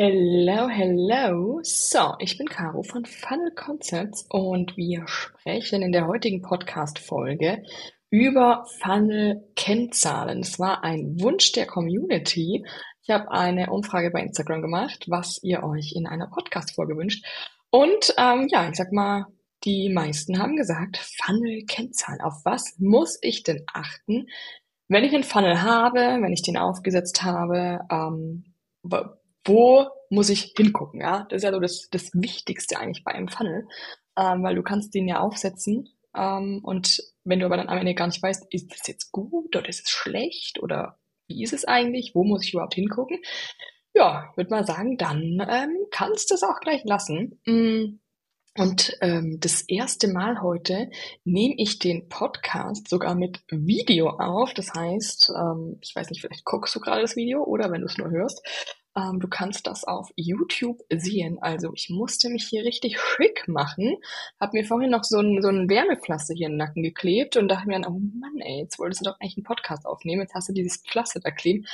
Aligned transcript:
Hello, 0.00 0.68
hello. 0.68 1.58
So, 1.64 2.14
ich 2.20 2.38
bin 2.38 2.46
Caro 2.46 2.84
von 2.84 3.04
Funnel 3.04 3.50
Concepts 3.50 4.26
und 4.28 4.76
wir 4.76 5.08
sprechen 5.08 5.82
in 5.82 5.90
der 5.90 6.06
heutigen 6.06 6.40
Podcast-Folge 6.40 7.64
über 8.08 8.64
Funnel-Kennzahlen. 8.80 10.38
Es 10.38 10.60
war 10.60 10.84
ein 10.84 11.20
Wunsch 11.20 11.50
der 11.50 11.66
Community. 11.66 12.64
Ich 13.02 13.10
habe 13.10 13.32
eine 13.32 13.72
Umfrage 13.72 14.12
bei 14.12 14.20
Instagram 14.20 14.62
gemacht, 14.62 15.06
was 15.08 15.42
ihr 15.42 15.64
euch 15.64 15.94
in 15.96 16.06
einer 16.06 16.28
Podcast-Folge 16.28 16.96
wünscht. 16.96 17.26
Und 17.70 18.14
ähm, 18.18 18.46
ja, 18.52 18.68
ich 18.68 18.76
sag 18.76 18.92
mal, 18.92 19.26
die 19.64 19.90
meisten 19.92 20.38
haben 20.38 20.54
gesagt, 20.54 20.96
Funnel-Kennzahlen. 21.24 22.20
Auf 22.20 22.44
was 22.44 22.76
muss 22.78 23.18
ich 23.20 23.42
denn 23.42 23.64
achten, 23.74 24.28
wenn 24.86 25.02
ich 25.02 25.12
einen 25.12 25.24
Funnel 25.24 25.60
habe, 25.60 25.98
wenn 25.98 26.32
ich 26.32 26.42
den 26.42 26.56
aufgesetzt 26.56 27.24
habe? 27.24 27.80
Ähm, 27.90 28.44
wo 29.48 29.88
muss 30.10 30.30
ich 30.30 30.54
hingucken? 30.56 31.00
Ja, 31.00 31.26
das 31.28 31.38
ist 31.38 31.44
ja 31.44 31.52
so 31.52 31.60
das, 31.60 31.88
das 31.90 32.10
Wichtigste 32.14 32.78
eigentlich 32.78 33.04
bei 33.04 33.12
einem 33.12 33.28
Funnel, 33.28 33.66
ähm, 34.16 34.42
weil 34.42 34.54
du 34.54 34.62
kannst 34.62 34.94
den 34.94 35.08
ja 35.08 35.20
aufsetzen 35.20 35.88
ähm, 36.16 36.60
und 36.62 37.02
wenn 37.24 37.40
du 37.40 37.46
aber 37.46 37.56
dann 37.56 37.68
am 37.68 37.78
Ende 37.78 37.94
gar 37.94 38.06
nicht 38.06 38.22
weißt, 38.22 38.46
ist 38.50 38.72
das 38.72 38.86
jetzt 38.86 39.12
gut 39.12 39.54
oder 39.54 39.68
ist 39.68 39.86
es 39.86 39.90
schlecht 39.90 40.60
oder 40.62 40.98
wie 41.28 41.42
ist 41.42 41.52
es 41.52 41.64
eigentlich, 41.64 42.14
wo 42.14 42.24
muss 42.24 42.44
ich 42.44 42.54
überhaupt 42.54 42.74
hingucken? 42.74 43.18
Ja, 43.94 44.32
würde 44.36 44.50
mal 44.50 44.66
sagen, 44.66 44.96
dann 44.96 45.46
ähm, 45.48 45.76
kannst 45.90 46.30
du 46.30 46.34
es 46.34 46.42
auch 46.42 46.60
gleich 46.60 46.84
lassen. 46.84 47.40
Mm. 47.44 48.00
Und 48.56 48.96
ähm, 49.02 49.38
das 49.38 49.62
erste 49.62 50.08
Mal 50.08 50.42
heute 50.42 50.90
nehme 51.24 51.54
ich 51.58 51.78
den 51.78 52.08
Podcast 52.08 52.88
sogar 52.88 53.14
mit 53.14 53.40
Video 53.48 54.08
auf. 54.10 54.52
Das 54.54 54.72
heißt, 54.74 55.32
ähm, 55.36 55.78
ich 55.80 55.94
weiß 55.94 56.10
nicht, 56.10 56.22
vielleicht 56.22 56.44
guckst 56.44 56.74
du 56.74 56.80
gerade 56.80 57.02
das 57.02 57.14
Video 57.14 57.44
oder 57.44 57.70
wenn 57.70 57.82
du 57.82 57.86
es 57.86 57.98
nur 57.98 58.10
hörst, 58.10 58.42
ähm, 58.98 59.20
du 59.20 59.28
kannst 59.28 59.66
das 59.66 59.84
auf 59.84 60.10
YouTube 60.16 60.80
sehen. 60.90 61.38
Also 61.40 61.72
ich 61.74 61.88
musste 61.88 62.28
mich 62.30 62.46
hier 62.48 62.64
richtig 62.64 62.98
schick 62.98 63.46
machen. 63.46 63.96
Hab 64.40 64.52
mir 64.52 64.64
vorhin 64.64 64.90
noch 64.90 65.04
so 65.04 65.18
ein, 65.20 65.40
so 65.40 65.48
ein 65.48 65.68
Wärmepflaster 65.68 66.34
hier 66.34 66.46
in 66.46 66.54
den 66.54 66.58
Nacken 66.58 66.82
geklebt 66.82 67.36
und 67.36 67.48
dachte 67.48 67.68
mir 67.68 67.80
dann, 67.80 67.92
oh 67.92 68.00
Mann, 68.18 68.40
ey, 68.40 68.62
jetzt 68.62 68.78
wolltest 68.78 69.02
du 69.02 69.10
doch 69.10 69.20
eigentlich 69.20 69.36
einen 69.36 69.44
Podcast 69.44 69.86
aufnehmen. 69.86 70.22
Jetzt 70.22 70.34
hast 70.34 70.48
du 70.48 70.52
dieses 70.52 70.78
Pflaster 70.78 71.20
da 71.20 71.30
kleben. 71.30 71.66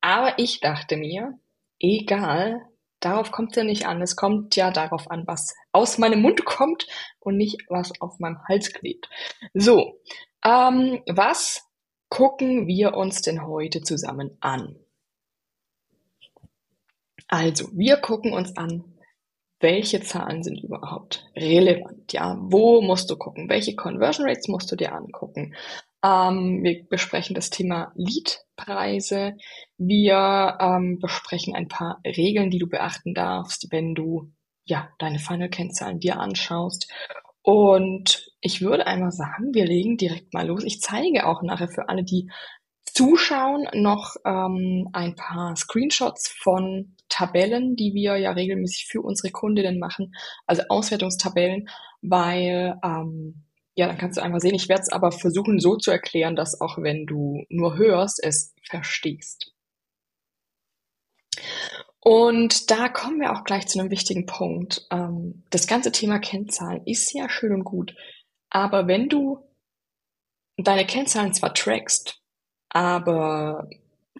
Aber 0.00 0.38
ich 0.38 0.60
dachte 0.60 0.96
mir, 0.96 1.38
egal, 1.78 2.62
darauf 3.00 3.32
kommt 3.32 3.50
es 3.50 3.56
ja 3.56 3.64
nicht 3.64 3.86
an. 3.86 4.00
Es 4.00 4.16
kommt 4.16 4.56
ja 4.56 4.70
darauf 4.70 5.10
an, 5.10 5.26
was 5.26 5.54
aus 5.72 5.98
meinem 5.98 6.22
Mund 6.22 6.44
kommt 6.44 6.86
und 7.20 7.36
nicht 7.36 7.66
was 7.68 7.92
auf 8.00 8.18
meinem 8.18 8.38
Hals 8.48 8.72
klebt. 8.72 9.10
So, 9.52 10.00
ähm, 10.44 11.02
was 11.06 11.68
gucken 12.08 12.66
wir 12.66 12.94
uns 12.94 13.22
denn 13.22 13.46
heute 13.46 13.82
zusammen 13.82 14.36
an? 14.40 14.81
Also, 17.32 17.68
wir 17.72 17.96
gucken 17.96 18.34
uns 18.34 18.54
an, 18.58 18.84
welche 19.58 20.02
Zahlen 20.02 20.42
sind 20.42 20.62
überhaupt 20.62 21.24
relevant, 21.34 22.12
ja? 22.12 22.36
Wo 22.38 22.82
musst 22.82 23.08
du 23.08 23.16
gucken? 23.16 23.48
Welche 23.48 23.74
Conversion 23.74 24.28
Rates 24.28 24.48
musst 24.48 24.70
du 24.70 24.76
dir 24.76 24.92
angucken? 24.92 25.54
Ähm, 26.04 26.62
wir 26.62 26.84
besprechen 26.90 27.34
das 27.34 27.48
Thema 27.48 27.90
Leadpreise. 27.94 29.38
Wir 29.78 30.58
ähm, 30.60 30.98
besprechen 31.00 31.54
ein 31.54 31.68
paar 31.68 32.02
Regeln, 32.04 32.50
die 32.50 32.58
du 32.58 32.66
beachten 32.66 33.14
darfst, 33.14 33.68
wenn 33.70 33.94
du 33.94 34.30
ja 34.66 34.90
deine 34.98 35.18
Funnel-Kennzahlen 35.18 36.00
dir 36.00 36.20
anschaust. 36.20 36.92
Und 37.40 38.30
ich 38.42 38.60
würde 38.60 38.86
einmal 38.86 39.12
sagen, 39.12 39.54
wir 39.54 39.64
legen 39.64 39.96
direkt 39.96 40.34
mal 40.34 40.46
los. 40.46 40.64
Ich 40.64 40.82
zeige 40.82 41.26
auch 41.26 41.40
nachher 41.40 41.68
für 41.68 41.88
alle, 41.88 42.04
die 42.04 42.30
zuschauen, 42.84 43.66
noch 43.72 44.16
ähm, 44.26 44.90
ein 44.92 45.14
paar 45.14 45.56
Screenshots 45.56 46.28
von 46.28 46.94
Tabellen, 47.12 47.76
die 47.76 47.92
wir 47.92 48.16
ja 48.16 48.32
regelmäßig 48.32 48.88
für 48.90 49.02
unsere 49.02 49.30
Kundinnen 49.30 49.78
machen, 49.78 50.14
also 50.46 50.62
Auswertungstabellen, 50.68 51.68
weil 52.00 52.78
ähm, 52.82 53.44
ja, 53.74 53.86
dann 53.86 53.98
kannst 53.98 54.16
du 54.18 54.22
einfach 54.22 54.40
sehen. 54.40 54.54
Ich 54.54 54.68
werde 54.68 54.82
es 54.82 54.88
aber 54.90 55.12
versuchen 55.12 55.60
so 55.60 55.76
zu 55.76 55.90
erklären, 55.90 56.36
dass 56.36 56.60
auch 56.60 56.78
wenn 56.78 57.06
du 57.06 57.44
nur 57.48 57.76
hörst, 57.76 58.22
es 58.22 58.54
verstehst. 58.68 59.52
Und 62.00 62.70
da 62.70 62.88
kommen 62.88 63.20
wir 63.20 63.32
auch 63.32 63.44
gleich 63.44 63.68
zu 63.68 63.78
einem 63.78 63.90
wichtigen 63.90 64.26
Punkt. 64.26 64.86
Ähm, 64.90 65.44
das 65.50 65.66
ganze 65.66 65.92
Thema 65.92 66.18
Kennzahlen 66.18 66.82
ist 66.86 67.12
ja 67.12 67.28
schön 67.28 67.52
und 67.52 67.64
gut, 67.64 67.94
aber 68.50 68.86
wenn 68.88 69.08
du 69.08 69.38
deine 70.56 70.86
Kennzahlen 70.86 71.32
zwar 71.32 71.54
trackst, 71.54 72.20
aber 72.70 73.68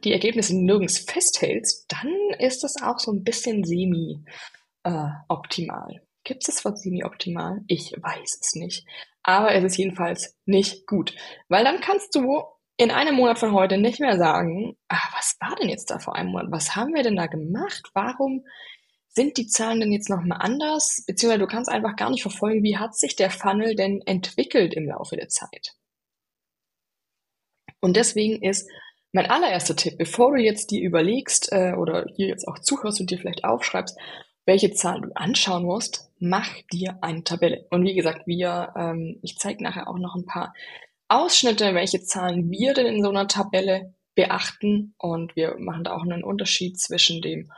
die 0.04 0.12
Ergebnisse 0.12 0.56
nirgends 0.56 0.98
festhältst, 0.98 1.86
dann 1.88 2.12
ist 2.38 2.64
das 2.64 2.82
auch 2.82 2.98
so 2.98 3.12
ein 3.12 3.24
bisschen 3.24 3.64
semi-optimal. 3.64 5.92
Äh, 5.92 6.00
Gibt 6.24 6.42
es 6.42 6.54
das 6.54 6.64
Wort 6.64 6.78
semi-optimal? 6.78 7.62
Ich 7.66 7.92
weiß 7.92 8.38
es 8.40 8.54
nicht. 8.54 8.86
Aber 9.22 9.54
es 9.54 9.64
ist 9.64 9.76
jedenfalls 9.76 10.36
nicht 10.46 10.86
gut. 10.86 11.14
Weil 11.48 11.64
dann 11.64 11.80
kannst 11.80 12.14
du 12.14 12.42
in 12.76 12.90
einem 12.90 13.16
Monat 13.16 13.38
von 13.38 13.52
heute 13.52 13.78
nicht 13.78 14.00
mehr 14.00 14.18
sagen, 14.18 14.76
ach, 14.88 15.16
was 15.16 15.36
war 15.40 15.54
denn 15.56 15.68
jetzt 15.68 15.90
da 15.90 15.98
vor 15.98 16.16
einem 16.16 16.30
Monat? 16.30 16.50
Was 16.50 16.74
haben 16.74 16.94
wir 16.94 17.02
denn 17.02 17.16
da 17.16 17.26
gemacht? 17.26 17.90
Warum 17.94 18.44
sind 19.08 19.36
die 19.36 19.46
Zahlen 19.46 19.80
denn 19.80 19.92
jetzt 19.92 20.08
nochmal 20.08 20.38
anders? 20.40 21.04
Beziehungsweise 21.06 21.40
du 21.40 21.46
kannst 21.46 21.70
einfach 21.70 21.96
gar 21.96 22.10
nicht 22.10 22.22
verfolgen, 22.22 22.62
wie 22.62 22.78
hat 22.78 22.96
sich 22.96 23.14
der 23.14 23.30
Funnel 23.30 23.76
denn 23.76 24.00
entwickelt 24.06 24.74
im 24.74 24.86
Laufe 24.86 25.16
der 25.16 25.28
Zeit. 25.28 25.74
Und 27.80 27.96
deswegen 27.96 28.42
ist 28.42 28.68
mein 29.12 29.30
allererster 29.30 29.76
Tipp, 29.76 29.98
bevor 29.98 30.32
du 30.32 30.42
jetzt 30.42 30.70
dir 30.70 30.80
überlegst 30.80 31.52
äh, 31.52 31.74
oder 31.74 32.06
hier 32.16 32.28
jetzt 32.28 32.48
auch 32.48 32.58
zuhörst 32.58 33.00
und 33.00 33.10
dir 33.10 33.18
vielleicht 33.18 33.44
aufschreibst, 33.44 33.98
welche 34.46 34.72
Zahlen 34.72 35.02
du 35.02 35.10
anschauen 35.14 35.64
musst, 35.64 36.10
mach 36.18 36.48
dir 36.72 36.98
eine 37.02 37.22
Tabelle. 37.22 37.66
Und 37.70 37.84
wie 37.84 37.94
gesagt, 37.94 38.26
wir, 38.26 38.72
ähm, 38.76 39.18
ich 39.22 39.36
zeige 39.38 39.62
nachher 39.62 39.88
auch 39.88 39.98
noch 39.98 40.16
ein 40.16 40.26
paar 40.26 40.54
Ausschnitte, 41.08 41.74
welche 41.74 42.02
Zahlen 42.02 42.50
wir 42.50 42.74
denn 42.74 42.86
in 42.86 43.02
so 43.02 43.10
einer 43.10 43.28
Tabelle 43.28 43.94
beachten. 44.14 44.94
Und 44.98 45.36
wir 45.36 45.56
machen 45.58 45.84
da 45.84 45.94
auch 45.94 46.02
einen 46.02 46.24
Unterschied 46.24 46.80
zwischen 46.80 47.20
dem 47.20 47.52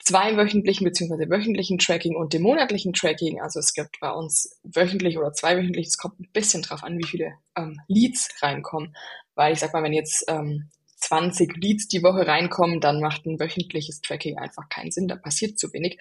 zweiwöchentlichen 0.00 0.84
bzw. 0.84 1.30
wöchentlichen 1.30 1.78
Tracking 1.78 2.16
und 2.16 2.32
dem 2.32 2.42
monatlichen 2.42 2.92
Tracking. 2.92 3.40
Also 3.40 3.60
es 3.60 3.72
gibt 3.72 3.98
bei 4.00 4.10
uns 4.10 4.58
wöchentlich 4.62 5.18
oder 5.18 5.32
zweiwöchentlich, 5.32 5.86
es 5.86 5.98
kommt 5.98 6.20
ein 6.20 6.30
bisschen 6.32 6.62
drauf 6.62 6.82
an, 6.84 6.98
wie 6.98 7.06
viele 7.06 7.32
ähm, 7.56 7.80
Leads 7.88 8.28
reinkommen. 8.42 8.94
Weil 9.34 9.52
ich 9.52 9.60
sag 9.60 9.72
mal, 9.72 9.82
wenn 9.82 9.92
jetzt 9.92 10.24
ähm, 10.28 10.70
20 11.06 11.56
Leads 11.56 11.86
die 11.88 12.02
Woche 12.02 12.26
reinkommen, 12.26 12.80
dann 12.80 13.00
macht 13.00 13.26
ein 13.26 13.38
wöchentliches 13.38 14.00
Tracking 14.00 14.38
einfach 14.38 14.68
keinen 14.68 14.90
Sinn, 14.90 15.06
da 15.06 15.16
passiert 15.16 15.58
zu 15.58 15.72
wenig. 15.72 15.98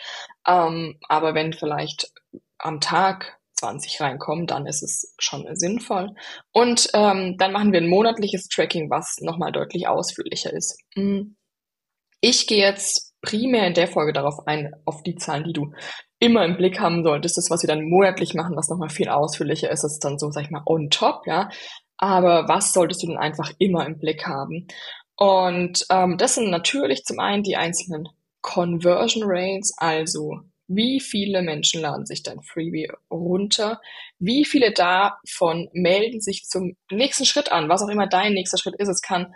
Ähm, 0.48 0.98
aber 1.08 1.36
wenn 1.36 1.54
vielleicht 1.54 2.12
am 2.58 2.80
Tag 2.80 3.40
20 3.54 4.02
reinkommen, 4.02 4.48
dann 4.48 4.66
ist 4.66 4.82
es 4.82 5.14
schon 5.20 5.48
sinnvoll. 5.56 6.16
Und 6.52 6.90
ähm, 6.94 7.38
dann 7.38 7.52
machen 7.52 7.72
wir 7.72 7.82
ein 7.82 7.90
monatliches 7.90 8.48
Tracking, 8.48 8.90
was 8.90 9.18
nochmal 9.22 9.52
deutlich 9.52 9.88
ausführlicher 9.88 10.52
ist. 10.52 10.78
Hm. 10.96 11.36
Ich 12.20 12.48
gehe 12.48 12.66
jetzt 12.66 13.14
primär 13.22 13.68
in 13.68 13.74
der 13.74 13.88
Folge 13.88 14.14
darauf 14.14 14.48
ein, 14.48 14.74
auf 14.86 15.04
die 15.04 15.16
Zahlen, 15.16 15.44
die 15.44 15.54
du 15.54 15.72
immer 16.20 16.44
im 16.46 16.58
Blick 16.58 16.80
haben 16.80 17.04
solltest. 17.04 17.38
Das, 17.38 17.52
was 17.52 17.62
wir 17.62 17.68
dann 17.68 17.88
monatlich 17.88 18.34
machen, 18.34 18.56
was 18.56 18.70
nochmal 18.70 18.90
viel 18.90 19.10
ausführlicher 19.10 19.70
ist, 19.70 19.84
ist 19.84 20.00
dann 20.00 20.18
so, 20.18 20.32
sag 20.32 20.44
ich 20.44 20.50
mal, 20.50 20.64
on 20.66 20.90
top, 20.90 21.28
ja. 21.28 21.50
Aber 21.98 22.48
was 22.48 22.74
solltest 22.74 23.04
du 23.04 23.08
denn 23.08 23.18
einfach 23.18 23.52
immer 23.58 23.86
im 23.86 24.00
Blick 24.00 24.26
haben? 24.26 24.68
Und 25.16 25.86
ähm, 25.90 26.18
das 26.18 26.36
sind 26.36 26.50
natürlich 26.50 27.04
zum 27.06 27.20
einen 27.20 27.44
die 27.44 27.56
einzelnen 27.56 28.10
Conversion 28.42 29.24
Rates, 29.26 29.74
also 29.78 30.42
wie 30.68 31.00
viele 31.00 31.42
Menschen 31.42 31.82
laden 31.82 32.06
sich 32.06 32.24
dein 32.24 32.42
Freebie 32.42 32.90
runter, 33.12 33.80
wie 34.20 34.46
viele 34.46 34.72
davon 34.72 35.70
melden 35.74 36.22
sich 36.22 36.46
zum 36.46 36.76
nächsten 36.92 37.26
Schritt 37.26 37.52
an, 37.52 37.70
was 37.70 37.82
auch 37.84 37.90
immer 37.90 38.08
dein 38.08 38.34
nächster 38.34 38.58
Schritt 38.58 38.76
ist. 38.76 38.90
Es 38.90 39.02
kann 39.02 39.34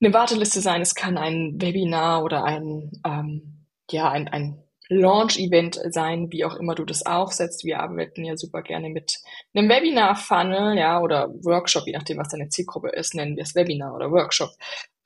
eine 0.00 0.12
Warteliste 0.12 0.60
sein, 0.60 0.82
es 0.82 0.94
kann 0.94 1.16
ein 1.16 1.60
Webinar 1.60 2.22
oder 2.22 2.44
ein, 2.44 2.90
ähm, 3.06 3.66
ja, 3.90 4.10
ein, 4.10 4.28
ein 4.28 4.63
Launch-Event 4.88 5.80
sein, 5.90 6.30
wie 6.30 6.44
auch 6.44 6.56
immer 6.56 6.74
du 6.74 6.84
das 6.84 7.06
aufsetzt. 7.06 7.64
Wir 7.64 7.80
arbeiten 7.80 8.24
ja 8.24 8.36
super 8.36 8.62
gerne 8.62 8.90
mit 8.90 9.20
einem 9.54 9.68
Webinar-Funnel, 9.68 10.76
ja, 10.78 11.00
oder 11.00 11.30
Workshop, 11.42 11.86
je 11.86 11.92
nachdem, 11.94 12.18
was 12.18 12.28
deine 12.28 12.48
Zielgruppe 12.48 12.90
ist, 12.90 13.14
nennen 13.14 13.36
wir 13.36 13.42
es 13.42 13.54
Webinar 13.54 13.94
oder 13.94 14.10
Workshop. 14.10 14.50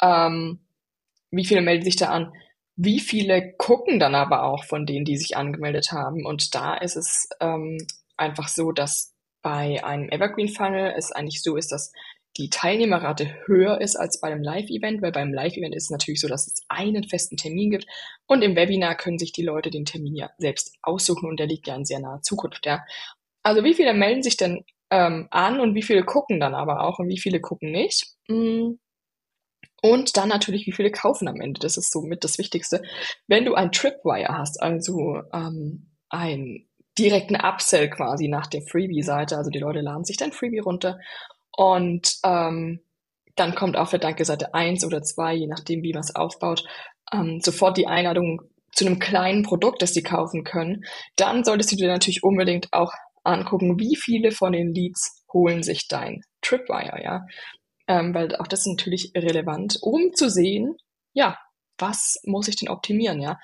Ähm, 0.01 0.61
wie 1.31 1.45
viele 1.45 1.63
melden 1.63 1.85
sich 1.85 1.97
da 1.97 2.07
an? 2.07 2.33
Wie 2.75 3.01
viele 3.01 3.55
gucken 3.57 3.99
dann 3.99 4.15
aber 4.15 4.45
auch 4.45 4.65
von 4.65 4.87
denen, 4.87 5.05
die 5.05 5.17
sich 5.17 5.37
angemeldet 5.37 5.93
haben? 5.93 6.25
Und 6.25 6.55
da 6.55 6.75
ist 6.77 6.97
es 6.97 7.29
ähm, 7.41 7.79
einfach 8.17 8.49
so, 8.49 8.73
dass 8.73 9.15
bei 9.43 9.85
einem 9.85 10.09
Evergreen 10.11 10.49
Funnel 10.49 10.95
es 10.97 11.13
eigentlich 11.13 11.43
so 11.43 11.57
ist, 11.57 11.71
dass 11.71 11.93
die 12.39 12.51
Teilnehmerrate 12.51 13.35
höher 13.47 13.81
ist 13.81 13.97
als 13.97 14.21
bei 14.21 14.29
einem 14.29 14.43
Live-Event, 14.43 15.03
weil 15.03 15.11
beim 15.11 15.35
Live-Event 15.35 15.75
ist 15.75 15.85
es 15.85 15.91
natürlich 15.91 16.21
so, 16.21 16.29
dass 16.29 16.47
es 16.47 16.63
einen 16.69 17.03
festen 17.03 17.37
Termin 17.37 17.71
gibt 17.71 17.87
und 18.27 18.43
im 18.43 18.55
Webinar 18.55 18.95
können 18.95 19.19
sich 19.19 19.33
die 19.33 19.43
Leute 19.43 19.71
den 19.71 19.85
Termin 19.85 20.15
ja 20.15 20.31
selbst 20.39 20.77
aussuchen 20.81 21.29
und 21.29 21.41
der 21.41 21.49
liegt 21.49 21.67
ja 21.67 21.75
in 21.75 21.85
sehr 21.85 21.99
naher 21.99 22.23
Zukunft, 22.23 22.65
ja. 22.65 22.85
Also 23.43 23.65
wie 23.65 23.75
viele 23.75 23.93
melden 23.93 24.23
sich 24.23 24.37
denn 24.37 24.65
ähm, 24.91 25.27
an 25.31 25.61
und 25.61 25.75
wie 25.75 25.83
viele 25.83 26.05
gucken 26.05 26.39
dann 26.39 26.55
aber 26.55 26.85
auch 26.85 27.01
und 27.01 27.09
wie 27.09 27.19
viele 27.19 27.41
gucken 27.41 27.73
nicht? 27.73 28.07
Hm. 28.29 28.79
Und 29.83 30.17
dann 30.17 30.29
natürlich, 30.29 30.67
wie 30.67 30.73
viele 30.73 30.91
kaufen 30.91 31.29
am 31.29 31.41
Ende. 31.41 31.61
Das 31.61 31.77
ist 31.77 31.93
somit 31.93 32.25
das 32.25 32.39
Wichtigste. 32.39 32.83
Wenn 33.29 33.45
du 33.45 33.55
ein 33.55 33.71
Tripwire 33.71 34.37
hast, 34.37 34.61
also 34.61 35.23
ähm, 35.33 35.93
einen 36.09 36.69
direkten 36.99 37.37
Upsell 37.37 37.89
quasi 37.89 38.27
nach 38.27 38.49
der 38.49 38.63
Freebie-Seite, 38.63 39.37
also 39.37 39.51
die 39.51 39.61
Leute 39.61 39.81
laden 39.81 40.05
sich 40.05 40.17
dein 40.17 40.33
Freebie 40.33 40.59
runter 40.59 40.99
und 41.59 42.19
ähm, 42.25 42.81
dann 43.37 43.55
kommt 43.55 43.77
auf 43.77 43.91
der 43.91 43.99
Danke-Seite 43.99 44.55
eins 44.55 44.85
oder 44.85 45.03
zwei, 45.03 45.35
je 45.35 45.47
nachdem, 45.47 45.83
wie 45.83 45.93
man 45.93 46.03
es 46.03 46.15
aufbaut, 46.15 46.65
ähm, 47.13 47.41
sofort 47.41 47.77
die 47.77 47.87
Einladung 47.87 48.43
zu 48.73 48.87
einem 48.87 48.99
kleinen 48.99 49.43
Produkt, 49.43 49.83
das 49.83 49.95
sie 49.95 50.03
kaufen 50.03 50.45
können. 50.45 50.85
Dann 51.17 51.45
solltest 51.45 51.73
du 51.73 51.77
dir 51.77 51.89
natürlich 51.89 52.23
unbedingt 52.23 52.73
auch 52.73 52.93
angucken, 53.25 53.79
wie 53.79 53.97
viele 53.97 54.31
von 54.31 54.53
den 54.53 54.73
Leads 54.73 55.25
holen 55.33 55.63
sich 55.63 55.89
dein 55.89 56.23
Tripwire, 56.41 57.03
ja 57.03 57.27
ähm, 57.89 58.15
weil 58.15 58.37
auch 58.37 58.47
das 58.47 58.61
ist 58.61 58.67
natürlich 58.67 59.13
relevant, 59.17 59.79
um 59.81 60.13
zu 60.15 60.31
sehen, 60.31 60.77
ja, 61.15 61.39
was 61.79 62.21
muss 62.25 62.49
ich 62.49 62.57
denn 62.57 62.69
optimieren, 62.69 63.21
ja. 63.21 63.39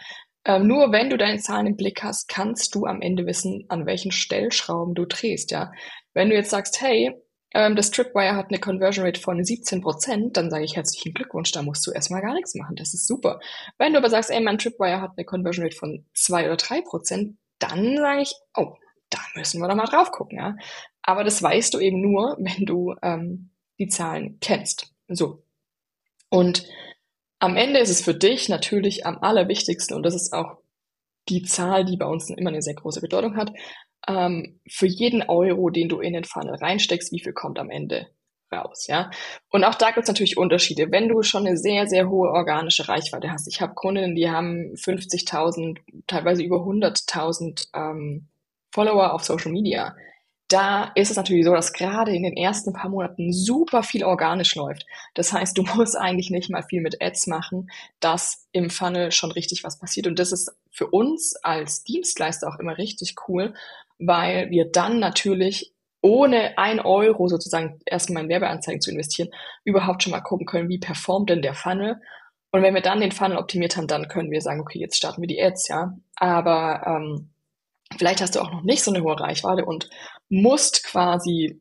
Ähm, 0.44 0.66
nur 0.66 0.92
wenn 0.92 1.08
du 1.08 1.16
deine 1.16 1.38
Zahlen 1.38 1.66
im 1.66 1.76
Blick 1.76 2.02
hast, 2.02 2.28
kannst 2.28 2.74
du 2.74 2.84
am 2.84 3.00
Ende 3.00 3.26
wissen, 3.26 3.64
an 3.68 3.86
welchen 3.86 4.12
Stellschrauben 4.12 4.94
du 4.94 5.06
drehst, 5.06 5.50
ja. 5.50 5.72
Wenn 6.12 6.28
du 6.28 6.36
jetzt 6.36 6.50
sagst, 6.50 6.80
hey, 6.80 7.14
ähm, 7.54 7.76
das 7.76 7.90
Tripwire 7.90 8.34
hat 8.36 8.48
eine 8.50 8.58
Conversion 8.58 9.06
Rate 9.06 9.20
von 9.20 9.42
17 9.42 9.80
Prozent, 9.80 10.36
dann 10.36 10.50
sage 10.50 10.64
ich 10.64 10.76
herzlichen 10.76 11.14
Glückwunsch, 11.14 11.52
da 11.52 11.62
musst 11.62 11.86
du 11.86 11.92
erstmal 11.92 12.20
gar 12.20 12.34
nichts 12.34 12.54
machen, 12.54 12.76
das 12.76 12.94
ist 12.94 13.06
super. 13.06 13.40
Wenn 13.78 13.92
du 13.92 13.98
aber 13.98 14.10
sagst, 14.10 14.30
ey, 14.30 14.40
mein 14.40 14.58
Tripwire 14.58 15.00
hat 15.00 15.12
eine 15.16 15.24
Conversion 15.24 15.64
Rate 15.64 15.76
von 15.76 16.04
zwei 16.12 16.46
oder 16.46 16.56
drei 16.56 16.82
Prozent, 16.82 17.38
dann 17.58 17.96
sage 17.96 18.22
ich, 18.22 18.34
oh, 18.56 18.74
da 19.10 19.18
müssen 19.36 19.60
wir 19.60 19.68
doch 19.68 19.76
mal 19.76 19.86
drauf 19.86 20.10
gucken, 20.10 20.38
ja. 20.38 20.56
Aber 21.02 21.22
das 21.22 21.42
weißt 21.42 21.72
du 21.74 21.78
eben 21.78 22.00
nur, 22.00 22.36
wenn 22.40 22.66
du 22.66 22.94
ähm, 23.02 23.50
die 23.78 23.88
Zahlen 23.88 24.38
kennst. 24.40 24.92
So. 25.08 25.42
Und 26.30 26.66
am 27.38 27.56
Ende 27.56 27.78
ist 27.78 27.90
es 27.90 28.00
für 28.00 28.14
dich 28.14 28.48
natürlich 28.48 29.06
am 29.06 29.18
allerwichtigsten, 29.18 29.96
und 29.96 30.02
das 30.02 30.14
ist 30.14 30.32
auch 30.32 30.58
die 31.28 31.42
Zahl, 31.42 31.84
die 31.84 31.96
bei 31.96 32.06
uns 32.06 32.30
immer 32.30 32.50
eine 32.50 32.62
sehr 32.62 32.74
große 32.74 33.00
Bedeutung 33.00 33.36
hat, 33.36 33.52
ähm, 34.08 34.60
für 34.68 34.86
jeden 34.86 35.22
Euro, 35.22 35.70
den 35.70 35.88
du 35.88 36.00
in 36.00 36.12
den 36.12 36.24
Funnel 36.24 36.54
reinsteckst, 36.54 37.12
wie 37.12 37.20
viel 37.20 37.32
kommt 37.32 37.58
am 37.58 37.70
Ende 37.70 38.08
raus, 38.52 38.86
ja. 38.86 39.10
Und 39.50 39.64
auch 39.64 39.74
da 39.74 39.90
gibt 39.90 40.04
es 40.04 40.08
natürlich 40.08 40.36
Unterschiede. 40.36 40.90
Wenn 40.90 41.08
du 41.08 41.22
schon 41.22 41.46
eine 41.46 41.56
sehr, 41.56 41.86
sehr 41.86 42.08
hohe 42.08 42.30
organische 42.30 42.88
Reichweite 42.88 43.30
hast, 43.30 43.48
ich 43.48 43.60
habe 43.60 43.74
Kundinnen, 43.74 44.14
die 44.14 44.30
haben 44.30 44.74
50.000, 44.74 45.78
teilweise 46.06 46.42
über 46.42 46.58
100.000 46.58 47.68
ähm, 47.74 48.28
Follower 48.70 49.12
auf 49.12 49.24
Social 49.24 49.52
Media, 49.52 49.94
da 50.48 50.92
ist 50.94 51.10
es 51.10 51.16
natürlich 51.16 51.44
so, 51.44 51.54
dass 51.54 51.72
gerade 51.72 52.14
in 52.14 52.22
den 52.22 52.36
ersten 52.36 52.72
paar 52.72 52.90
Monaten 52.90 53.32
super 53.32 53.82
viel 53.82 54.04
organisch 54.04 54.54
läuft. 54.54 54.86
Das 55.14 55.32
heißt, 55.32 55.56
du 55.56 55.62
musst 55.74 55.96
eigentlich 55.96 56.30
nicht 56.30 56.50
mal 56.50 56.62
viel 56.62 56.80
mit 56.80 57.02
Ads 57.02 57.26
machen, 57.28 57.70
dass 58.00 58.46
im 58.52 58.70
Funnel 58.70 59.10
schon 59.10 59.32
richtig 59.32 59.64
was 59.64 59.78
passiert. 59.78 60.06
Und 60.06 60.18
das 60.18 60.32
ist 60.32 60.54
für 60.70 60.86
uns 60.88 61.34
als 61.42 61.82
Dienstleister 61.84 62.48
auch 62.48 62.58
immer 62.58 62.76
richtig 62.76 63.14
cool, 63.26 63.54
weil 63.98 64.50
wir 64.50 64.70
dann 64.70 64.98
natürlich 64.98 65.72
ohne 66.00 66.58
ein 66.58 66.80
Euro 66.80 67.28
sozusagen 67.28 67.80
erstmal 67.86 68.24
in 68.24 68.28
Werbeanzeigen 68.28 68.80
zu 68.80 68.90
investieren, 68.90 69.30
überhaupt 69.64 70.02
schon 70.02 70.12
mal 70.12 70.20
gucken 70.20 70.46
können, 70.46 70.68
wie 70.68 70.78
performt 70.78 71.30
denn 71.30 71.42
der 71.42 71.54
Funnel. 71.54 72.00
Und 72.50 72.62
wenn 72.62 72.74
wir 72.74 72.82
dann 72.82 73.00
den 73.00 73.12
Funnel 73.12 73.38
optimiert 73.38 73.76
haben, 73.76 73.86
dann 73.86 74.08
können 74.08 74.30
wir 74.30 74.40
sagen, 74.40 74.60
okay, 74.60 74.78
jetzt 74.78 74.96
starten 74.96 75.22
wir 75.22 75.28
die 75.28 75.42
Ads, 75.42 75.68
ja. 75.68 75.96
Aber 76.16 76.82
ähm, 76.86 77.34
Vielleicht 77.98 78.20
hast 78.20 78.34
du 78.34 78.40
auch 78.40 78.50
noch 78.50 78.62
nicht 78.62 78.82
so 78.82 78.92
eine 78.92 79.02
hohe 79.02 79.18
Reichweite 79.18 79.64
und 79.64 79.88
musst 80.28 80.84
quasi 80.84 81.60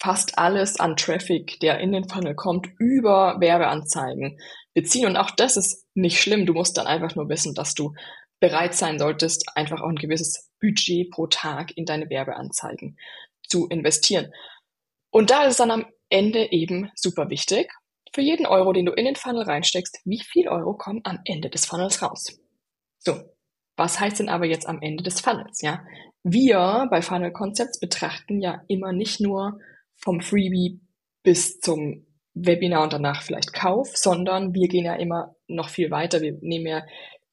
fast 0.00 0.38
alles 0.38 0.80
an 0.80 0.96
Traffic, 0.96 1.60
der 1.60 1.78
in 1.78 1.92
den 1.92 2.08
Funnel 2.08 2.34
kommt, 2.34 2.68
über 2.78 3.36
Werbeanzeigen 3.40 4.38
beziehen. 4.74 5.06
Und 5.06 5.16
auch 5.16 5.30
das 5.30 5.56
ist 5.56 5.86
nicht 5.94 6.20
schlimm. 6.20 6.46
Du 6.46 6.54
musst 6.54 6.76
dann 6.76 6.86
einfach 6.86 7.14
nur 7.14 7.28
wissen, 7.28 7.54
dass 7.54 7.74
du 7.74 7.94
bereit 8.42 8.74
sein 8.74 8.98
solltest, 8.98 9.46
einfach 9.54 9.80
auch 9.80 9.88
ein 9.88 9.94
gewisses 9.94 10.50
Budget 10.60 11.12
pro 11.12 11.28
Tag 11.28 11.76
in 11.76 11.86
deine 11.86 12.10
Werbeanzeigen 12.10 12.98
zu 13.46 13.68
investieren. 13.68 14.32
Und 15.10 15.30
da 15.30 15.44
ist 15.44 15.52
es 15.52 15.56
dann 15.58 15.70
am 15.70 15.86
Ende 16.08 16.50
eben 16.50 16.90
super 16.96 17.30
wichtig, 17.30 17.72
für 18.12 18.20
jeden 18.20 18.44
Euro, 18.44 18.72
den 18.72 18.84
du 18.84 18.92
in 18.92 19.04
den 19.04 19.14
Funnel 19.14 19.44
reinsteckst, 19.44 20.00
wie 20.04 20.20
viel 20.20 20.48
Euro 20.48 20.74
kommen 20.74 21.00
am 21.04 21.20
Ende 21.24 21.50
des 21.50 21.66
Funnels 21.66 22.02
raus. 22.02 22.36
So, 22.98 23.14
was 23.76 24.00
heißt 24.00 24.18
denn 24.18 24.28
aber 24.28 24.44
jetzt 24.44 24.68
am 24.68 24.82
Ende 24.82 25.04
des 25.04 25.20
Funnels, 25.20 25.62
ja? 25.62 25.84
Wir 26.24 26.88
bei 26.90 27.00
Funnel 27.00 27.32
Concepts 27.32 27.78
betrachten 27.78 28.40
ja 28.40 28.62
immer 28.66 28.92
nicht 28.92 29.20
nur 29.20 29.60
vom 29.96 30.20
Freebie 30.20 30.80
bis 31.22 31.60
zum 31.60 32.06
Webinar 32.34 32.82
und 32.82 32.92
danach 32.92 33.22
vielleicht 33.22 33.52
Kauf, 33.52 33.96
sondern 33.96 34.52
wir 34.52 34.66
gehen 34.68 34.84
ja 34.84 34.94
immer 34.94 35.36
noch 35.46 35.68
viel 35.68 35.90
weiter. 35.92 36.20
Wir 36.20 36.36
nehmen 36.40 36.66
ja 36.66 36.82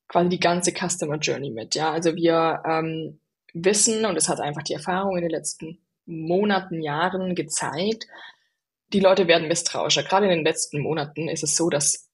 quasi 0.09 0.27
die 0.27 0.39
ganze 0.39 0.73
Customer 0.73 1.17
Journey 1.17 1.51
mit, 1.51 1.75
ja? 1.75 1.91
Also 1.91 2.15
wir 2.15 2.61
ähm, 2.65 3.19
wissen, 3.53 4.06
und 4.06 4.17
es 4.17 4.27
hat 4.27 4.41
einfach 4.41 4.63
die 4.63 4.73
Erfahrung 4.73 5.15
in 5.15 5.21
den 5.21 5.31
letzten 5.31 5.79
Monaten, 6.06 6.81
Jahren 6.81 7.35
gezeigt, 7.35 8.07
die 8.91 9.00
Leute 9.00 9.27
werden 9.27 9.47
misstrauischer. 9.47 10.03
Gerade 10.03 10.25
in 10.25 10.31
den 10.31 10.45
letzten 10.45 10.81
Monaten 10.81 11.29
ist 11.29 11.44
es 11.44 11.56
so, 11.56 11.69
dass 11.69 12.09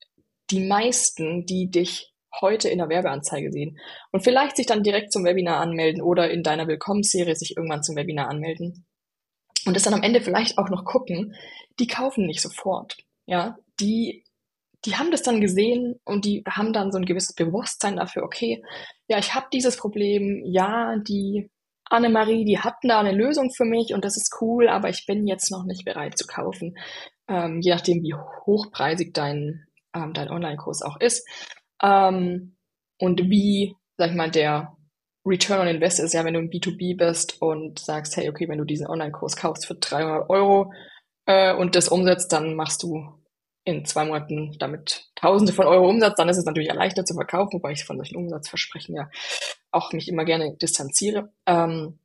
die 0.51 0.59
meisten, 0.59 1.45
die 1.45 1.71
dich 1.71 2.13
heute 2.42 2.68
in 2.68 2.80
der 2.80 2.89
Werbeanzeige 2.89 3.51
sehen 3.51 3.80
und 4.12 4.24
vielleicht 4.24 4.57
sich 4.57 4.65
dann 4.65 4.83
direkt 4.83 5.13
zum 5.13 5.24
Webinar 5.24 5.62
anmelden 5.62 6.01
oder 6.01 6.30
in 6.30 6.44
deiner 6.44 6.68
Willkommensserie 6.68 7.36
sich 7.36 7.56
irgendwann 7.56 7.81
zum 7.81 7.95
Webinar 7.95 8.27
anmelden 8.27 8.86
und 9.65 9.77
es 9.77 9.83
dann 9.83 9.94
am 9.94 10.03
Ende 10.03 10.19
vielleicht 10.19 10.57
auch 10.57 10.69
noch 10.69 10.83
gucken, 10.83 11.33
die 11.80 11.88
kaufen 11.88 12.25
nicht 12.25 12.42
sofort. 12.42 12.97
Ja, 13.25 13.57
die, 13.80 14.25
die 14.85 14.95
haben 14.95 15.11
das 15.11 15.23
dann 15.23 15.41
gesehen 15.41 15.99
und 16.05 16.25
die 16.25 16.43
haben 16.47 16.73
dann 16.73 16.91
so 16.91 16.97
ein 16.97 17.05
gewisses 17.05 17.33
Bewusstsein 17.33 17.97
dafür, 17.97 18.23
okay, 18.23 18.63
ja, 19.07 19.17
ich 19.17 19.33
habe 19.33 19.47
dieses 19.51 19.77
Problem, 19.77 20.41
ja, 20.45 20.95
die 20.97 21.49
Annemarie, 21.89 22.45
die 22.45 22.59
hatten 22.59 22.87
da 22.87 22.99
eine 22.99 23.11
Lösung 23.11 23.51
für 23.51 23.65
mich 23.65 23.93
und 23.93 24.03
das 24.03 24.17
ist 24.17 24.37
cool, 24.41 24.67
aber 24.67 24.89
ich 24.89 25.05
bin 25.05 25.27
jetzt 25.27 25.51
noch 25.51 25.65
nicht 25.65 25.85
bereit 25.85 26.17
zu 26.17 26.25
kaufen. 26.25 26.77
Ähm, 27.27 27.59
je 27.61 27.71
nachdem, 27.71 28.01
wie 28.01 28.13
hochpreisig 28.13 29.13
dein, 29.13 29.65
ähm, 29.93 30.13
dein 30.13 30.29
Online-Kurs 30.29 30.81
auch 30.81 30.99
ist. 30.99 31.27
Ähm, 31.81 32.55
und 32.99 33.29
wie, 33.29 33.75
sag 33.97 34.11
ich 34.11 34.15
mal, 34.15 34.31
der 34.31 34.75
Return 35.25 35.61
on 35.61 35.67
Invest 35.67 35.99
ist 35.99 36.13
ja, 36.13 36.23
wenn 36.23 36.33
du 36.33 36.39
ein 36.39 36.49
B2B 36.49 36.97
bist 36.97 37.41
und 37.41 37.79
sagst, 37.79 38.15
hey, 38.17 38.29
okay, 38.29 38.47
wenn 38.47 38.59
du 38.59 38.65
diesen 38.65 38.87
Online-Kurs 38.87 39.35
kaufst 39.35 39.65
für 39.65 39.75
300 39.75 40.29
Euro 40.29 40.71
äh, 41.25 41.53
und 41.53 41.75
das 41.75 41.89
umsetzt, 41.89 42.31
dann 42.31 42.55
machst 42.55 42.83
du 42.83 43.25
in 43.65 43.83
zwei 43.83 44.06
Monaten 44.06 44.56
damit 44.59 45.09
Tausende 45.15 45.51
von 45.51 45.65
Euro 45.65 45.89
Umsatz, 45.89 46.15
dann 46.15 46.29
ist 46.29 46.38
es 46.38 46.45
natürlich 46.45 46.71
leichter 46.71 47.03
zu 47.03 47.15
verkaufen, 47.15 47.53
wobei 47.53 47.71
ich 47.71 47.83
von 47.83 47.97
solchen 47.97 48.15
Umsatzversprechen 48.15 48.95
ja 48.95 49.09
auch 49.71 49.91
mich 49.91 50.07
immer 50.07 50.23
gerne 50.23 50.56
distanziere. 50.56 51.31
Ähm, 51.47 51.99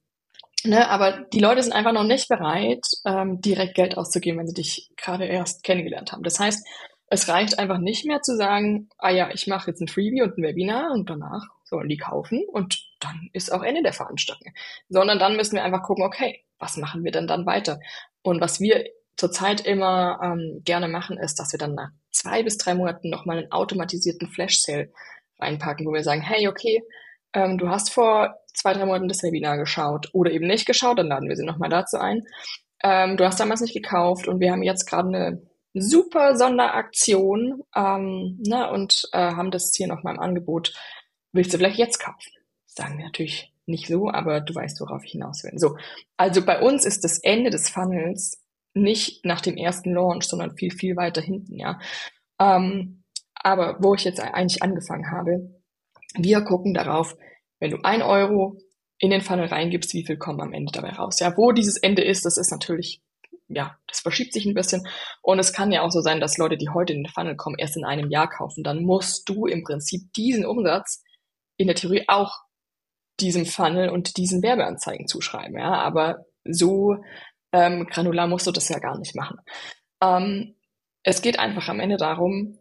ne, 0.65 0.89
aber 0.89 1.27
die 1.33 1.39
Leute 1.39 1.63
sind 1.63 1.73
einfach 1.73 1.93
noch 1.93 2.05
nicht 2.05 2.29
bereit, 2.29 2.85
ähm, 3.05 3.41
direkt 3.43 3.75
Geld 3.75 3.97
auszugeben, 3.97 4.41
wenn 4.41 4.49
sie 4.49 4.55
dich 4.55 4.91
gerade 4.97 5.27
erst 5.27 5.63
kennengelernt 5.63 6.13
haben. 6.13 6.23
Das 6.23 6.41
heißt, 6.41 6.67
es 7.13 7.29
reicht 7.29 7.59
einfach 7.59 7.79
nicht 7.79 8.07
mehr 8.07 8.23
zu 8.23 8.37
sagen, 8.37 8.89
ah 8.97 9.11
ja, 9.11 9.31
ich 9.31 9.47
mache 9.47 9.71
jetzt 9.71 9.83
ein 9.83 9.89
Freebie 9.89 10.23
und 10.23 10.39
ein 10.39 10.43
Webinar 10.43 10.93
und 10.93 11.11
danach 11.11 11.45
sollen 11.65 11.89
die 11.89 11.97
kaufen 11.99 12.43
und 12.51 12.79
dann 13.01 13.29
ist 13.33 13.53
auch 13.53 13.63
Ende 13.63 13.83
der 13.83 13.93
Veranstaltung. 13.93 14.53
Sondern 14.89 15.19
dann 15.19 15.37
müssen 15.37 15.57
wir 15.57 15.65
einfach 15.65 15.83
gucken, 15.83 16.05
okay, 16.05 16.45
was 16.59 16.77
machen 16.77 17.05
wir 17.05 17.11
denn 17.11 17.27
dann 17.27 17.47
weiter? 17.47 17.81
Und 18.23 18.41
was 18.41 18.61
wir 18.61 18.85
zurzeit 19.17 19.61
immer 19.61 20.21
ähm, 20.23 20.63
gerne 20.65 20.89
machen, 20.89 21.19
ist, 21.19 21.39
dass 21.39 21.53
wir 21.53 21.59
dann 21.59 21.75
nach 21.75 21.91
zwei 22.11 22.43
bis 22.43 22.59
drei 22.59 22.75
Monaten 22.75 23.11
nochmal 23.11 23.39
einen 23.39 23.53
automatisierten 23.53 24.29
Flash-Sale 24.29 24.93
reinpacken, 25.39 25.87
wo 25.87 25.93
wir 25.93 26.03
sagen, 26.03 26.23
hey, 26.23 26.49
okay, 26.49 26.83
ähm, 27.33 27.59
du 27.59 27.69
hast 27.69 27.93
vor 27.93 28.37
zwei, 28.55 28.73
drei 28.73 28.87
Monaten 28.87 29.09
das 29.09 29.23
Webinar 29.23 29.59
geschaut 29.59 30.09
oder 30.13 30.31
eben 30.31 30.47
nicht 30.47 30.67
geschaut, 30.67 30.99
dann 30.99 31.09
laden 31.09 31.29
wir 31.29 31.37
sie 31.37 31.45
nochmal 31.45 31.71
dazu 31.71 31.99
ein. 31.99 32.27
Ähm, 32.83 33.17
du 33.17 33.25
hast 33.25 33.39
damals 33.41 33.61
nicht 33.61 33.75
gekauft 33.75 34.27
und 34.27 34.41
wir 34.41 34.53
haben 34.53 34.63
jetzt 34.63 34.87
gerade 34.87 35.09
eine 35.09 35.43
super 35.75 36.37
Sonderaktion 36.37 37.63
ähm, 37.77 38.39
ne, 38.45 38.71
und 38.71 39.09
äh, 39.13 39.19
haben 39.19 39.51
das 39.51 39.73
hier 39.77 39.87
noch 39.87 40.03
mal 40.03 40.15
im 40.15 40.21
Angebot. 40.21 40.75
Willst 41.33 41.53
du 41.53 41.59
vielleicht 41.59 41.79
jetzt 41.79 41.99
kaufen? 41.99 42.33
sagen 42.81 42.99
wir 42.99 43.05
natürlich 43.05 43.53
nicht 43.67 43.87
so, 43.87 44.11
aber 44.11 44.41
du 44.41 44.55
weißt, 44.55 44.81
worauf 44.81 45.05
ich 45.05 45.13
hinaus 45.13 45.45
will. 45.45 45.53
So, 45.57 45.77
also 46.17 46.45
bei 46.45 46.61
uns 46.61 46.85
ist 46.85 47.05
das 47.05 47.19
Ende 47.19 47.51
des 47.51 47.69
Funnels 47.69 48.43
nicht 48.75 49.25
nach 49.25 49.41
dem 49.41 49.57
ersten 49.57 49.93
Launch, 49.93 50.25
sondern 50.25 50.57
viel, 50.57 50.71
viel 50.71 50.97
weiter 50.97 51.21
hinten, 51.21 51.57
ja. 51.57 51.79
Ähm, 52.39 53.05
aber 53.35 53.77
wo 53.81 53.95
ich 53.95 54.05
jetzt 54.05 54.21
eigentlich 54.21 54.63
angefangen 54.63 55.11
habe, 55.11 55.61
wir 56.15 56.43
gucken 56.43 56.75
darauf, 56.75 57.17
wenn 57.59 57.71
du 57.71 57.79
ein 57.83 58.03
Euro 58.03 58.59
in 58.99 59.11
den 59.11 59.23
Funnel 59.23 59.47
reingibst, 59.47 59.95
wie 59.95 60.05
viel 60.05 60.19
kommen 60.19 60.41
am 60.41 60.53
Ende 60.53 60.73
dabei 60.73 60.91
raus? 60.91 61.21
Ja, 61.21 61.37
wo 61.37 61.53
dieses 61.53 61.77
Ende 61.77 62.03
ist, 62.03 62.25
das 62.27 62.37
ist 62.37 62.51
natürlich 62.51 63.03
ja, 63.51 63.77
das 63.89 64.01
verschiebt 64.01 64.33
sich 64.33 64.47
ein 64.47 64.55
bisschen. 64.55 64.87
Und 65.23 65.39
es 65.39 65.53
kann 65.53 65.73
ja 65.73 65.83
auch 65.83 65.91
so 65.91 66.01
sein, 66.01 66.21
dass 66.21 66.39
Leute, 66.39 66.57
die 66.57 66.69
heute 66.69 66.93
in 66.93 67.03
den 67.03 67.13
Funnel 67.13 67.37
kommen, 67.37 67.59
erst 67.59 67.77
in 67.77 67.85
einem 67.85 68.11
Jahr 68.11 68.29
kaufen. 68.29 68.63
Dann 68.63 68.85
musst 68.85 69.29
du 69.29 69.47
im 69.47 69.65
Prinzip 69.65 70.13
diesen 70.15 70.47
Umsatz 70.47 71.03
in 71.57 71.67
der 71.67 71.77
Theorie 71.77 72.05
auch 72.07 72.39
diesem 73.19 73.45
Funnel 73.45 73.91
und 73.91 74.17
diesen 74.17 74.43
Werbeanzeigen 74.43 75.07
zuschreiben. 75.07 75.59
Ja, 75.59 75.75
aber 75.75 76.25
so 76.45 76.97
ähm, 77.53 77.87
granular 77.87 78.27
musst 78.27 78.47
du 78.47 78.53
das 78.53 78.69
ja 78.69 78.79
gar 78.79 78.99
nicht 78.99 79.15
machen. 79.15 79.39
Ähm, 80.03 80.57
es 81.03 81.23
geht 81.23 81.39
einfach 81.39 81.69
am 81.69 81.81
Ende 81.81 81.97
darum, 81.97 82.59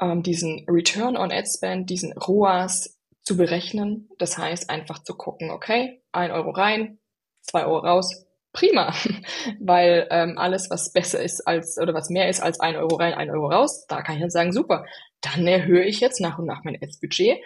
ähm, 0.00 0.22
diesen 0.22 0.64
Return 0.68 1.16
on 1.16 1.32
Ad 1.32 1.46
Spend, 1.46 1.90
diesen 1.90 2.12
ROAS 2.12 2.98
zu 3.22 3.36
berechnen. 3.36 4.08
Das 4.18 4.38
heißt 4.38 4.70
einfach 4.70 5.02
zu 5.02 5.14
gucken, 5.14 5.50
okay, 5.50 6.02
ein 6.12 6.30
Euro 6.30 6.50
rein, 6.50 6.98
zwei 7.42 7.64
Euro 7.64 7.78
raus, 7.78 8.26
prima, 8.52 8.94
weil 9.60 10.06
ähm, 10.10 10.38
alles, 10.38 10.70
was 10.70 10.92
besser 10.92 11.22
ist 11.22 11.46
als 11.46 11.78
oder 11.78 11.94
was 11.94 12.08
mehr 12.08 12.28
ist 12.28 12.40
als 12.40 12.60
ein 12.60 12.76
Euro 12.76 12.96
rein, 12.96 13.14
ein 13.14 13.30
Euro 13.30 13.48
raus, 13.48 13.86
da 13.86 14.02
kann 14.02 14.16
ich 14.16 14.20
dann 14.20 14.30
sagen, 14.30 14.52
super, 14.52 14.86
dann 15.20 15.46
erhöhe 15.46 15.84
ich 15.84 16.00
jetzt 16.00 16.20
nach 16.20 16.38
und 16.38 16.46
nach 16.46 16.64
mein 16.64 16.78
Ads-Budget 16.80 17.38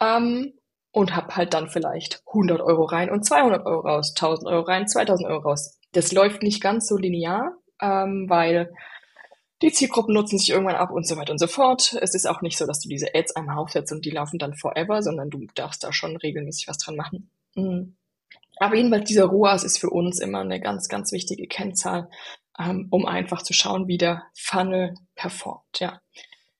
ähm, 0.00 0.52
und 0.92 1.16
habe 1.16 1.36
halt 1.36 1.54
dann 1.54 1.70
vielleicht 1.70 2.22
100 2.26 2.60
Euro 2.60 2.84
rein 2.84 3.10
und 3.10 3.24
200 3.24 3.64
Euro 3.66 3.80
raus, 3.80 4.12
1000 4.16 4.48
Euro 4.48 4.62
rein, 4.62 4.86
2000 4.86 5.28
Euro 5.28 5.48
raus. 5.48 5.78
Das 5.92 6.12
läuft 6.12 6.42
nicht 6.42 6.60
ganz 6.60 6.88
so 6.88 6.96
linear, 6.96 7.56
ähm, 7.80 8.26
weil 8.28 8.72
die 9.62 9.72
Zielgruppen 9.72 10.14
nutzen 10.14 10.38
sich 10.38 10.50
irgendwann 10.50 10.74
ab 10.74 10.90
und 10.90 11.06
so 11.06 11.16
weiter 11.16 11.32
und 11.32 11.38
so 11.38 11.46
fort. 11.46 11.96
Es 12.00 12.14
ist 12.14 12.26
auch 12.26 12.42
nicht 12.42 12.58
so, 12.58 12.66
dass 12.66 12.80
du 12.80 12.88
diese 12.88 13.14
Ads 13.14 13.36
einmal 13.36 13.58
aufsetzt 13.58 13.92
und 13.92 14.04
die 14.04 14.10
laufen 14.10 14.38
dann 14.38 14.54
forever, 14.54 15.02
sondern 15.02 15.30
du 15.30 15.46
darfst 15.54 15.84
da 15.84 15.92
schon 15.92 16.16
regelmäßig 16.16 16.66
was 16.66 16.78
dran 16.78 16.96
machen. 16.96 17.30
Mhm. 17.54 17.96
Aber 18.58 18.76
jedenfalls 18.76 19.08
dieser 19.08 19.24
ROAS 19.24 19.64
ist 19.64 19.78
für 19.78 19.90
uns 19.90 20.18
immer 20.18 20.40
eine 20.40 20.60
ganz, 20.60 20.88
ganz 20.88 21.12
wichtige 21.12 21.46
Kennzahl, 21.46 22.08
ähm, 22.58 22.88
um 22.90 23.06
einfach 23.06 23.42
zu 23.42 23.52
schauen, 23.52 23.88
wie 23.88 23.98
der 23.98 24.24
Funnel 24.34 24.94
performt. 25.14 25.78
Ja. 25.78 26.00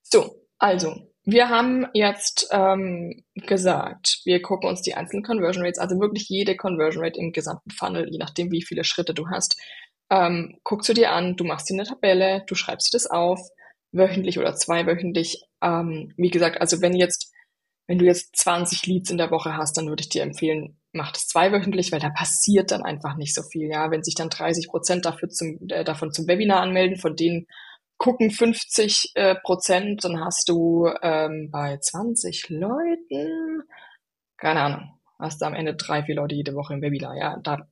So, 0.02 0.46
also 0.58 1.11
wir 1.24 1.48
haben 1.48 1.86
jetzt 1.94 2.48
ähm, 2.50 3.24
gesagt, 3.34 4.20
wir 4.24 4.42
gucken 4.42 4.68
uns 4.68 4.82
die 4.82 4.94
einzelnen 4.94 5.22
Conversion 5.22 5.64
Rates, 5.64 5.78
also 5.78 5.98
wirklich 6.00 6.28
jede 6.28 6.56
Conversion 6.56 7.04
Rate 7.04 7.20
im 7.20 7.32
gesamten 7.32 7.70
Funnel, 7.70 8.08
je 8.10 8.18
nachdem, 8.18 8.50
wie 8.50 8.62
viele 8.62 8.84
Schritte 8.84 9.14
du 9.14 9.28
hast, 9.28 9.56
ähm, 10.10 10.58
guckst 10.64 10.88
du 10.88 10.94
dir 10.94 11.12
an, 11.12 11.36
du 11.36 11.44
machst 11.44 11.70
dir 11.70 11.74
eine 11.74 11.84
Tabelle, 11.84 12.44
du 12.46 12.54
schreibst 12.54 12.92
dir 12.92 12.96
das 12.96 13.06
auf, 13.06 13.40
wöchentlich 13.92 14.38
oder 14.38 14.54
zweiwöchentlich. 14.54 15.44
Ähm, 15.62 16.12
wie 16.16 16.30
gesagt, 16.30 16.60
also 16.60 16.80
wenn 16.82 16.94
jetzt, 16.94 17.32
wenn 17.86 17.98
du 17.98 18.04
jetzt 18.04 18.36
20 18.36 18.86
Leads 18.86 19.10
in 19.10 19.18
der 19.18 19.30
Woche 19.30 19.56
hast, 19.56 19.76
dann 19.76 19.88
würde 19.88 20.02
ich 20.02 20.08
dir 20.08 20.22
empfehlen, 20.22 20.78
mach 20.92 21.12
das 21.12 21.28
zweiwöchentlich, 21.28 21.92
weil 21.92 22.00
da 22.00 22.10
passiert 22.10 22.70
dann 22.72 22.82
einfach 22.82 23.16
nicht 23.16 23.34
so 23.34 23.42
viel. 23.42 23.68
Ja, 23.68 23.90
wenn 23.90 24.02
sich 24.02 24.14
dann 24.14 24.28
30 24.28 24.68
Prozent 24.68 25.04
dafür 25.04 25.28
zum, 25.28 25.58
äh, 25.68 25.84
davon 25.84 26.12
zum 26.12 26.26
Webinar 26.26 26.60
anmelden, 26.60 26.98
von 26.98 27.16
denen 27.16 27.46
gucken 28.02 28.32
50 28.32 29.12
äh, 29.14 29.36
Prozent, 29.36 30.02
dann 30.02 30.24
hast 30.24 30.48
du 30.48 30.90
ähm, 31.02 31.50
bei 31.52 31.78
20 31.78 32.48
Leuten, 32.48 33.62
keine 34.36 34.60
Ahnung, 34.60 35.00
hast 35.20 35.40
du 35.40 35.46
am 35.46 35.54
Ende 35.54 35.76
drei, 35.76 36.02
vier 36.02 36.16
Leute 36.16 36.34
jede 36.34 36.54
Woche 36.56 36.74
im 36.74 36.82
Webinar. 36.82 37.14
Ja, 37.16 37.38
da 37.44 37.68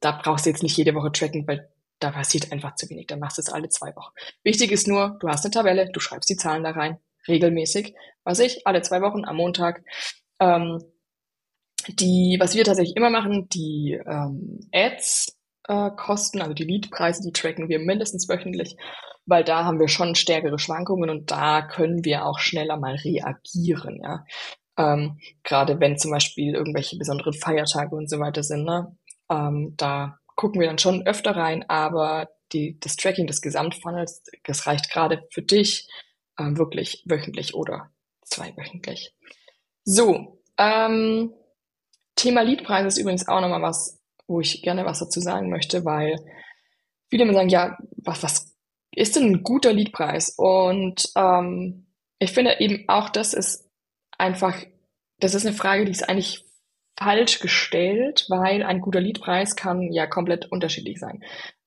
da 0.00 0.12
brauchst 0.22 0.46
du 0.46 0.50
jetzt 0.50 0.62
nicht 0.62 0.76
jede 0.76 0.94
Woche 0.94 1.12
tracken, 1.12 1.46
weil 1.46 1.68
da 1.98 2.10
passiert 2.10 2.50
einfach 2.50 2.74
zu 2.76 2.88
wenig. 2.88 3.06
Dann 3.06 3.20
machst 3.20 3.38
du 3.38 3.42
es 3.42 3.50
alle 3.50 3.68
zwei 3.68 3.94
Wochen. 3.94 4.12
Wichtig 4.42 4.72
ist 4.72 4.88
nur, 4.88 5.18
du 5.20 5.28
hast 5.28 5.44
eine 5.44 5.52
Tabelle, 5.52 5.90
du 5.92 6.00
schreibst 6.00 6.30
die 6.30 6.36
Zahlen 6.36 6.64
da 6.64 6.70
rein, 6.70 6.98
regelmäßig. 7.28 7.94
Was 8.24 8.40
ich, 8.40 8.66
alle 8.66 8.82
zwei 8.82 9.02
Wochen 9.02 9.24
am 9.24 9.36
Montag. 9.36 9.84
Ähm, 10.40 10.82
die, 11.88 12.36
was 12.40 12.54
wir 12.54 12.64
tatsächlich 12.64 12.96
immer 12.96 13.10
machen, 13.10 13.48
die 13.50 14.00
ähm, 14.06 14.60
Ads 14.72 15.36
Kosten, 15.64 16.40
also 16.40 16.54
die 16.54 16.64
Leadpreise, 16.64 17.22
die 17.22 17.32
tracken 17.32 17.68
wir 17.68 17.78
mindestens 17.78 18.28
wöchentlich, 18.28 18.76
weil 19.26 19.44
da 19.44 19.64
haben 19.64 19.78
wir 19.78 19.88
schon 19.88 20.14
stärkere 20.14 20.58
Schwankungen 20.58 21.10
und 21.10 21.30
da 21.30 21.62
können 21.62 22.04
wir 22.04 22.26
auch 22.26 22.38
schneller 22.38 22.76
mal 22.76 22.96
reagieren, 22.96 24.00
ja. 24.02 24.24
Ähm, 24.76 25.18
Gerade 25.44 25.80
wenn 25.80 25.98
zum 25.98 26.10
Beispiel 26.10 26.54
irgendwelche 26.54 26.96
besonderen 26.96 27.34
Feiertage 27.34 27.94
und 27.94 28.08
so 28.08 28.18
weiter 28.18 28.42
sind, 28.42 28.64
ne? 28.64 28.96
Ähm, 29.30 29.74
da 29.76 30.18
gucken 30.34 30.60
wir 30.60 30.66
dann 30.66 30.78
schon 30.78 31.06
öfter 31.06 31.36
rein, 31.36 31.64
aber 31.68 32.28
die, 32.52 32.78
das 32.80 32.96
Tracking 32.96 33.26
des 33.26 33.40
Gesamtfunnels, 33.40 34.24
das 34.44 34.66
reicht 34.66 34.90
gerade 34.90 35.26
für 35.30 35.42
dich 35.42 35.88
ähm, 36.38 36.58
wirklich 36.58 37.04
wöchentlich 37.06 37.54
oder 37.54 37.90
zweiwöchentlich. 38.24 39.14
So, 39.84 40.42
ähm, 40.58 41.32
Thema 42.16 42.42
Leadpreis 42.42 42.86
ist 42.86 42.98
übrigens 42.98 43.28
auch 43.28 43.40
nochmal 43.40 43.62
was, 43.62 44.01
wo 44.26 44.40
ich 44.40 44.62
gerne 44.62 44.84
was 44.84 45.00
dazu 45.00 45.20
sagen 45.20 45.50
möchte, 45.50 45.84
weil 45.84 46.16
viele 47.10 47.24
immer 47.24 47.34
sagen, 47.34 47.48
ja, 47.48 47.76
was, 47.96 48.22
was 48.22 48.56
ist 48.94 49.16
denn 49.16 49.24
ein 49.24 49.42
guter 49.42 49.72
Leadpreis? 49.72 50.34
Und 50.36 51.10
ähm, 51.16 51.86
ich 52.18 52.32
finde 52.32 52.60
eben 52.60 52.88
auch, 52.88 53.10
das 53.10 53.34
ist 53.34 53.68
einfach, 54.18 54.56
das 55.18 55.34
ist 55.34 55.46
eine 55.46 55.54
Frage, 55.54 55.84
die 55.84 55.92
ist 55.92 56.08
eigentlich 56.08 56.44
falsch 56.98 57.40
gestellt, 57.40 58.26
weil 58.28 58.62
ein 58.62 58.80
guter 58.80 59.00
Liedpreis 59.00 59.56
kann 59.56 59.92
ja 59.92 60.06
komplett 60.06 60.50
unterschiedlich 60.50 61.00
sein. 61.00 61.22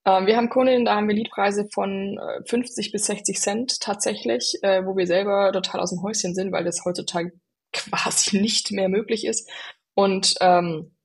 Ähm, 0.06 0.26
wir 0.26 0.36
haben 0.36 0.48
Kundinnen, 0.48 0.84
da 0.84 0.96
haben 0.96 1.08
wir 1.08 1.14
Liedpreise 1.14 1.68
von 1.72 2.18
50 2.46 2.88
äh, 2.88 2.90
bis 2.92 3.06
60 3.06 3.40
Cent 3.40 3.80
tatsächlich, 3.80 4.58
äh, 4.62 4.86
wo 4.86 4.96
wir 4.96 5.06
selber 5.06 5.52
total 5.52 5.80
aus 5.80 5.90
dem 5.90 6.02
Häuschen 6.02 6.34
sind, 6.34 6.52
weil 6.52 6.64
das 6.64 6.84
heutzutage 6.84 7.32
quasi 7.72 8.38
nicht 8.38 8.72
mehr 8.72 8.88
möglich 8.88 9.26
ist. 9.26 9.50
Und 9.94 10.34
ähm, 10.40 10.95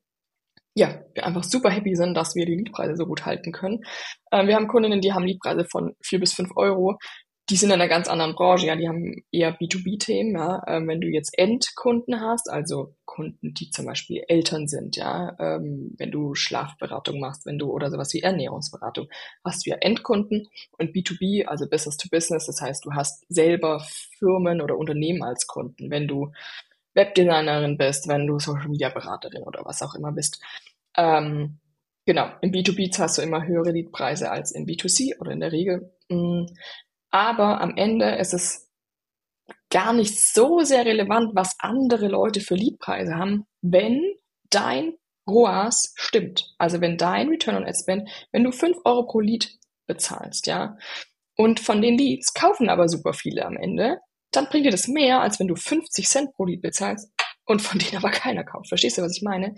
ja, 0.75 1.01
wir 1.13 1.25
einfach 1.25 1.43
super 1.43 1.69
happy 1.69 1.95
sind, 1.95 2.15
dass 2.15 2.35
wir 2.35 2.45
die 2.45 2.55
Liedpreise 2.55 2.95
so 2.95 3.05
gut 3.05 3.25
halten 3.25 3.51
können. 3.51 3.83
Ähm, 4.31 4.47
wir 4.47 4.55
haben 4.55 4.67
Kundinnen, 4.67 5.01
die 5.01 5.13
haben 5.13 5.25
Liedpreise 5.25 5.65
von 5.65 5.95
4 6.01 6.19
bis 6.19 6.33
5 6.33 6.51
Euro 6.55 6.97
die 7.51 7.57
sind 7.57 7.69
in 7.69 7.81
einer 7.81 7.89
ganz 7.89 8.07
anderen 8.07 8.33
Branche, 8.33 8.67
ja, 8.67 8.77
die 8.77 8.87
haben 8.87 9.25
eher 9.29 9.57
B2B-Themen, 9.57 10.35
ja. 10.35 10.63
Ähm, 10.67 10.87
wenn 10.87 11.01
du 11.01 11.07
jetzt 11.07 11.37
Endkunden 11.37 12.21
hast, 12.21 12.49
also 12.49 12.95
Kunden, 13.03 13.53
die 13.53 13.69
zum 13.71 13.85
Beispiel 13.85 14.23
Eltern 14.29 14.69
sind, 14.69 14.95
ja, 14.95 15.35
ähm, 15.37 15.93
wenn 15.97 16.11
du 16.11 16.33
Schlafberatung 16.33 17.19
machst, 17.19 17.45
wenn 17.45 17.59
du 17.59 17.69
oder 17.69 17.91
sowas 17.91 18.13
wie 18.13 18.21
Ernährungsberatung, 18.21 19.09
hast 19.43 19.65
du 19.65 19.71
ja 19.71 19.77
Endkunden 19.81 20.47
und 20.77 20.95
B2B, 20.95 21.45
also 21.45 21.67
Business 21.67 21.97
to 21.97 22.07
Business, 22.09 22.45
das 22.45 22.61
heißt, 22.61 22.85
du 22.85 22.93
hast 22.93 23.25
selber 23.27 23.85
Firmen 24.17 24.61
oder 24.61 24.77
Unternehmen 24.77 25.21
als 25.21 25.45
Kunden, 25.45 25.91
wenn 25.91 26.07
du 26.07 26.31
Webdesignerin 26.93 27.77
bist, 27.77 28.07
wenn 28.07 28.27
du 28.27 28.39
Social 28.39 28.67
Media 28.67 28.89
Beraterin 28.89 29.43
oder 29.43 29.63
was 29.65 29.81
auch 29.81 29.95
immer 29.95 30.12
bist. 30.12 30.41
Ähm, 30.98 31.60
genau, 32.05 32.29
im 32.41 32.51
B2B 32.51 32.91
zahlst 32.91 33.17
du 33.17 33.21
immer 33.21 33.45
höhere 33.45 33.71
Leadpreise 33.71 34.29
als 34.29 34.51
im 34.51 34.65
B2C 34.65 35.19
oder 35.19 35.31
in 35.31 35.39
der 35.39 35.51
Regel. 35.51 35.93
Mm, 36.10 36.45
aber 37.10 37.62
am 37.62 37.75
Ende 37.77 38.15
ist 38.15 38.33
es 38.33 38.69
gar 39.69 39.93
nicht 39.93 40.19
so 40.19 40.60
sehr 40.60 40.86
relevant, 40.86 41.31
was 41.33 41.55
andere 41.60 42.07
Leute 42.07 42.41
für 42.41 42.55
Leadpreise 42.55 43.15
haben, 43.15 43.45
wenn 43.62 44.01
dein 44.50 44.93
ROAS 45.27 45.93
stimmt. 45.95 46.53
Also 46.57 46.81
wenn 46.81 46.98
dein 46.98 47.29
Return 47.29 47.55
on 47.55 47.65
Ad 47.65 47.77
Spend, 47.81 48.10
wenn 48.31 48.43
du 48.43 48.51
fünf 48.51 48.77
Euro 48.83 49.05
pro 49.05 49.19
Lead 49.19 49.57
bezahlst, 49.88 50.48
ja, 50.48 50.77
und 51.38 51.60
von 51.60 51.81
den 51.81 51.98
Leads 51.98 52.33
kaufen 52.33 52.69
aber 52.69 52.88
super 52.88 53.13
viele 53.13 53.45
am 53.45 53.57
Ende, 53.57 54.00
dann 54.31 54.47
bringt 54.47 54.65
dir 54.65 54.71
das 54.71 54.88
mehr, 54.88 55.21
als 55.21 55.39
wenn 55.39 55.47
du 55.47 55.55
50 55.55 56.07
Cent 56.07 56.33
pro 56.33 56.45
Lead 56.45 56.61
bezahlst 56.61 57.11
und 57.45 57.61
von 57.61 57.79
denen 57.79 57.97
aber 57.97 58.11
keiner 58.11 58.43
kauft. 58.43 58.69
Verstehst 58.69 58.97
du, 58.97 59.01
was 59.01 59.15
ich 59.15 59.23
meine? 59.23 59.55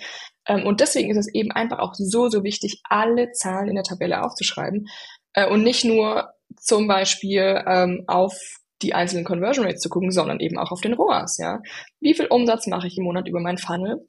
Ähm, 0.48 0.66
und 0.66 0.80
deswegen 0.80 1.12
ist 1.12 1.18
es 1.18 1.34
eben 1.34 1.52
einfach 1.52 1.80
auch 1.80 1.94
so, 1.96 2.30
so 2.30 2.44
wichtig, 2.44 2.82
alle 2.90 3.32
Zahlen 3.32 3.70
in 3.70 3.76
der 3.76 3.84
Tabelle 3.84 4.24
aufzuschreiben 4.24 4.88
äh, 5.34 5.48
und 5.48 5.64
nicht 5.64 5.86
nur 5.86 6.34
zum 6.58 6.88
Beispiel 6.88 7.64
ähm, 7.66 8.04
auf 8.08 8.38
die 8.82 8.94
einzelnen 8.94 9.26
Conversion 9.26 9.66
Rates 9.66 9.82
zu 9.82 9.90
gucken, 9.90 10.12
sondern 10.12 10.40
eben 10.40 10.58
auch 10.58 10.72
auf 10.72 10.82
den 10.82 10.94
ROAS, 10.94 11.38
ja. 11.38 11.62
Wie 12.02 12.14
viel 12.14 12.28
Umsatz 12.28 12.68
mache 12.68 12.88
ich 12.88 12.98
im 12.98 13.06
Monat 13.06 13.28
über 13.28 13.40
mein 13.40 13.58
Funnel? 13.58 14.06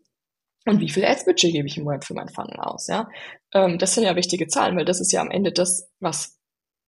Und 0.66 0.80
wie 0.80 0.88
viel 0.88 1.04
Ads-Budget 1.04 1.52
gebe 1.52 1.68
ich 1.68 1.76
im 1.76 1.84
Monat 1.84 2.04
für 2.04 2.14
mein 2.14 2.28
Funnel 2.28 2.58
aus, 2.58 2.88
ja? 2.88 3.08
Ähm, 3.52 3.78
das 3.78 3.94
sind 3.94 4.04
ja 4.04 4.16
wichtige 4.16 4.48
Zahlen, 4.48 4.76
weil 4.76 4.84
das 4.84 5.00
ist 5.00 5.12
ja 5.12 5.20
am 5.20 5.30
Ende 5.30 5.52
das, 5.52 5.90
was 6.00 6.38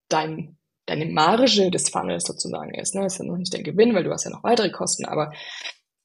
dein, 0.09 0.56
deine 0.87 1.05
Marge 1.05 1.69
des 1.71 1.89
Funnels 1.89 2.23
sozusagen 2.25 2.73
ist, 2.73 2.95
ne? 2.95 3.03
Das 3.03 3.13
ist 3.13 3.19
ja 3.19 3.25
noch 3.25 3.37
nicht 3.37 3.53
der 3.53 3.63
Gewinn, 3.63 3.93
weil 3.93 4.03
du 4.03 4.11
hast 4.11 4.25
ja 4.25 4.31
noch 4.31 4.43
weitere 4.43 4.71
Kosten, 4.71 5.05
aber, 5.05 5.31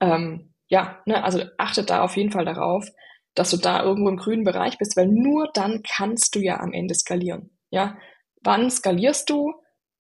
ähm, 0.01 0.55
ja, 0.69 1.01
ne, 1.07 1.25
also 1.25 1.43
achtet 1.59 1.91
da 1.91 2.03
auf 2.03 2.17
jeden 2.17 2.33
Fall 2.33 2.45
darauf, 2.45 2.87
dass 3.35 3.51
du 3.51 3.57
da 3.57 3.83
irgendwo 3.83 4.11
im 4.11 4.17
grünen 4.19 4.45
Bereich 4.45 4.79
bist, 4.79 4.97
weil 4.97 5.09
nur 5.09 5.51
dann 5.55 5.83
kannst 5.83 6.35
du 6.35 6.41
ja 6.41 6.61
am 6.61 6.73
Ende 6.73 6.95
skalieren, 6.95 7.57
ja? 7.71 7.97
Wann 8.43 8.71
skalierst 8.71 9.31
du, 9.31 9.55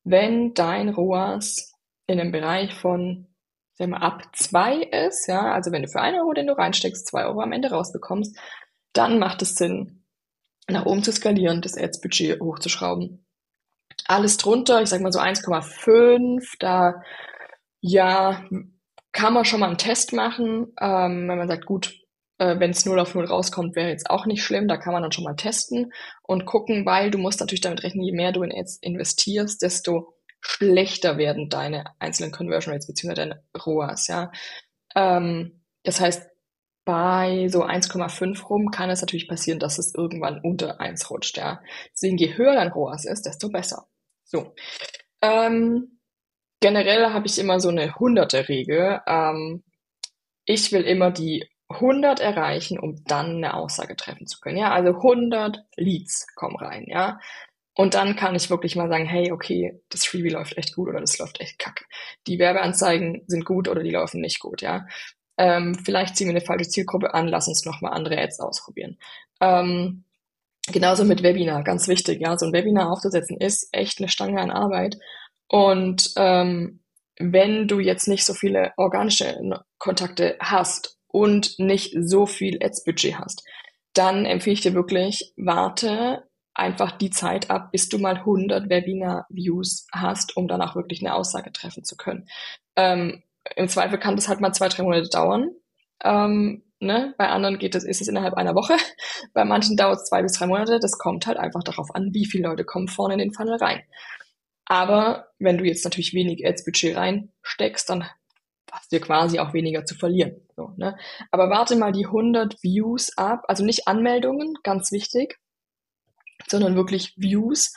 wenn 0.04 0.52
dein 0.54 0.88
ROAS 0.90 1.72
in 2.06 2.20
einem 2.20 2.32
Bereich 2.32 2.74
von 2.74 3.28
sagen 3.74 3.92
wir, 3.92 4.02
ab 4.02 4.22
zwei 4.34 4.76
ist, 4.76 5.28
ja, 5.28 5.52
also 5.52 5.72
wenn 5.72 5.82
du 5.82 5.88
für 5.88 6.00
einen 6.00 6.20
Euro, 6.20 6.32
den 6.34 6.46
du 6.46 6.56
reinsteckst, 6.56 7.06
zwei 7.06 7.24
Euro 7.24 7.40
am 7.40 7.52
Ende 7.52 7.70
rausbekommst, 7.70 8.36
dann 8.92 9.18
macht 9.18 9.42
es 9.42 9.56
Sinn, 9.56 10.04
nach 10.68 10.86
oben 10.86 11.02
zu 11.02 11.12
skalieren, 11.12 11.62
das 11.62 11.76
Ads-Budget 11.76 12.40
hochzuschrauben. 12.40 13.21
Alles 14.06 14.36
drunter, 14.36 14.82
ich 14.82 14.88
sag 14.88 15.00
mal 15.00 15.12
so 15.12 15.20
1,5, 15.20 16.56
da 16.58 17.02
ja, 17.80 18.44
kann 19.12 19.34
man 19.34 19.44
schon 19.44 19.60
mal 19.60 19.68
einen 19.68 19.78
Test 19.78 20.12
machen, 20.12 20.72
ähm, 20.80 21.28
wenn 21.28 21.38
man 21.38 21.48
sagt, 21.48 21.66
gut, 21.66 21.94
äh, 22.38 22.58
wenn 22.58 22.70
es 22.70 22.86
0 22.86 22.98
auf 22.98 23.14
0 23.14 23.24
rauskommt, 23.26 23.76
wäre 23.76 23.90
jetzt 23.90 24.10
auch 24.10 24.26
nicht 24.26 24.42
schlimm. 24.42 24.68
Da 24.68 24.76
kann 24.76 24.92
man 24.92 25.02
dann 25.02 25.12
schon 25.12 25.24
mal 25.24 25.36
testen 25.36 25.92
und 26.22 26.46
gucken, 26.46 26.86
weil 26.86 27.10
du 27.10 27.18
musst 27.18 27.40
natürlich 27.40 27.60
damit 27.60 27.82
rechnen, 27.84 28.04
je 28.04 28.12
mehr 28.12 28.32
du 28.32 28.42
in 28.42 28.52
Ads 28.52 28.78
investierst, 28.78 29.62
desto 29.62 30.14
schlechter 30.40 31.18
werden 31.18 31.48
deine 31.48 31.84
einzelnen 32.00 32.32
Conversion 32.32 32.72
Rates 32.72 32.86
bzw. 32.86 33.14
deine 33.14 33.44
ROAS. 33.56 34.08
Ja? 34.08 34.32
Ähm, 34.96 35.62
das 35.84 36.00
heißt, 36.00 36.28
bei 36.84 37.46
so 37.48 37.64
1,5 37.64 38.44
rum 38.48 38.70
kann 38.70 38.90
es 38.90 39.02
natürlich 39.02 39.28
passieren, 39.28 39.60
dass 39.60 39.78
es 39.78 39.94
irgendwann 39.94 40.40
unter 40.42 40.80
1 40.80 41.10
rutscht. 41.10 41.36
Ja? 41.36 41.62
Deswegen, 41.92 42.18
je 42.18 42.36
höher 42.36 42.54
dein 42.54 42.72
ROAS 42.72 43.04
ist, 43.04 43.24
desto 43.26 43.50
besser. 43.50 43.86
So. 44.32 44.54
Ähm, 45.20 46.00
generell 46.60 47.12
habe 47.12 47.26
ich 47.26 47.38
immer 47.38 47.60
so 47.60 47.68
eine 47.68 47.94
hunderte 47.96 48.48
Regel. 48.48 49.00
Ähm, 49.06 49.62
ich 50.46 50.72
will 50.72 50.82
immer 50.82 51.10
die 51.10 51.46
100 51.68 52.20
erreichen, 52.20 52.78
um 52.78 53.04
dann 53.04 53.36
eine 53.36 53.54
Aussage 53.54 53.94
treffen 53.94 54.26
zu 54.26 54.40
können. 54.40 54.56
Ja, 54.56 54.72
also 54.72 54.96
100 54.96 55.64
Leads 55.76 56.26
kommen 56.34 56.56
rein, 56.56 56.86
ja. 56.88 57.20
Und 57.74 57.94
dann 57.94 58.16
kann 58.16 58.34
ich 58.34 58.50
wirklich 58.50 58.76
mal 58.76 58.88
sagen, 58.88 59.06
hey, 59.06 59.32
okay, 59.32 59.80
das 59.88 60.04
Freebie 60.04 60.30
läuft 60.30 60.58
echt 60.58 60.74
gut 60.74 60.88
oder 60.88 61.00
das 61.00 61.18
läuft 61.18 61.40
echt 61.40 61.58
kacke. 61.58 61.84
Die 62.26 62.38
Werbeanzeigen 62.38 63.22
sind 63.26 63.44
gut 63.44 63.68
oder 63.68 63.82
die 63.82 63.90
laufen 63.90 64.20
nicht 64.20 64.40
gut, 64.40 64.60
ja. 64.62 64.86
Ähm, 65.38 65.74
vielleicht 65.74 66.16
ziehen 66.16 66.28
wir 66.28 66.34
eine 66.36 66.44
falsche 66.44 66.68
Zielgruppe 66.68 67.14
an, 67.14 67.28
lass 67.28 67.48
uns 67.48 67.64
nochmal 67.64 67.92
andere 67.94 68.18
Ads 68.18 68.40
ausprobieren. 68.40 68.98
Ähm, 69.40 70.04
genauso 70.72 71.04
mit 71.04 71.22
Webinar, 71.22 71.62
ganz 71.62 71.88
wichtig, 71.88 72.20
ja. 72.20 72.36
So 72.36 72.46
ein 72.46 72.52
Webinar 72.52 72.90
aufzusetzen 72.90 73.36
ist 73.38 73.68
echt 73.72 73.98
eine 73.98 74.08
Stange 74.08 74.40
an 74.40 74.50
Arbeit. 74.50 74.96
Und 75.48 76.12
ähm, 76.16 76.80
wenn 77.18 77.68
du 77.68 77.80
jetzt 77.80 78.08
nicht 78.08 78.24
so 78.24 78.34
viele 78.34 78.72
organische 78.76 79.38
Kontakte 79.78 80.36
hast 80.40 80.98
und 81.08 81.58
nicht 81.58 81.94
so 82.00 82.26
viel 82.26 82.58
Ads-Budget 82.62 83.18
hast, 83.18 83.44
dann 83.92 84.24
empfehle 84.24 84.54
ich 84.54 84.62
dir 84.62 84.74
wirklich, 84.74 85.32
warte 85.36 86.24
einfach 86.54 86.92
die 86.92 87.10
Zeit 87.10 87.50
ab, 87.50 87.72
bis 87.72 87.88
du 87.88 87.98
mal 87.98 88.16
100 88.16 88.68
Webinar-Views 88.68 89.86
hast, 89.92 90.36
um 90.36 90.48
dann 90.48 90.62
auch 90.62 90.76
wirklich 90.76 91.00
eine 91.00 91.14
Aussage 91.14 91.52
treffen 91.52 91.84
zu 91.84 91.96
können. 91.96 92.28
Ähm, 92.76 93.22
Im 93.56 93.68
Zweifel 93.68 93.98
kann 93.98 94.16
das 94.16 94.28
halt 94.28 94.40
mal 94.40 94.52
zwei, 94.52 94.68
drei 94.68 94.82
Monate 94.82 95.08
dauern. 95.08 95.50
Ähm, 96.04 96.62
ne? 96.82 97.14
Bei 97.18 97.28
anderen 97.28 97.58
geht 97.58 97.74
es, 97.74 97.84
ist 97.84 98.00
es 98.00 98.08
innerhalb 98.08 98.34
einer 98.34 98.54
Woche. 98.54 98.74
Bei 99.32 99.44
manchen 99.44 99.76
dauert 99.76 100.00
es 100.00 100.04
zwei 100.04 100.22
bis 100.22 100.32
drei 100.32 100.46
Monate. 100.46 100.78
Das 100.80 100.98
kommt 100.98 101.26
halt 101.26 101.38
einfach 101.38 101.62
darauf 101.62 101.94
an, 101.94 102.10
wie 102.12 102.26
viele 102.26 102.48
Leute 102.48 102.64
kommen 102.64 102.88
vorne 102.88 103.14
in 103.14 103.20
den 103.20 103.32
Funnel 103.32 103.56
rein. 103.56 103.82
Aber 104.66 105.28
wenn 105.38 105.58
du 105.58 105.64
jetzt 105.64 105.84
natürlich 105.84 106.14
wenig 106.14 106.46
Ads-Budget 106.46 106.96
reinsteckst, 106.96 107.88
dann 107.90 108.08
hast 108.70 108.92
du 108.92 109.00
quasi 109.00 109.38
auch 109.38 109.52
weniger 109.52 109.84
zu 109.84 109.94
verlieren. 109.94 110.40
So, 110.56 110.72
ne? 110.76 110.96
Aber 111.30 111.50
warte 111.50 111.76
mal 111.76 111.92
die 111.92 112.06
100 112.06 112.62
Views 112.62 113.16
ab, 113.16 113.44
also 113.48 113.64
nicht 113.64 113.86
Anmeldungen, 113.86 114.54
ganz 114.62 114.90
wichtig, 114.92 115.38
sondern 116.48 116.74
wirklich 116.74 117.14
Views. 117.16 117.74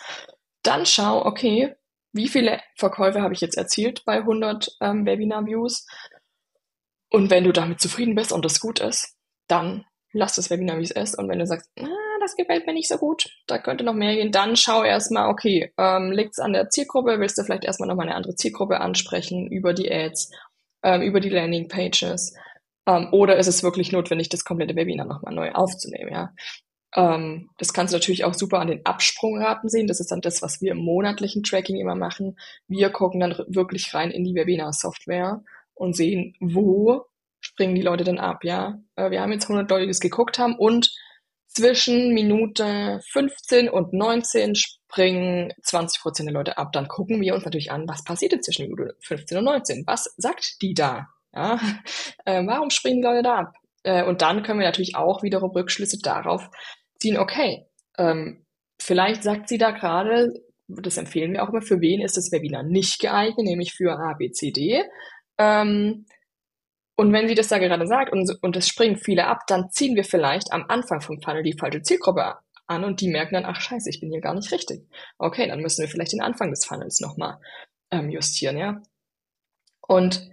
Dann 0.64 0.86
schau, 0.86 1.26
okay, 1.26 1.76
wie 2.14 2.30
viele 2.30 2.62
Verkäufe 2.78 3.22
habe 3.22 3.34
ich 3.34 3.42
jetzt 3.42 3.58
erzielt 3.58 4.06
bei 4.06 4.20
100 4.20 4.78
ähm, 4.80 5.06
Webinar-Views? 5.06 5.86
Und 7.16 7.30
wenn 7.30 7.46
du 7.46 7.54
damit 7.54 7.80
zufrieden 7.80 8.14
bist 8.14 8.34
und 8.34 8.44
das 8.44 8.60
gut 8.60 8.82
ist, 8.82 9.16
dann 9.48 9.86
lass 10.12 10.36
das 10.36 10.50
Webinar, 10.50 10.80
wie 10.80 10.84
es 10.84 10.92
ist. 10.92 11.18
Und 11.18 11.30
wenn 11.30 11.40
du 11.40 11.48
sagst, 11.48 11.72
ah, 11.80 11.88
das 12.20 12.36
gefällt 12.36 12.68
mir 12.68 12.74
nicht 12.74 12.90
so 12.90 12.98
gut, 12.98 13.30
da 13.48 13.58
könnte 13.58 13.86
noch 13.86 13.94
mehr 13.94 14.16
gehen, 14.16 14.34
dann 14.34 14.58
schau 14.58 14.84
erstmal, 14.84 15.30
okay, 15.30 15.72
ähm, 15.78 16.12
liegt 16.12 16.32
es 16.34 16.40
an 16.40 16.52
der 16.52 16.70
Zielgruppe? 16.70 17.18
Willst 17.22 17.38
du 17.38 17.44
vielleicht 17.44 17.64
erstmal 17.64 17.88
nochmal 17.88 18.08
eine 18.08 18.18
andere 18.18 18.36
Zielgruppe 18.36 18.82
ansprechen 18.82 19.48
über 19.48 19.74
die 19.74 19.90
Ads, 19.90 20.30
ähm, 20.84 21.04
über 21.04 21.22
die 21.22 21.30
Landing-Pages? 21.30 22.36
Ähm, 22.86 23.08
oder 23.14 23.38
ist 23.38 23.48
es 23.48 23.64
wirklich 23.64 23.94
notwendig, 23.94 24.28
das 24.28 24.44
komplette 24.44 24.76
Webinar 24.76 25.06
nochmal 25.06 25.34
neu 25.34 25.54
aufzunehmen? 25.54 26.12
Ja? 26.12 26.34
Ähm, 26.98 27.50
das 27.60 27.72
kannst 27.72 27.94
du 27.94 27.98
natürlich 27.98 28.26
auch 28.26 28.34
super 28.34 28.60
an 28.60 28.68
den 28.68 28.86
Absprungraten 28.86 29.70
sehen. 29.70 29.88
Das 29.88 30.02
ist 30.02 30.12
dann 30.12 30.20
das, 30.20 30.42
was 30.42 30.60
wir 30.60 30.74
im 30.74 30.80
monatlichen 30.80 31.44
Tracking 31.44 31.78
immer 31.78 31.96
machen. 31.96 32.38
Wir 32.68 32.90
gucken 32.90 33.22
dann 33.22 33.38
wirklich 33.48 33.94
rein 33.94 34.12
in 34.12 34.26
die 34.26 34.36
Webinar-Software 34.36 35.42
und 35.76 35.96
sehen, 35.96 36.36
wo 36.40 37.06
springen 37.40 37.76
die 37.76 37.82
Leute 37.82 38.04
denn 38.04 38.20
ab, 38.20 38.44
ja. 38.44 38.80
Äh, 38.96 39.12
wir 39.12 39.22
haben 39.22 39.32
jetzt 39.32 39.46
100 39.46 39.70
Leute, 39.70 39.84
die 39.84 39.92
das 39.92 40.00
geguckt 40.00 40.40
haben 40.40 40.58
und 40.58 40.92
zwischen 41.48 42.14
Minute 42.14 43.00
15 43.12 43.70
und 43.70 43.94
19 43.94 44.56
springen 44.56 45.54
20 45.62 46.02
Prozent 46.02 46.28
der 46.28 46.34
Leute 46.34 46.58
ab. 46.58 46.74
Dann 46.74 46.88
gucken 46.88 47.22
wir 47.22 47.34
uns 47.34 47.46
natürlich 47.46 47.72
an, 47.72 47.88
was 47.88 48.04
passiert 48.04 48.34
jetzt 48.34 48.46
zwischen 48.46 48.64
Minute 48.64 48.96
15 49.02 49.38
und 49.38 49.46
19? 49.46 49.84
Was 49.88 50.14
sagt 50.18 50.62
die 50.62 50.74
da? 50.74 51.08
Ja? 51.34 51.60
Äh, 52.26 52.46
warum 52.48 52.72
springen 52.72 53.02
die 53.02 53.08
Leute 53.08 53.22
da 53.22 53.36
ab? 53.36 53.54
Äh, 53.84 54.04
und 54.04 54.24
dann 54.24 54.42
können 54.42 54.60
wir 54.60 54.66
natürlich 54.66 54.96
auch 54.96 55.22
wiederum 55.22 55.52
Rückschlüsse 55.52 56.00
darauf 56.02 56.50
ziehen, 57.00 57.18
okay, 57.18 57.68
ähm, 58.00 58.46
vielleicht 58.82 59.22
sagt 59.22 59.48
sie 59.48 59.60
da 59.60 59.72
gerade, 59.72 60.34
das 60.68 60.98
empfehlen 60.98 61.34
wir 61.34 61.44
auch 61.44 61.50
immer, 61.50 61.62
für 61.62 61.82
wen 61.82 62.02
ist 62.02 62.18
das 62.18 62.32
Webinar 62.32 62.64
nicht 62.64 63.00
geeignet, 63.00 63.46
nämlich 63.46 63.74
für 63.74 63.94
A, 63.94 64.14
B, 64.14 64.32
C, 64.32 64.52
D. 64.52 64.84
Ähm, 65.38 66.06
und 66.98 67.12
wenn 67.12 67.28
sie 67.28 67.36
das 67.36 67.50
da 67.50 67.58
gerade 67.58 67.88
sagt 67.88 68.12
und, 68.14 68.32
und 68.42 68.56
es 68.56 68.68
springen 68.68 68.98
viele 68.98 69.28
ab, 69.28 69.42
dann 69.48 69.70
ziehen 69.70 69.96
wir 69.96 70.06
vielleicht 70.06 70.54
am 70.54 70.66
Anfang 70.70 71.02
vom 71.02 71.22
Funnel 71.22 71.44
die 71.44 71.58
falsche 71.58 71.82
Zielgruppe 71.82 72.36
an 72.68 72.84
und 72.84 73.02
die 73.02 73.10
merken 73.10 73.36
dann, 73.36 73.46
ach 73.46 73.60
scheiße, 73.60 73.90
ich 73.90 74.00
bin 74.00 74.12
hier 74.12 74.22
gar 74.22 74.34
nicht 74.34 74.52
richtig. 74.52 74.88
Okay, 75.18 75.48
dann 75.48 75.60
müssen 75.60 75.82
wir 75.82 75.90
vielleicht 75.90 76.14
den 76.14 76.22
Anfang 76.22 76.50
des 76.50 76.66
Funnels 76.66 77.02
nochmal 77.02 77.38
ähm, 77.92 78.10
justieren, 78.10 78.58
ja. 78.58 78.82
Und 79.82 80.30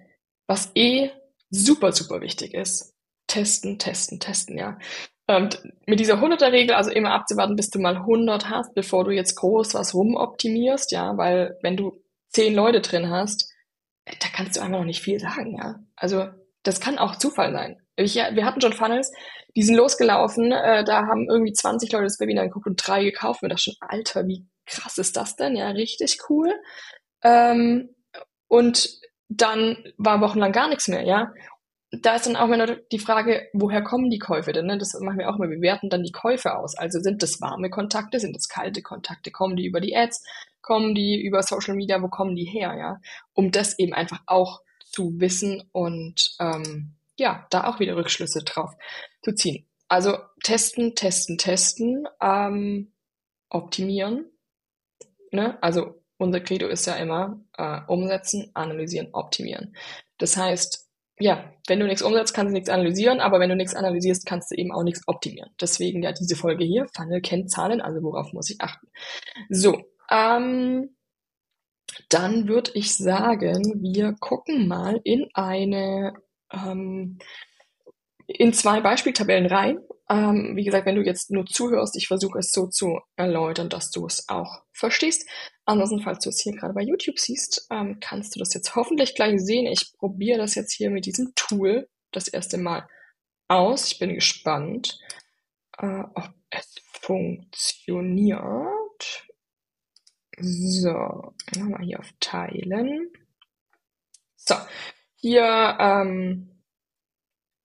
was 0.46 0.70
eh 0.74 1.10
super, 1.50 1.92
super 1.92 2.20
wichtig 2.20 2.54
ist, 2.54 2.94
testen, 3.26 3.78
testen, 3.78 4.20
testen, 4.20 4.56
ja. 4.56 4.78
Und 5.26 5.62
mit 5.86 6.00
dieser 6.00 6.22
100er-Regel, 6.22 6.74
also 6.74 6.90
immer 6.90 7.12
abzuwarten, 7.12 7.56
bis 7.56 7.70
du 7.70 7.78
mal 7.78 7.96
100 7.96 8.50
hast, 8.50 8.74
bevor 8.74 9.04
du 9.04 9.10
jetzt 9.10 9.36
groß 9.36 9.74
was 9.74 9.94
rumoptimierst, 9.94 10.92
ja, 10.92 11.16
weil 11.16 11.58
wenn 11.62 11.76
du 11.76 12.02
10 12.30 12.54
Leute 12.54 12.80
drin 12.80 13.10
hast, 13.10 13.51
da 14.04 14.28
kannst 14.34 14.56
du 14.56 14.60
einfach 14.60 14.78
noch 14.78 14.84
nicht 14.84 15.02
viel 15.02 15.18
sagen, 15.18 15.56
ja. 15.56 15.80
Also 15.96 16.28
das 16.62 16.80
kann 16.80 16.98
auch 16.98 17.16
Zufall 17.16 17.52
sein. 17.52 17.80
Ich, 17.96 18.14
wir 18.14 18.44
hatten 18.44 18.60
schon 18.60 18.72
Funnels, 18.72 19.12
die 19.54 19.62
sind 19.62 19.76
losgelaufen, 19.76 20.50
äh, 20.52 20.84
da 20.84 21.06
haben 21.06 21.28
irgendwie 21.28 21.52
20 21.52 21.92
Leute 21.92 22.04
das 22.04 22.20
Webinar 22.20 22.46
geguckt 22.46 22.66
und 22.66 22.76
drei 22.76 23.04
gekauft. 23.04 23.42
Und 23.42 23.52
ich 23.52 23.60
schon, 23.60 23.74
Alter, 23.80 24.26
wie 24.26 24.46
krass 24.66 24.98
ist 24.98 25.16
das 25.16 25.36
denn? 25.36 25.56
Ja, 25.56 25.68
richtig 25.70 26.18
cool. 26.28 26.52
Ähm, 27.22 27.94
und 28.48 29.00
dann 29.28 29.76
war 29.96 30.20
wochenlang 30.20 30.52
gar 30.52 30.68
nichts 30.68 30.88
mehr, 30.88 31.02
ja. 31.02 31.32
Da 31.90 32.16
ist 32.16 32.26
dann 32.26 32.36
auch 32.36 32.48
immer 32.48 32.76
die 32.76 32.98
Frage, 32.98 33.48
woher 33.52 33.82
kommen 33.82 34.08
die 34.08 34.18
Käufe 34.18 34.52
denn? 34.52 34.64
Ne? 34.64 34.78
Das 34.78 34.98
machen 35.00 35.18
wir 35.18 35.28
auch 35.28 35.36
immer. 35.36 35.50
Wir 35.50 35.60
werten 35.60 35.90
dann 35.90 36.02
die 36.02 36.12
Käufe 36.12 36.56
aus. 36.56 36.74
Also 36.74 37.00
sind 37.00 37.22
das 37.22 37.42
warme 37.42 37.68
Kontakte, 37.68 38.18
sind 38.18 38.34
das 38.34 38.48
kalte 38.48 38.80
Kontakte? 38.80 39.30
Kommen 39.30 39.56
die 39.56 39.66
über 39.66 39.80
die 39.80 39.94
Ads? 39.94 40.24
Kommen 40.72 40.94
die 40.94 41.20
über 41.20 41.42
Social 41.42 41.74
Media? 41.74 42.00
Wo 42.00 42.08
kommen 42.08 42.34
die 42.34 42.46
her? 42.46 42.74
Ja, 42.78 42.98
um 43.34 43.50
das 43.50 43.78
eben 43.78 43.92
einfach 43.92 44.22
auch 44.24 44.62
zu 44.90 45.20
wissen 45.20 45.62
und 45.70 46.34
ähm, 46.40 46.94
ja, 47.18 47.46
da 47.50 47.64
auch 47.64 47.78
wieder 47.78 47.94
Rückschlüsse 47.94 48.42
drauf 48.42 48.72
zu 49.22 49.34
ziehen. 49.34 49.66
Also 49.88 50.16
testen, 50.42 50.94
testen, 50.94 51.36
testen, 51.36 52.08
ähm, 52.22 52.90
optimieren. 53.50 54.30
Ne? 55.30 55.62
Also 55.62 56.02
unser 56.16 56.40
Credo 56.40 56.68
ist 56.68 56.86
ja 56.86 56.94
immer 56.94 57.38
äh, 57.58 57.82
umsetzen, 57.86 58.50
analysieren, 58.54 59.10
optimieren. 59.12 59.76
Das 60.16 60.38
heißt, 60.38 60.88
ja, 61.18 61.52
wenn 61.66 61.80
du 61.80 61.86
nichts 61.86 62.00
umsetzt, 62.00 62.32
kannst 62.32 62.48
du 62.48 62.54
nichts 62.54 62.70
analysieren, 62.70 63.20
aber 63.20 63.40
wenn 63.40 63.50
du 63.50 63.56
nichts 63.56 63.74
analysierst, 63.74 64.24
kannst 64.24 64.50
du 64.50 64.54
eben 64.54 64.72
auch 64.72 64.84
nichts 64.84 65.06
optimieren. 65.06 65.50
Deswegen 65.60 66.02
ja 66.02 66.12
diese 66.12 66.34
Folge 66.34 66.64
hier, 66.64 66.86
Funnel-Kennzahlen, 66.96 67.82
also 67.82 68.02
worauf 68.02 68.32
muss 68.32 68.48
ich 68.48 68.58
achten. 68.62 68.88
So, 69.50 69.91
ähm, 70.12 70.94
dann 72.08 72.48
würde 72.48 72.72
ich 72.74 72.94
sagen, 72.94 73.82
wir 73.82 74.14
gucken 74.20 74.68
mal 74.68 75.00
in 75.04 75.28
eine, 75.34 76.14
ähm, 76.52 77.18
in 78.26 78.52
zwei 78.52 78.80
Beispieltabellen 78.80 79.46
rein. 79.46 79.78
Ähm, 80.08 80.52
wie 80.56 80.64
gesagt, 80.64 80.86
wenn 80.86 80.96
du 80.96 81.02
jetzt 81.02 81.30
nur 81.30 81.46
zuhörst, 81.46 81.96
ich 81.96 82.08
versuche 82.08 82.38
es 82.38 82.52
so 82.52 82.66
zu 82.66 83.00
erläutern, 83.16 83.68
dass 83.70 83.90
du 83.90 84.06
es 84.06 84.28
auch 84.28 84.62
verstehst. 84.72 85.28
Ansonsten, 85.64 86.00
falls 86.00 86.24
du 86.24 86.28
es 86.28 86.40
hier 86.40 86.52
gerade 86.52 86.74
bei 86.74 86.82
YouTube 86.82 87.18
siehst, 87.18 87.66
ähm, 87.70 87.98
kannst 88.00 88.34
du 88.34 88.38
das 88.38 88.52
jetzt 88.52 88.74
hoffentlich 88.74 89.14
gleich 89.14 89.40
sehen. 89.40 89.66
Ich 89.66 89.94
probiere 89.98 90.38
das 90.38 90.54
jetzt 90.54 90.72
hier 90.72 90.90
mit 90.90 91.06
diesem 91.06 91.32
Tool 91.34 91.88
das 92.10 92.28
erste 92.28 92.58
Mal 92.58 92.86
aus. 93.48 93.86
Ich 93.90 93.98
bin 93.98 94.14
gespannt, 94.14 95.00
äh, 95.78 96.02
ob 96.14 96.30
es 96.50 96.74
funktioniert. 97.00 98.42
So, 100.38 101.34
nochmal 101.56 101.82
hier 101.82 102.00
auf 102.00 102.10
Teilen. 102.20 103.10
So, 104.36 104.54
hier 105.16 105.76
ähm, 105.78 106.62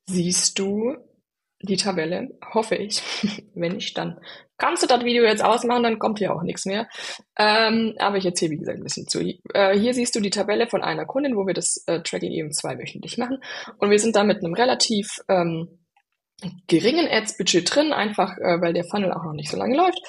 siehst 0.06 0.60
du 0.60 0.98
die 1.62 1.78
Tabelle, 1.78 2.38
hoffe 2.54 2.76
ich. 2.76 3.02
Wenn 3.56 3.74
nicht, 3.74 3.98
dann 3.98 4.20
kannst 4.58 4.84
du 4.84 4.88
das 4.88 5.04
Video 5.04 5.24
jetzt 5.24 5.44
ausmachen, 5.44 5.84
dann 5.84 6.00
kommt 6.00 6.20
hier 6.20 6.36
auch 6.36 6.44
nichts 6.44 6.66
mehr. 6.66 6.88
Ähm, 7.38 7.96
aber 7.98 8.18
ich 8.18 8.26
erzähle, 8.26 8.52
wie 8.52 8.58
gesagt, 8.58 8.78
ein 8.78 8.84
bisschen 8.84 9.08
zu. 9.08 9.22
Äh, 9.54 9.78
hier 9.78 9.94
siehst 9.94 10.16
du 10.16 10.20
die 10.20 10.30
Tabelle 10.30 10.68
von 10.68 10.84
einer 10.84 11.06
Kundin, 11.06 11.36
wo 11.36 11.48
wir 11.48 11.54
das 11.54 11.84
äh, 11.88 12.02
Tracking 12.02 12.32
eben 12.32 12.52
zweiwöchentlich 12.52 13.18
machen. 13.18 13.40
Und 13.78 13.90
wir 13.90 14.00
sind 14.00 14.16
da 14.16 14.24
mit 14.24 14.44
einem 14.44 14.54
relativ 14.54 15.20
ähm, 15.30 15.80
geringen 16.68 17.08
Ads-Budget 17.10 17.76
drin, 17.76 17.94
einfach 17.94 18.38
äh, 18.38 18.62
weil 18.62 18.74
der 18.74 18.86
Funnel 18.86 19.12
auch 19.14 19.24
noch 19.24 19.34
nicht 19.34 19.50
so 19.50 19.58
lange 19.58 19.76
läuft. 19.76 20.00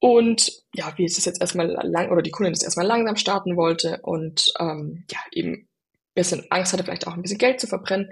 Und 0.00 0.50
ja, 0.74 0.92
wie 0.96 1.04
es 1.04 1.14
das 1.16 1.26
jetzt 1.26 1.42
erstmal 1.42 1.68
lang 1.68 2.10
oder 2.10 2.22
die 2.22 2.30
Kundin 2.30 2.54
das 2.54 2.64
erstmal 2.64 2.86
langsam 2.86 3.16
starten 3.16 3.56
wollte 3.56 4.00
und 4.02 4.46
ähm, 4.58 5.04
ja, 5.10 5.18
eben 5.32 5.52
ein 5.52 5.68
bisschen 6.14 6.46
Angst 6.50 6.72
hatte, 6.72 6.84
vielleicht 6.84 7.06
auch 7.06 7.14
ein 7.14 7.20
bisschen 7.22 7.38
Geld 7.38 7.60
zu 7.60 7.66
verbrennen. 7.66 8.10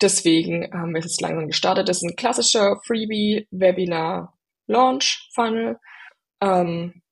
Deswegen 0.00 0.68
haben 0.72 0.92
wir 0.92 0.98
es 0.98 1.04
jetzt 1.06 1.20
langsam 1.20 1.46
gestartet. 1.46 1.88
Das 1.88 1.98
ist 1.98 2.02
ein 2.02 2.16
klassischer 2.16 2.80
Freebie-Webinar-Launch-Funnel. 2.84 5.78
Ähm, 6.40 7.02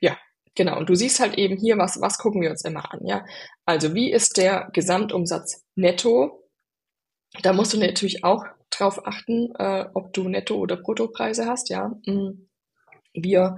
ja, 0.00 0.16
genau, 0.54 0.78
und 0.78 0.88
du 0.88 0.94
siehst 0.94 1.18
halt 1.18 1.36
eben 1.36 1.56
hier, 1.56 1.76
was, 1.76 2.00
was 2.00 2.18
gucken 2.18 2.40
wir 2.40 2.50
uns 2.50 2.64
immer 2.64 2.92
an, 2.92 3.00
ja. 3.04 3.24
Also 3.64 3.94
wie 3.94 4.12
ist 4.12 4.36
der 4.36 4.70
Gesamtumsatz 4.72 5.64
netto? 5.74 6.48
Da 7.42 7.52
musst 7.52 7.72
du 7.72 7.78
natürlich 7.78 8.22
auch 8.22 8.44
drauf 8.70 9.04
achten, 9.06 9.52
äh, 9.58 9.86
ob 9.94 10.12
du 10.12 10.28
Netto- 10.28 10.58
oder 10.58 10.76
Bruttopreise 10.76 11.46
hast, 11.46 11.68
ja. 11.68 11.90
Mm. 12.06 12.46
Wir 13.14 13.56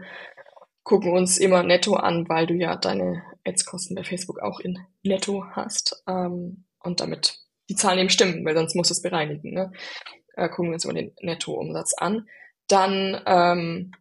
gucken 0.82 1.12
uns 1.12 1.38
immer 1.38 1.62
netto 1.62 1.94
an, 1.94 2.28
weil 2.28 2.46
du 2.46 2.54
ja 2.54 2.76
deine 2.76 3.22
Ads-Kosten 3.44 3.94
bei 3.94 4.04
Facebook 4.04 4.40
auch 4.40 4.60
in 4.60 4.78
netto 5.02 5.44
hast. 5.52 6.02
Ähm, 6.06 6.64
und 6.82 7.00
damit 7.00 7.38
die 7.68 7.76
Zahlen 7.76 7.98
eben 7.98 8.10
stimmen, 8.10 8.44
weil 8.44 8.54
sonst 8.54 8.74
musst 8.74 8.90
du 8.90 8.94
es 8.94 9.02
bereinigen. 9.02 9.54
Ne? 9.54 9.72
Äh, 10.36 10.48
gucken 10.48 10.70
wir 10.70 10.74
uns 10.74 10.84
immer 10.84 10.94
den 10.94 11.12
Nettoumsatz 11.20 11.94
an. 11.94 12.28
Dann 12.68 13.22
ähm, 13.26 13.92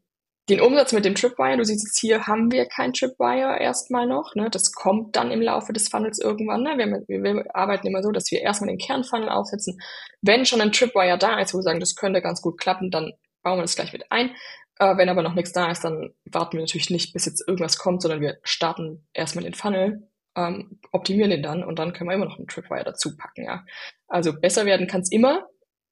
den 0.49 0.59
Umsatz 0.59 0.91
mit 0.91 1.05
dem 1.05 1.15
Tripwire. 1.15 1.57
Du 1.57 1.63
siehst 1.63 1.85
jetzt 1.85 1.99
hier, 1.99 2.27
haben 2.27 2.51
wir 2.51 2.65
kein 2.65 2.91
Tripwire 2.91 3.59
erstmal 3.59 4.07
noch. 4.07 4.35
Ne? 4.35 4.49
Das 4.49 4.73
kommt 4.73 5.15
dann 5.15 5.31
im 5.31 5.41
Laufe 5.41 5.71
des 5.71 5.87
Funnels 5.87 6.19
irgendwann. 6.19 6.63
Ne? 6.63 6.77
Wir, 6.77 7.23
wir, 7.23 7.55
arbeiten 7.55 7.87
immer 7.87 8.03
so, 8.03 8.11
dass 8.11 8.29
wir 8.31 8.41
erstmal 8.41 8.69
den 8.69 8.77
Kernfunnel 8.77 9.29
aufsetzen. 9.29 9.79
Wenn 10.21 10.45
schon 10.45 10.61
ein 10.61 10.73
Tripwire 10.73 11.17
da 11.17 11.39
ist, 11.39 11.53
wo 11.53 11.59
wir 11.59 11.63
sagen, 11.63 11.79
das 11.79 11.95
könnte 11.95 12.21
ganz 12.21 12.41
gut 12.41 12.59
klappen, 12.59 12.91
dann 12.91 13.13
bauen 13.41 13.57
wir 13.57 13.63
das 13.63 13.75
gleich 13.75 13.93
mit 13.93 14.11
ein. 14.11 14.31
Äh, 14.79 14.97
wenn 14.97 15.09
aber 15.09 15.21
noch 15.21 15.35
nichts 15.35 15.53
da 15.53 15.69
ist, 15.69 15.83
dann 15.83 16.13
warten 16.25 16.57
wir 16.57 16.61
natürlich 16.61 16.89
nicht, 16.89 17.13
bis 17.13 17.25
jetzt 17.25 17.47
irgendwas 17.47 17.77
kommt, 17.77 18.01
sondern 18.01 18.21
wir 18.21 18.37
starten 18.43 19.07
erstmal 19.13 19.43
den 19.43 19.53
Funnel, 19.53 20.07
ähm, 20.35 20.79
optimieren 20.91 21.29
den 21.29 21.43
dann 21.43 21.63
und 21.63 21.79
dann 21.79 21.93
können 21.93 22.09
wir 22.09 22.15
immer 22.15 22.25
noch 22.25 22.37
einen 22.37 22.47
Tripwire 22.47 22.83
dazu 22.83 23.15
packen. 23.15 23.43
Ja. 23.43 23.65
Also 24.07 24.33
besser 24.33 24.65
werden 24.65 24.87
kann 24.87 25.01
es 25.01 25.11
immer. 25.11 25.47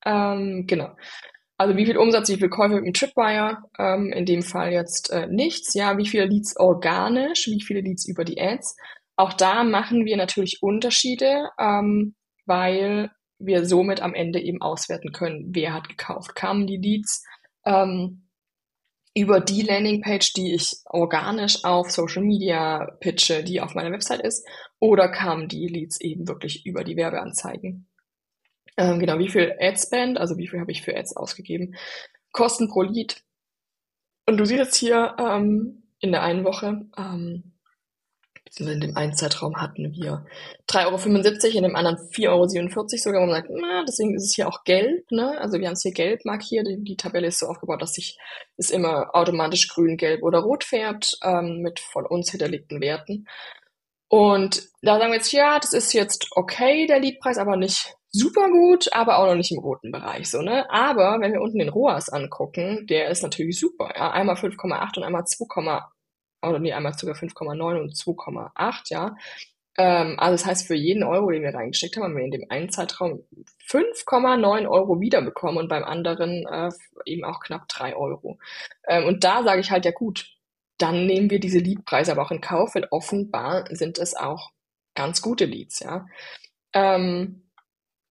Ähm, 0.05 0.65
genau. 0.67 0.95
Also 1.57 1.77
wie 1.77 1.85
viel 1.85 1.97
Umsatz, 1.97 2.27
wie 2.29 2.37
viel 2.37 2.49
Käufe 2.49 2.75
mit 2.75 2.85
dem 2.85 2.93
Tripwire? 2.93 3.59
Ähm, 3.77 4.11
in 4.11 4.25
dem 4.25 4.41
Fall 4.41 4.71
jetzt 4.71 5.11
äh, 5.11 5.27
nichts. 5.27 5.75
Ja, 5.75 5.97
wie 5.99 6.07
viele 6.07 6.25
Leads 6.25 6.57
organisch, 6.57 7.45
wie 7.45 7.61
viele 7.61 7.81
Leads 7.81 8.07
über 8.07 8.23
die 8.23 8.41
Ads? 8.41 8.75
Auch 9.15 9.33
da 9.33 9.63
machen 9.63 10.05
wir 10.05 10.17
natürlich 10.17 10.63
Unterschiede, 10.63 11.49
ähm, 11.59 12.15
weil 12.47 13.11
wir 13.37 13.65
somit 13.67 14.01
am 14.01 14.15
Ende 14.15 14.39
eben 14.39 14.59
auswerten 14.61 15.11
können, 15.11 15.49
wer 15.53 15.73
hat 15.73 15.87
gekauft. 15.87 16.35
Kamen 16.35 16.65
die 16.65 16.77
Leads 16.77 17.23
ähm, 17.65 18.27
über 19.13 19.41
die 19.41 19.61
Landingpage, 19.61 20.33
die 20.33 20.53
ich 20.53 20.77
organisch 20.85 21.63
auf 21.65 21.91
Social 21.91 22.23
Media 22.23 22.85
pitche, 22.99 23.43
die 23.43 23.59
auf 23.59 23.75
meiner 23.75 23.91
Website 23.91 24.21
ist, 24.21 24.47
oder 24.79 25.09
kamen 25.09 25.47
die 25.47 25.67
Leads 25.67 25.99
eben 25.99 26.27
wirklich 26.27 26.65
über 26.65 26.83
die 26.83 26.95
Werbeanzeigen? 26.95 27.87
Ähm, 28.77 28.99
genau, 28.99 29.19
wie 29.19 29.29
viel 29.29 29.55
Adspend, 29.59 30.17
also 30.17 30.37
wie 30.37 30.47
viel 30.47 30.59
habe 30.59 30.71
ich 30.71 30.81
für 30.81 30.95
Ads 30.95 31.17
ausgegeben? 31.17 31.75
Kosten 32.31 32.69
pro 32.69 32.83
Lead. 32.83 33.21
Und 34.25 34.37
du 34.37 34.45
siehst 34.45 34.59
jetzt 34.59 34.75
hier 34.75 35.15
ähm, 35.19 35.83
in 35.99 36.11
der 36.11 36.23
einen 36.23 36.45
Woche, 36.45 36.85
ähm, 36.97 37.50
beziehungsweise 38.51 38.75
in 38.75 38.81
dem 38.81 38.97
einen 38.97 39.13
Zeitraum 39.13 39.55
hatten 39.55 39.93
wir 39.93 40.25
3,75 40.67 41.45
Euro, 41.45 41.57
in 41.57 41.63
dem 41.63 41.75
anderen 41.75 41.97
4,47 41.97 42.27
Euro 42.27 42.87
sogar. 42.97 43.21
wo 43.21 43.25
man 43.25 43.35
sagt, 43.35 43.49
na, 43.49 43.83
deswegen 43.87 44.15
ist 44.15 44.25
es 44.25 44.35
hier 44.35 44.47
auch 44.47 44.63
gelb. 44.65 45.09
Ne? 45.09 45.39
Also 45.39 45.57
wir 45.57 45.67
haben 45.67 45.73
es 45.73 45.83
hier 45.83 45.93
gelb 45.93 46.25
markiert. 46.25 46.67
Die, 46.67 46.83
die 46.83 46.97
Tabelle 46.97 47.27
ist 47.27 47.39
so 47.39 47.47
aufgebaut, 47.47 47.81
dass 47.81 47.93
sich 47.93 48.17
es 48.57 48.69
immer 48.69 49.15
automatisch 49.15 49.69
grün, 49.69 49.95
gelb 49.95 50.21
oder 50.21 50.39
rot 50.39 50.65
färbt 50.65 51.17
ähm, 51.23 51.61
mit 51.61 51.79
von 51.79 52.05
uns 52.05 52.29
hinterlegten 52.31 52.81
Werten. 52.81 53.25
Und 54.09 54.67
da 54.81 54.97
sagen 54.97 55.11
wir 55.11 55.17
jetzt, 55.17 55.31
ja, 55.31 55.57
das 55.57 55.71
ist 55.71 55.93
jetzt 55.93 56.27
okay, 56.31 56.85
der 56.85 56.99
Leadpreis, 56.99 57.37
aber 57.37 57.55
nicht 57.55 57.95
super 58.09 58.49
gut, 58.49 58.91
aber 58.91 59.19
auch 59.19 59.27
noch 59.27 59.35
nicht 59.35 59.53
im 59.53 59.59
roten 59.59 59.89
Bereich, 59.89 60.29
so, 60.29 60.41
ne? 60.41 60.69
Aber 60.69 61.17
wenn 61.21 61.31
wir 61.31 61.39
unten 61.39 61.59
den 61.59 61.69
ROAS 61.69 62.09
angucken, 62.09 62.85
der 62.87 63.07
ist 63.07 63.23
natürlich 63.23 63.57
super, 63.57 63.93
ja? 63.95 64.11
Einmal 64.11 64.35
5,8 64.35 64.97
und 64.97 65.03
einmal 65.03 65.23
2, 65.23 65.79
oder 66.49 66.59
nee, 66.59 66.73
einmal 66.73 66.93
sogar 66.93 67.15
5,9 67.15 67.79
und 67.79 67.93
2,8, 67.93 68.89
ja. 68.89 69.15
Ähm, 69.77 70.19
also 70.19 70.33
das 70.33 70.45
heißt, 70.45 70.67
für 70.67 70.75
jeden 70.75 71.03
Euro, 71.03 71.31
den 71.31 71.43
wir 71.43 71.53
reingesteckt 71.53 71.95
haben, 71.95 72.03
haben 72.03 72.17
wir 72.17 72.25
in 72.25 72.31
dem 72.31 72.45
einen 72.49 72.69
Zeitraum 72.69 73.23
5,9 73.67 74.67
Euro 74.69 74.99
wiederbekommen 74.99 75.57
und 75.57 75.69
beim 75.69 75.83
anderen 75.83 76.45
äh, 76.47 76.69
eben 77.05 77.23
auch 77.23 77.39
knapp 77.39 77.67
3 77.69 77.95
Euro. 77.95 78.37
Ähm, 78.87 79.05
und 79.05 79.23
da 79.23 79.43
sage 79.43 79.61
ich 79.61 79.71
halt, 79.71 79.85
ja 79.85 79.91
gut, 79.91 80.27
dann 80.77 81.05
nehmen 81.05 81.29
wir 81.29 81.39
diese 81.39 81.59
Leadpreise 81.59 82.11
aber 82.11 82.23
auch 82.23 82.31
in 82.31 82.41
Kauf, 82.41 82.75
weil 82.75 82.87
offenbar 82.91 83.65
sind 83.69 83.97
es 83.99 84.15
auch 84.15 84.51
ganz 84.95 85.21
gute 85.21 85.45
Leads, 85.45 85.79
ja. 85.79 86.05
Ähm, 86.73 87.49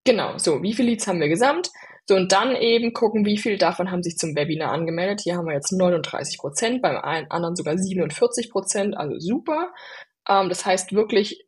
genau, 0.04 0.38
so, 0.38 0.62
wie 0.62 0.74
viele 0.74 0.90
Leads 0.90 1.06
haben 1.06 1.20
wir 1.20 1.28
gesamt? 1.28 1.70
So, 2.10 2.16
und 2.16 2.32
dann 2.32 2.56
eben 2.56 2.92
gucken, 2.92 3.24
wie 3.24 3.38
viel 3.38 3.56
davon 3.56 3.92
haben 3.92 4.02
sich 4.02 4.16
zum 4.16 4.34
Webinar 4.34 4.72
angemeldet. 4.72 5.20
Hier 5.22 5.36
haben 5.36 5.46
wir 5.46 5.54
jetzt 5.54 5.70
39 5.70 6.38
Prozent, 6.38 6.82
beim 6.82 6.96
einen 6.96 7.30
anderen 7.30 7.54
sogar 7.54 7.78
47 7.78 8.50
Prozent, 8.50 8.96
also 8.96 9.16
super. 9.20 9.72
Ähm, 10.28 10.48
das 10.48 10.66
heißt 10.66 10.92
wirklich 10.92 11.46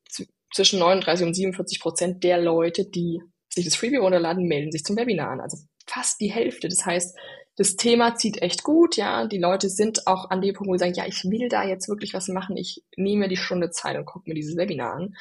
zwischen 0.55 0.79
39 0.79 1.27
und 1.27 1.35
47 1.35 1.81
Prozent 1.81 2.23
der 2.23 2.41
Leute, 2.41 2.89
die 2.89 3.21
sich 3.49 3.65
das 3.65 3.75
Freebie 3.75 3.97
runterladen, 3.97 4.47
melden 4.47 4.71
sich 4.71 4.85
zum 4.85 4.97
Webinar 4.97 5.31
an. 5.31 5.41
Also 5.41 5.59
fast 5.85 6.21
die 6.21 6.31
Hälfte. 6.31 6.69
Das 6.69 6.87
heißt, 6.87 7.19
das 7.57 7.75
Thema 7.75 8.15
zieht 8.15 8.41
echt 8.41 8.63
gut, 8.63 8.97
ja. 8.97 9.27
Die 9.27 9.39
Leute 9.39 9.69
sind 9.69 10.07
auch 10.07 10.31
an 10.31 10.43
dem 10.43 10.55
Punkt, 10.55 10.71
wo 10.71 10.75
sie 10.75 10.79
sagen, 10.79 10.95
ja, 10.95 11.07
ich 11.09 11.25
will 11.25 11.49
da 11.49 11.65
jetzt 11.65 11.89
wirklich 11.89 12.15
was 12.15 12.29
machen. 12.29 12.57
Ich 12.57 12.85
nehme 12.97 13.23
mir 13.23 13.29
die 13.29 13.37
Stunde 13.37 13.71
Zeit 13.71 13.97
und 13.97 14.05
gucke 14.05 14.31
mir 14.31 14.37
dieses 14.37 14.57
Webinar 14.57 14.95
an. 14.95 15.17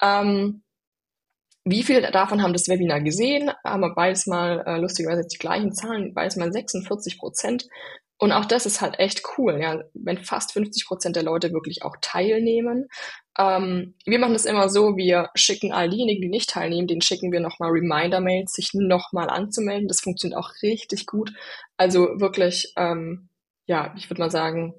Ähm, 0.00 0.62
wie 1.70 1.82
viele 1.82 2.10
davon 2.10 2.42
haben 2.42 2.52
das 2.52 2.68
Webinar 2.68 3.00
gesehen? 3.00 3.50
Haben 3.64 3.82
wir 3.82 3.94
beides 3.94 4.26
mal, 4.26 4.64
äh, 4.66 4.78
lustigerweise 4.78 5.26
die 5.26 5.38
gleichen 5.38 5.72
Zahlen, 5.72 6.14
beides 6.14 6.36
mal 6.36 6.52
46 6.52 7.18
Prozent. 7.18 7.68
Und 8.20 8.32
auch 8.32 8.44
das 8.44 8.66
ist 8.66 8.80
halt 8.80 8.98
echt 8.98 9.22
cool, 9.36 9.60
ja, 9.60 9.80
wenn 9.94 10.18
fast 10.18 10.52
50 10.52 10.86
Prozent 10.86 11.14
der 11.14 11.22
Leute 11.22 11.52
wirklich 11.52 11.84
auch 11.84 11.96
teilnehmen. 12.00 12.88
Ähm, 13.38 13.94
wir 14.04 14.18
machen 14.18 14.32
das 14.32 14.44
immer 14.44 14.68
so, 14.68 14.96
wir 14.96 15.30
schicken 15.36 15.72
all 15.72 15.88
diejenigen, 15.88 16.22
die 16.22 16.28
nicht 16.28 16.50
teilnehmen, 16.50 16.88
denen 16.88 17.00
schicken 17.00 17.30
wir 17.30 17.38
nochmal 17.38 17.70
Reminder-Mails, 17.70 18.52
sich 18.52 18.70
nochmal 18.74 19.30
anzumelden. 19.30 19.86
Das 19.86 20.00
funktioniert 20.00 20.38
auch 20.38 20.50
richtig 20.62 21.06
gut. 21.06 21.32
Also 21.76 22.08
wirklich, 22.18 22.72
ähm, 22.76 23.28
ja, 23.66 23.94
ich 23.96 24.10
würde 24.10 24.20
mal 24.22 24.30
sagen, 24.32 24.74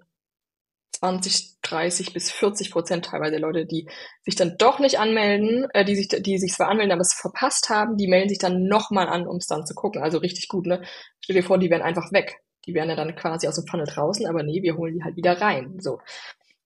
20, 1.00 1.58
30 1.62 2.14
bis 2.14 2.32
40 2.32 2.72
Prozent 2.72 3.06
teilweise 3.06 3.38
Leute, 3.38 3.66
die 3.66 3.88
sich 4.22 4.36
dann 4.36 4.58
doch 4.58 4.80
nicht 4.80 5.00
anmelden, 5.00 5.68
äh, 5.74 5.86
die 5.86 5.96
sich, 5.96 6.10
die 6.10 6.38
sich 6.38 6.54
zwar 6.54 6.68
anmelden, 6.68 6.92
aber 6.92 7.02
es 7.02 7.14
verpasst 7.14 7.70
haben, 7.70 7.96
die 7.96 8.08
melden 8.08 8.30
sich 8.30 8.40
dann 8.40 8.64
nochmal 8.68 9.08
an, 9.08 9.28
um 9.28 9.38
es 9.38 9.48
dann 9.48 9.66
zu 9.66 9.74
gucken. 9.74 10.02
Also 10.02 10.18
richtig 10.18 10.48
gut, 10.50 10.66
ne? 10.66 10.84
Stell 11.22 11.36
dir 11.36 11.44
vor, 11.44 11.58
die 11.58 11.70
wären 11.70 11.82
einfach 11.82 12.12
weg. 12.12 12.38
Die 12.66 12.74
wären 12.74 12.90
ja 12.90 12.96
dann 12.96 13.16
quasi 13.16 13.48
aus 13.48 13.56
dem 13.56 13.66
Funnel 13.66 13.88
draußen, 13.88 14.28
aber 14.28 14.44
nee, 14.44 14.62
wir 14.62 14.76
holen 14.76 14.96
die 14.96 15.04
halt 15.04 15.16
wieder 15.16 15.40
rein. 15.40 15.80
So. 15.80 16.00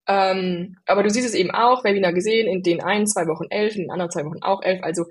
Ähm, 0.07 0.77
aber 0.85 1.03
du 1.03 1.09
siehst 1.09 1.27
es 1.27 1.35
eben 1.35 1.51
auch, 1.51 1.83
Webinar 1.83 2.13
gesehen, 2.13 2.47
in 2.47 2.63
den 2.63 2.81
einen 2.81 3.07
zwei 3.07 3.27
Wochen 3.27 3.45
elf, 3.49 3.75
in 3.75 3.83
den 3.83 3.91
anderen 3.91 4.11
zwei 4.11 4.25
Wochen 4.25 4.41
auch 4.41 4.61
elf. 4.63 4.81
Also 4.83 5.05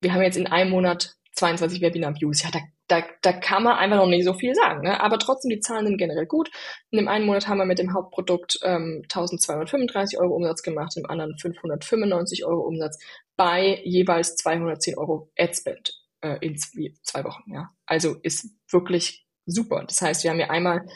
wir 0.00 0.12
haben 0.12 0.22
jetzt 0.22 0.36
in 0.36 0.46
einem 0.46 0.70
Monat 0.70 1.16
22 1.38 1.80
Webinar-Views. 1.80 2.42
Ja, 2.42 2.50
da, 2.50 2.60
da, 2.88 3.06
da 3.22 3.32
kann 3.32 3.62
man 3.62 3.76
einfach 3.76 3.96
noch 3.96 4.06
nicht 4.06 4.24
so 4.24 4.34
viel 4.34 4.54
sagen. 4.54 4.82
Ne? 4.82 5.00
Aber 5.00 5.18
trotzdem, 5.18 5.50
die 5.50 5.60
Zahlen 5.60 5.86
sind 5.86 5.98
generell 5.98 6.26
gut. 6.26 6.50
In 6.90 6.98
dem 6.98 7.08
einen 7.08 7.26
Monat 7.26 7.48
haben 7.48 7.58
wir 7.58 7.64
mit 7.64 7.78
dem 7.78 7.94
Hauptprodukt 7.94 8.58
ähm, 8.62 9.02
1235 9.04 10.18
Euro 10.18 10.34
Umsatz 10.34 10.62
gemacht, 10.62 10.96
im 10.96 11.06
anderen 11.06 11.38
595 11.38 12.44
Euro 12.44 12.62
Umsatz 12.62 12.98
bei 13.36 13.80
jeweils 13.84 14.36
210 14.36 14.98
Euro 14.98 15.30
Adspend 15.38 15.92
äh, 16.22 16.38
in 16.40 16.56
zwei 16.58 17.24
Wochen. 17.24 17.52
Ja, 17.52 17.70
Also 17.86 18.16
ist 18.22 18.50
wirklich 18.70 19.26
super. 19.46 19.84
Das 19.86 20.02
heißt, 20.02 20.24
wir 20.24 20.30
haben 20.30 20.40
ja 20.40 20.50
einmal, 20.50 20.86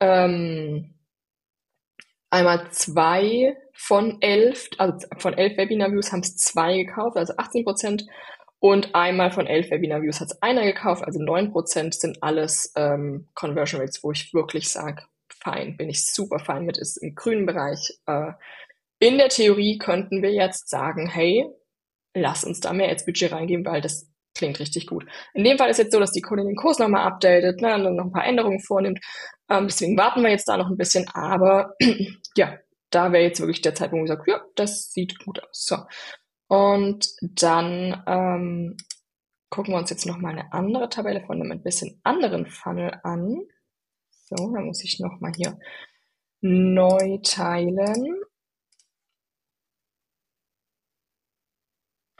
ähm, 0.00 0.94
einmal 2.30 2.70
zwei 2.70 3.56
von 3.72 4.20
elf, 4.20 4.68
also 4.78 5.06
von 5.18 5.34
elf 5.34 5.56
Webinar-Views 5.56 6.12
haben 6.12 6.20
es 6.20 6.36
zwei 6.36 6.76
gekauft, 6.76 7.16
also 7.16 7.34
18 7.36 7.64
Prozent. 7.64 8.04
Und 8.58 8.94
einmal 8.94 9.30
von 9.30 9.46
elf 9.46 9.70
Webinar-Views 9.70 10.20
hat 10.20 10.28
es 10.30 10.42
einer 10.42 10.64
gekauft, 10.64 11.04
also 11.04 11.20
neun 11.20 11.52
Prozent 11.52 11.94
sind 11.94 12.22
alles 12.22 12.72
ähm, 12.74 13.28
Conversion 13.34 13.80
Rates, 13.80 14.02
wo 14.02 14.12
ich 14.12 14.32
wirklich 14.32 14.70
sage, 14.70 15.02
fein, 15.28 15.76
bin 15.76 15.88
ich 15.88 16.10
super 16.10 16.38
fein 16.38 16.64
mit, 16.64 16.78
ist 16.78 16.96
im 16.96 17.14
grünen 17.14 17.46
Bereich. 17.46 17.98
Äh, 18.06 18.32
in 18.98 19.18
der 19.18 19.28
Theorie 19.28 19.78
könnten 19.78 20.22
wir 20.22 20.32
jetzt 20.32 20.70
sagen, 20.70 21.06
hey, 21.06 21.46
lass 22.14 22.44
uns 22.44 22.60
da 22.60 22.72
mehr 22.72 22.88
als 22.88 23.04
Budget 23.04 23.32
reingeben, 23.32 23.64
weil 23.66 23.82
das 23.82 24.10
klingt 24.34 24.58
richtig 24.58 24.86
gut. 24.86 25.04
In 25.34 25.44
dem 25.44 25.58
Fall 25.58 25.70
ist 25.70 25.78
jetzt 25.78 25.92
so, 25.92 26.00
dass 26.00 26.12
die 26.12 26.22
Kundin 26.22 26.46
den 26.46 26.56
Kurs 26.56 26.78
nochmal 26.78 27.06
updatet, 27.06 27.60
ne, 27.60 27.74
und 27.74 27.96
noch 27.96 28.04
ein 28.04 28.12
paar 28.12 28.26
Änderungen 28.26 28.60
vornimmt. 28.60 29.00
Ähm, 29.50 29.66
deswegen 29.66 29.96
warten 29.96 30.22
wir 30.22 30.30
jetzt 30.30 30.48
da 30.48 30.56
noch 30.56 30.70
ein 30.70 30.76
bisschen, 30.76 31.06
aber 31.12 31.74
ja, 32.36 32.58
da 32.90 33.12
wäre 33.12 33.24
jetzt 33.24 33.40
wirklich 33.40 33.62
der 33.62 33.74
Zeitpunkt, 33.74 34.02
wo 34.02 34.12
ich 34.12 34.18
sage, 34.18 34.30
ja, 34.30 34.40
das 34.54 34.92
sieht 34.92 35.18
gut 35.24 35.42
aus. 35.42 35.64
So. 35.64 35.76
Und 36.48 37.08
dann 37.22 38.02
ähm, 38.06 38.76
gucken 39.50 39.74
wir 39.74 39.78
uns 39.78 39.90
jetzt 39.90 40.06
nochmal 40.06 40.32
eine 40.32 40.52
andere 40.52 40.88
Tabelle 40.88 41.24
von 41.26 41.40
einem 41.40 41.52
ein 41.52 41.62
bisschen 41.62 42.00
anderen 42.04 42.46
Funnel 42.46 42.98
an. 43.02 43.42
So, 44.10 44.52
da 44.54 44.60
muss 44.60 44.82
ich 44.84 45.00
nochmal 45.00 45.32
hier 45.36 45.58
neu 46.40 47.18
teilen. 47.22 48.22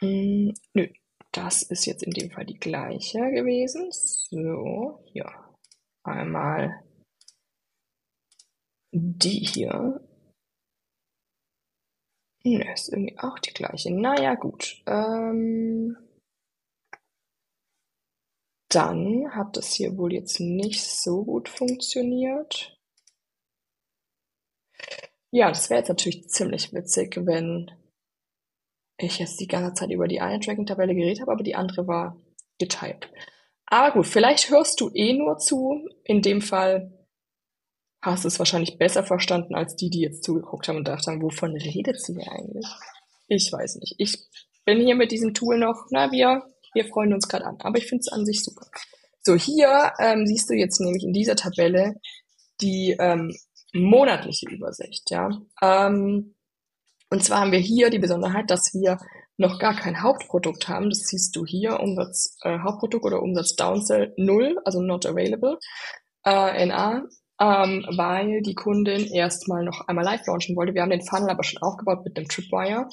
Hm, 0.00 0.54
nö, 0.74 0.88
das 1.32 1.62
ist 1.62 1.86
jetzt 1.86 2.02
in 2.02 2.10
dem 2.12 2.30
Fall 2.30 2.44
die 2.46 2.58
gleiche 2.58 3.18
gewesen. 3.30 3.88
So, 3.90 5.02
hier 5.12 5.30
einmal 6.02 6.82
die 8.92 9.44
hier. 9.44 10.00
Ne, 12.46 12.72
ist 12.72 12.90
irgendwie 12.90 13.18
auch 13.18 13.40
die 13.40 13.52
gleiche. 13.52 13.92
Naja, 13.92 14.36
gut. 14.36 14.80
Ähm, 14.86 15.96
dann 18.68 19.34
hat 19.34 19.56
das 19.56 19.72
hier 19.72 19.98
wohl 19.98 20.12
jetzt 20.12 20.38
nicht 20.38 20.80
so 20.84 21.24
gut 21.24 21.48
funktioniert. 21.48 22.78
Ja, 25.32 25.48
das 25.48 25.70
wäre 25.70 25.80
jetzt 25.80 25.88
natürlich 25.88 26.28
ziemlich 26.28 26.72
witzig, 26.72 27.16
wenn 27.26 27.72
ich 28.96 29.18
jetzt 29.18 29.40
die 29.40 29.48
ganze 29.48 29.74
Zeit 29.74 29.90
über 29.90 30.06
die 30.06 30.20
eine 30.20 30.38
Tracking-Tabelle 30.38 30.94
geredet 30.94 31.22
habe, 31.22 31.32
aber 31.32 31.42
die 31.42 31.56
andere 31.56 31.88
war 31.88 32.16
geteilt. 32.58 33.10
Aber 33.66 33.92
gut, 33.92 34.06
vielleicht 34.06 34.50
hörst 34.50 34.80
du 34.80 34.90
eh 34.94 35.14
nur 35.14 35.38
zu. 35.38 35.88
In 36.04 36.22
dem 36.22 36.40
Fall 36.40 37.05
hast 38.02 38.24
du 38.24 38.28
es 38.28 38.38
wahrscheinlich 38.38 38.78
besser 38.78 39.04
verstanden 39.04 39.54
als 39.54 39.76
die, 39.76 39.90
die 39.90 40.00
jetzt 40.00 40.24
zugeguckt 40.24 40.68
haben 40.68 40.76
und 40.76 40.88
dachten, 40.88 41.22
wovon 41.22 41.56
redet 41.56 42.00
sie 42.00 42.14
hier 42.14 42.30
eigentlich? 42.30 42.66
Ich 43.28 43.52
weiß 43.52 43.76
nicht. 43.76 43.94
Ich 43.98 44.18
bin 44.64 44.80
hier 44.80 44.94
mit 44.94 45.12
diesem 45.12 45.34
Tool 45.34 45.58
noch, 45.58 45.86
na, 45.90 46.10
wir, 46.12 46.42
wir 46.74 46.84
freuen 46.86 47.14
uns 47.14 47.28
gerade 47.28 47.46
an. 47.46 47.56
Aber 47.60 47.78
ich 47.78 47.86
finde 47.86 48.00
es 48.00 48.12
an 48.12 48.24
sich 48.24 48.42
super. 48.42 48.66
So, 49.22 49.34
hier 49.34 49.92
ähm, 49.98 50.26
siehst 50.26 50.48
du 50.48 50.54
jetzt 50.54 50.80
nämlich 50.80 51.02
in 51.02 51.12
dieser 51.12 51.34
Tabelle 51.34 51.96
die 52.60 52.96
ähm, 52.98 53.34
monatliche 53.72 54.48
Übersicht, 54.48 55.10
ja. 55.10 55.28
Ähm, 55.60 56.34
und 57.10 57.24
zwar 57.24 57.40
haben 57.40 57.52
wir 57.52 57.58
hier 57.58 57.90
die 57.90 57.98
Besonderheit, 57.98 58.50
dass 58.50 58.72
wir 58.72 58.98
noch 59.36 59.58
gar 59.58 59.76
kein 59.76 60.02
Hauptprodukt 60.02 60.68
haben. 60.68 60.88
Das 60.88 61.00
siehst 61.00 61.36
du 61.36 61.44
hier, 61.44 61.80
Umsatz 61.80 62.36
äh, 62.42 62.58
Hauptprodukt 62.60 63.04
oder 63.04 63.22
Umsatz 63.22 63.54
Downsell 63.54 64.14
0, 64.16 64.56
also 64.64 64.80
not 64.80 65.06
available, 65.06 65.58
äh, 66.24 66.66
NA, 66.66 67.04
ähm, 67.40 67.84
weil 67.96 68.42
die 68.42 68.54
Kundin 68.54 69.06
erstmal 69.06 69.64
noch 69.64 69.86
einmal 69.88 70.04
live 70.04 70.26
launchen 70.26 70.56
wollte. 70.56 70.74
Wir 70.74 70.82
haben 70.82 70.90
den 70.90 71.02
Funnel 71.02 71.30
aber 71.30 71.44
schon 71.44 71.62
aufgebaut 71.62 72.04
mit 72.04 72.16
dem 72.16 72.28
Tripwire. 72.28 72.88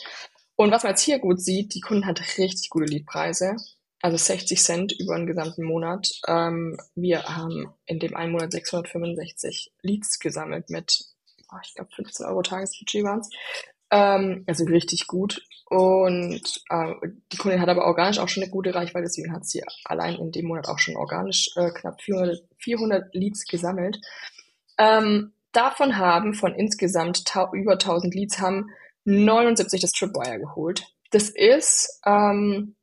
Und 0.55 0.71
was 0.71 0.83
man 0.83 0.91
jetzt 0.91 1.01
hier 1.01 1.19
gut 1.19 1.41
sieht, 1.41 1.73
die 1.73 1.81
Kundin 1.81 2.05
hat 2.05 2.21
richtig 2.37 2.69
gute 2.69 2.85
Leadpreise, 2.85 3.55
also 4.01 4.17
60 4.17 4.61
Cent 4.61 4.91
über 4.99 5.15
den 5.15 5.27
gesamten 5.27 5.63
Monat. 5.63 6.11
Ähm, 6.27 6.77
wir 6.95 7.23
haben 7.23 7.73
in 7.85 7.99
dem 7.99 8.15
einen 8.15 8.31
Monat 8.31 8.51
665 8.51 9.71
Leads 9.81 10.19
gesammelt 10.19 10.69
mit, 10.69 11.05
oh, 11.51 11.57
ich 11.63 11.73
glaube, 11.73 11.91
15 11.95 12.25
Euro 12.25 12.41
Tagesbudget 12.41 13.03
waren 13.03 13.19
es. 13.21 13.29
Ähm, 13.91 14.43
also 14.47 14.65
richtig 14.65 15.07
gut. 15.07 15.41
Und 15.73 16.61
äh, 16.69 16.93
die 17.31 17.37
Kundin 17.37 17.59
hat 17.59 17.67
aber 17.67 17.85
organisch 17.85 18.19
auch 18.19 18.29
schon 18.29 18.43
eine 18.43 18.51
gute 18.51 18.75
Reichweite, 18.75 19.05
deswegen 19.05 19.33
hat 19.33 19.47
sie 19.47 19.63
allein 19.85 20.17
in 20.17 20.31
dem 20.31 20.45
Monat 20.45 20.67
auch 20.67 20.77
schon 20.77 20.95
organisch 20.95 21.49
äh, 21.55 21.71
knapp 21.71 21.99
400, 21.99 22.43
400 22.59 23.15
Leads 23.15 23.45
gesammelt. 23.45 23.99
Ähm, 24.77 25.33
davon 25.51 25.97
haben 25.97 26.35
von 26.35 26.53
insgesamt 26.53 27.23
über 27.53 27.71
1000 27.71 28.13
Leads 28.13 28.39
haben 28.39 28.69
79 29.05 29.81
das 29.81 29.93
Tripwire 29.93 30.37
geholt. 30.37 30.85
Das 31.09 31.29
ist 31.29 31.99
ähm, 32.05 32.75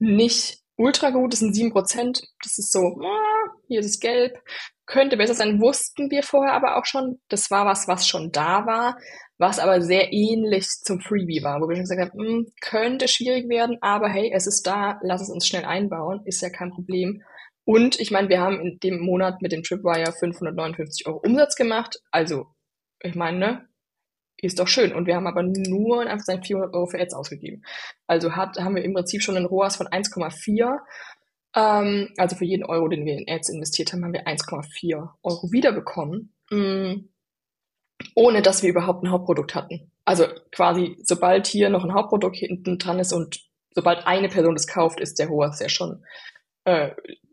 nicht 0.00 0.58
ultra 0.74 1.10
gut, 1.10 1.32
das 1.32 1.38
sind 1.38 1.54
7%. 1.54 2.26
Das 2.42 2.58
ist 2.58 2.72
so, 2.72 3.00
ah, 3.00 3.54
hier 3.68 3.80
ist 3.80 4.00
gelb, 4.00 4.38
könnte 4.86 5.16
besser 5.16 5.34
sein, 5.34 5.60
wussten 5.60 6.10
wir 6.10 6.22
vorher 6.22 6.54
aber 6.54 6.76
auch 6.76 6.86
schon. 6.86 7.20
Das 7.28 7.50
war 7.50 7.66
was, 7.66 7.86
was 7.86 8.08
schon 8.08 8.32
da 8.32 8.66
war 8.66 8.96
was 9.38 9.60
aber 9.60 9.80
sehr 9.80 10.12
ähnlich 10.12 10.66
zum 10.82 11.00
Freebie 11.00 11.42
war, 11.42 11.60
wo 11.60 11.68
wir 11.68 11.76
schon 11.76 11.84
gesagt 11.84 12.00
haben, 12.00 12.18
mh, 12.18 12.26
hm, 12.26 12.52
könnte 12.60 13.08
schwierig 13.08 13.48
werden, 13.48 13.78
aber 13.80 14.08
hey, 14.08 14.32
es 14.34 14.46
ist 14.46 14.66
da, 14.66 14.98
lass 15.02 15.22
es 15.22 15.30
uns 15.30 15.46
schnell 15.46 15.64
einbauen, 15.64 16.20
ist 16.24 16.42
ja 16.42 16.50
kein 16.50 16.70
Problem. 16.70 17.22
Und 17.64 18.00
ich 18.00 18.10
meine, 18.10 18.28
wir 18.28 18.40
haben 18.40 18.60
in 18.60 18.78
dem 18.82 19.00
Monat 19.00 19.40
mit 19.40 19.52
dem 19.52 19.62
Tripwire 19.62 20.12
559 20.12 21.06
Euro 21.06 21.20
Umsatz 21.24 21.54
gemacht, 21.54 22.00
also 22.10 22.46
ich 23.00 23.14
meine, 23.14 23.38
ne, 23.38 23.68
ist 24.40 24.58
doch 24.58 24.68
schön. 24.68 24.94
Und 24.94 25.06
wir 25.06 25.16
haben 25.16 25.26
aber 25.26 25.42
nur 25.42 26.00
einfach 26.00 26.24
seine 26.24 26.42
400 26.42 26.74
Euro 26.74 26.86
für 26.86 27.00
Ads 27.00 27.14
ausgegeben. 27.14 27.62
Also 28.06 28.36
hat, 28.36 28.56
haben 28.58 28.76
wir 28.76 28.84
im 28.84 28.94
Prinzip 28.94 29.22
schon 29.22 29.36
einen 29.36 29.46
ROAS 29.46 29.76
von 29.76 29.88
1,4. 29.88 30.78
Ähm, 31.58 32.12
also 32.16 32.36
für 32.36 32.44
jeden 32.44 32.64
Euro, 32.64 32.88
den 32.88 33.04
wir 33.04 33.18
in 33.18 33.28
Ads 33.28 33.48
investiert 33.48 33.92
haben, 33.92 34.04
haben 34.04 34.12
wir 34.12 34.26
1,4 34.26 35.08
Euro 35.22 35.50
wiederbekommen. 35.50 36.32
Mm 36.50 37.08
ohne 38.14 38.42
dass 38.42 38.62
wir 38.62 38.70
überhaupt 38.70 39.02
ein 39.02 39.10
Hauptprodukt 39.10 39.54
hatten. 39.54 39.90
Also 40.04 40.26
quasi, 40.52 40.96
sobald 41.02 41.46
hier 41.46 41.68
noch 41.68 41.84
ein 41.84 41.94
Hauptprodukt 41.94 42.36
hinten 42.36 42.78
dran 42.78 42.98
ist 42.98 43.12
und 43.12 43.40
sobald 43.74 44.06
eine 44.06 44.28
Person 44.28 44.54
das 44.54 44.66
kauft, 44.66 45.00
ist 45.00 45.18
der 45.18 45.28
hohe 45.28 45.50
ja 45.58 45.68
schon 45.68 46.04
äh, 46.64 46.90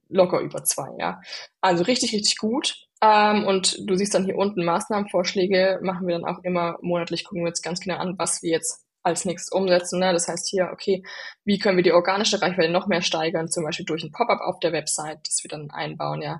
locker 0.10 0.40
über 0.40 0.64
zwei, 0.64 0.90
ja. 1.00 1.22
Also 1.62 1.84
richtig, 1.84 2.14
richtig 2.14 2.38
gut. 2.38 2.76
Ähm, 3.02 3.46
und 3.46 3.78
du 3.88 3.96
siehst 3.96 4.14
dann 4.14 4.26
hier 4.26 4.38
unten 4.38 4.64
Maßnahmenvorschläge, 4.66 5.80
machen 5.82 6.08
wir 6.08 6.18
dann 6.18 6.26
auch 6.26 6.44
immer 6.44 6.78
monatlich, 6.82 7.24
gucken 7.24 7.44
wir 7.44 7.50
jetzt 7.50 7.64
ganz 7.64 7.80
genau 7.80 7.98
an, 7.98 8.16
was 8.18 8.42
wir 8.42 8.52
jetzt 8.52 8.85
als 9.06 9.26
nächstes 9.26 9.52
umsetzen. 9.52 10.00
Ne? 10.00 10.12
Das 10.12 10.28
heißt 10.28 10.50
hier, 10.50 10.70
okay, 10.74 11.04
wie 11.46 11.60
können 11.60 11.78
wir 11.78 11.84
die 11.84 11.94
organische 11.94 12.42
Reichweite 12.42 12.72
noch 12.72 12.88
mehr 12.88 13.02
steigern, 13.02 13.50
zum 13.50 13.64
Beispiel 13.64 13.86
durch 13.86 14.04
ein 14.04 14.12
Pop-up 14.12 14.42
auf 14.42 14.60
der 14.60 14.74
Website, 14.74 15.20
das 15.28 15.44
wir 15.44 15.50
dann 15.50 15.72
einbauen, 15.72 16.22
ja 16.22 16.40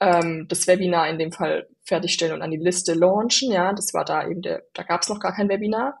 ähm, 0.00 0.46
das 0.48 0.66
Webinar 0.66 1.08
in 1.08 1.18
dem 1.18 1.32
Fall 1.32 1.68
fertigstellen 1.84 2.34
und 2.34 2.42
an 2.42 2.50
die 2.50 2.56
Liste 2.56 2.94
launchen. 2.94 3.52
Ja, 3.52 3.72
das 3.72 3.94
war 3.94 4.04
da 4.04 4.26
eben 4.28 4.42
der, 4.42 4.64
da 4.74 4.82
gab 4.82 5.02
es 5.02 5.08
noch 5.08 5.20
gar 5.20 5.34
kein 5.34 5.48
Webinar. 5.48 6.00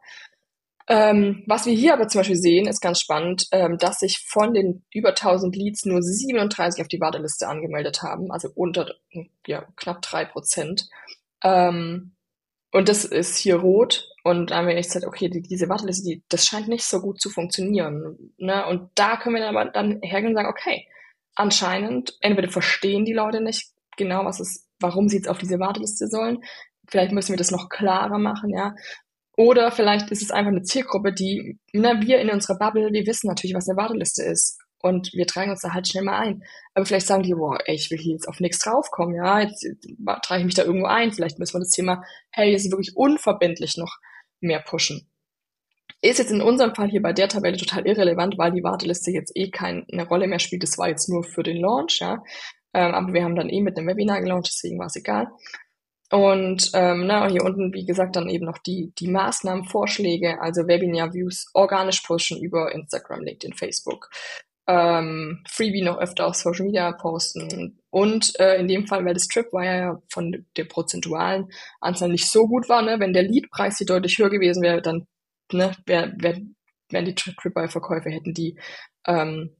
Ähm, 0.86 1.42
was 1.46 1.64
wir 1.64 1.72
hier 1.72 1.94
aber 1.94 2.08
zum 2.08 2.20
Beispiel 2.20 2.36
sehen, 2.36 2.66
ist 2.66 2.82
ganz 2.82 3.00
spannend, 3.00 3.46
ähm, 3.52 3.78
dass 3.78 4.00
sich 4.00 4.22
von 4.28 4.52
den 4.52 4.84
über 4.92 5.10
1000 5.10 5.56
Leads 5.56 5.86
nur 5.86 6.02
37 6.02 6.82
auf 6.82 6.88
die 6.88 7.00
Warteliste 7.00 7.48
angemeldet 7.48 8.02
haben, 8.02 8.30
also 8.30 8.50
unter 8.54 8.92
ja, 9.46 9.64
knapp 9.76 10.02
drei 10.02 10.26
Prozent. 10.26 10.88
Ähm, 11.42 12.13
und 12.74 12.88
das 12.88 13.04
ist 13.04 13.38
hier 13.38 13.54
rot. 13.56 14.10
Und 14.24 14.50
da 14.50 14.56
haben 14.56 14.66
wir 14.66 14.74
echt 14.74 14.88
gesagt, 14.88 15.06
okay, 15.06 15.28
die, 15.28 15.42
diese 15.42 15.68
Warteliste, 15.68 16.08
die, 16.08 16.24
das 16.28 16.44
scheint 16.44 16.66
nicht 16.66 16.84
so 16.84 17.00
gut 17.00 17.20
zu 17.20 17.30
funktionieren. 17.30 18.32
Ne? 18.36 18.66
Und 18.66 18.90
da 18.96 19.16
können 19.16 19.36
wir 19.36 19.42
dann 19.42 19.56
aber 19.56 19.70
dann 19.70 20.00
hergehen 20.02 20.30
und 20.30 20.34
sagen, 20.34 20.48
okay, 20.48 20.88
anscheinend, 21.36 22.18
entweder 22.20 22.48
verstehen 22.48 23.04
die 23.04 23.12
Leute 23.12 23.40
nicht 23.40 23.68
genau, 23.96 24.24
was 24.24 24.40
ist, 24.40 24.66
warum 24.80 25.08
sie 25.08 25.18
jetzt 25.18 25.28
auf 25.28 25.38
diese 25.38 25.60
Warteliste 25.60 26.08
sollen. 26.08 26.38
Vielleicht 26.88 27.12
müssen 27.12 27.30
wir 27.30 27.36
das 27.36 27.52
noch 27.52 27.68
klarer 27.68 28.18
machen, 28.18 28.50
ja. 28.50 28.74
Oder 29.36 29.70
vielleicht 29.70 30.10
ist 30.10 30.22
es 30.22 30.32
einfach 30.32 30.50
eine 30.50 30.64
Zielgruppe, 30.64 31.12
die, 31.12 31.60
na, 31.72 32.00
wir 32.00 32.18
in 32.18 32.30
unserer 32.30 32.58
Bubble, 32.58 32.92
wir 32.92 33.06
wissen 33.06 33.28
natürlich, 33.28 33.54
was 33.54 33.68
eine 33.68 33.76
Warteliste 33.76 34.24
ist. 34.24 34.58
Und 34.84 35.14
wir 35.14 35.26
tragen 35.26 35.50
uns 35.50 35.62
da 35.62 35.72
halt 35.72 35.88
schnell 35.88 36.04
mal 36.04 36.18
ein. 36.18 36.44
Aber 36.74 36.84
vielleicht 36.84 37.06
sagen 37.06 37.22
die, 37.22 37.32
ey, 37.32 37.74
ich 37.74 37.90
will 37.90 37.96
hier 37.96 38.12
jetzt 38.12 38.28
auf 38.28 38.38
nichts 38.38 38.58
draufkommen, 38.58 39.14
ja, 39.14 39.40
jetzt 39.40 39.66
trage 40.20 40.40
ich 40.40 40.44
mich 40.44 40.54
da 40.54 40.62
irgendwo 40.62 40.86
ein. 40.86 41.10
Vielleicht 41.10 41.38
müssen 41.38 41.54
wir 41.54 41.60
das 41.60 41.70
Thema, 41.70 42.04
hey, 42.30 42.52
jetzt 42.52 42.70
wirklich 42.70 42.94
unverbindlich 42.94 43.78
noch 43.78 43.96
mehr 44.40 44.60
pushen. 44.60 45.08
Ist 46.02 46.18
jetzt 46.18 46.32
in 46.32 46.42
unserem 46.42 46.74
Fall 46.74 46.90
hier 46.90 47.00
bei 47.00 47.14
der 47.14 47.28
Tabelle 47.28 47.56
total 47.56 47.86
irrelevant, 47.86 48.36
weil 48.36 48.52
die 48.52 48.62
Warteliste 48.62 49.10
jetzt 49.10 49.32
eh 49.34 49.50
keine 49.50 49.86
Rolle 50.06 50.26
mehr 50.26 50.38
spielt. 50.38 50.62
Das 50.62 50.76
war 50.76 50.90
jetzt 50.90 51.08
nur 51.08 51.24
für 51.24 51.42
den 51.42 51.62
Launch, 51.62 52.00
ja. 52.00 52.22
Ähm, 52.74 52.92
aber 52.92 53.14
wir 53.14 53.24
haben 53.24 53.36
dann 53.36 53.48
eh 53.48 53.62
mit 53.62 53.78
dem 53.78 53.86
Webinar 53.86 54.20
gelauncht, 54.20 54.48
deswegen 54.48 54.78
war 54.78 54.88
es 54.88 54.96
egal. 54.96 55.28
Und 56.10 56.72
ähm, 56.74 57.06
na, 57.06 57.26
hier 57.30 57.42
unten, 57.42 57.72
wie 57.72 57.86
gesagt, 57.86 58.16
dann 58.16 58.28
eben 58.28 58.44
noch 58.44 58.58
die, 58.58 58.92
die 58.98 59.08
Maßnahmenvorschläge, 59.08 60.42
also 60.42 60.66
Webinar-Views 60.66 61.52
organisch 61.54 62.02
pushen 62.02 62.38
über 62.42 62.70
Instagram, 62.72 63.22
LinkedIn, 63.22 63.54
Facebook. 63.54 64.10
Ähm, 64.66 65.44
Freebie 65.48 65.82
noch 65.82 65.98
öfter 65.98 66.26
auf 66.26 66.36
Social 66.36 66.64
Media 66.66 66.92
posten. 66.92 67.78
Und 67.90 68.38
äh, 68.40 68.56
in 68.56 68.68
dem 68.68 68.86
Fall, 68.86 69.04
weil 69.04 69.14
das 69.14 69.28
Tripwire 69.28 69.78
ja 69.78 70.02
von 70.10 70.46
der 70.56 70.64
prozentualen 70.64 71.48
Anzahl 71.80 72.08
nicht 72.08 72.30
so 72.30 72.46
gut 72.46 72.68
war, 72.68 72.82
ne, 72.82 72.98
wenn 72.98 73.12
der 73.12 73.24
Leadpreis 73.24 73.78
hier 73.78 73.86
deutlich 73.86 74.18
höher 74.18 74.30
gewesen 74.30 74.62
wäre, 74.62 74.80
dann 74.82 75.06
ne, 75.52 75.72
wär, 75.86 76.12
wär, 76.18 76.40
wären 76.90 77.04
die 77.04 77.14
Tripwire-Verkäufe 77.14 78.10
hätten 78.10 78.34
die 78.34 78.58
ähm, 79.06 79.56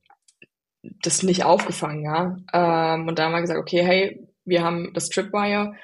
das 1.03 1.23
nicht 1.23 1.45
aufgefangen, 1.45 2.05
ja. 2.05 2.37
Ähm, 2.53 3.09
und 3.09 3.19
da 3.19 3.25
haben 3.25 3.33
wir 3.33 3.41
gesagt, 3.41 3.61
okay, 3.61 3.83
hey, 3.83 4.29
wir 4.45 4.63
haben 4.63 4.93
das 4.95 5.09
Tripwire 5.09 5.75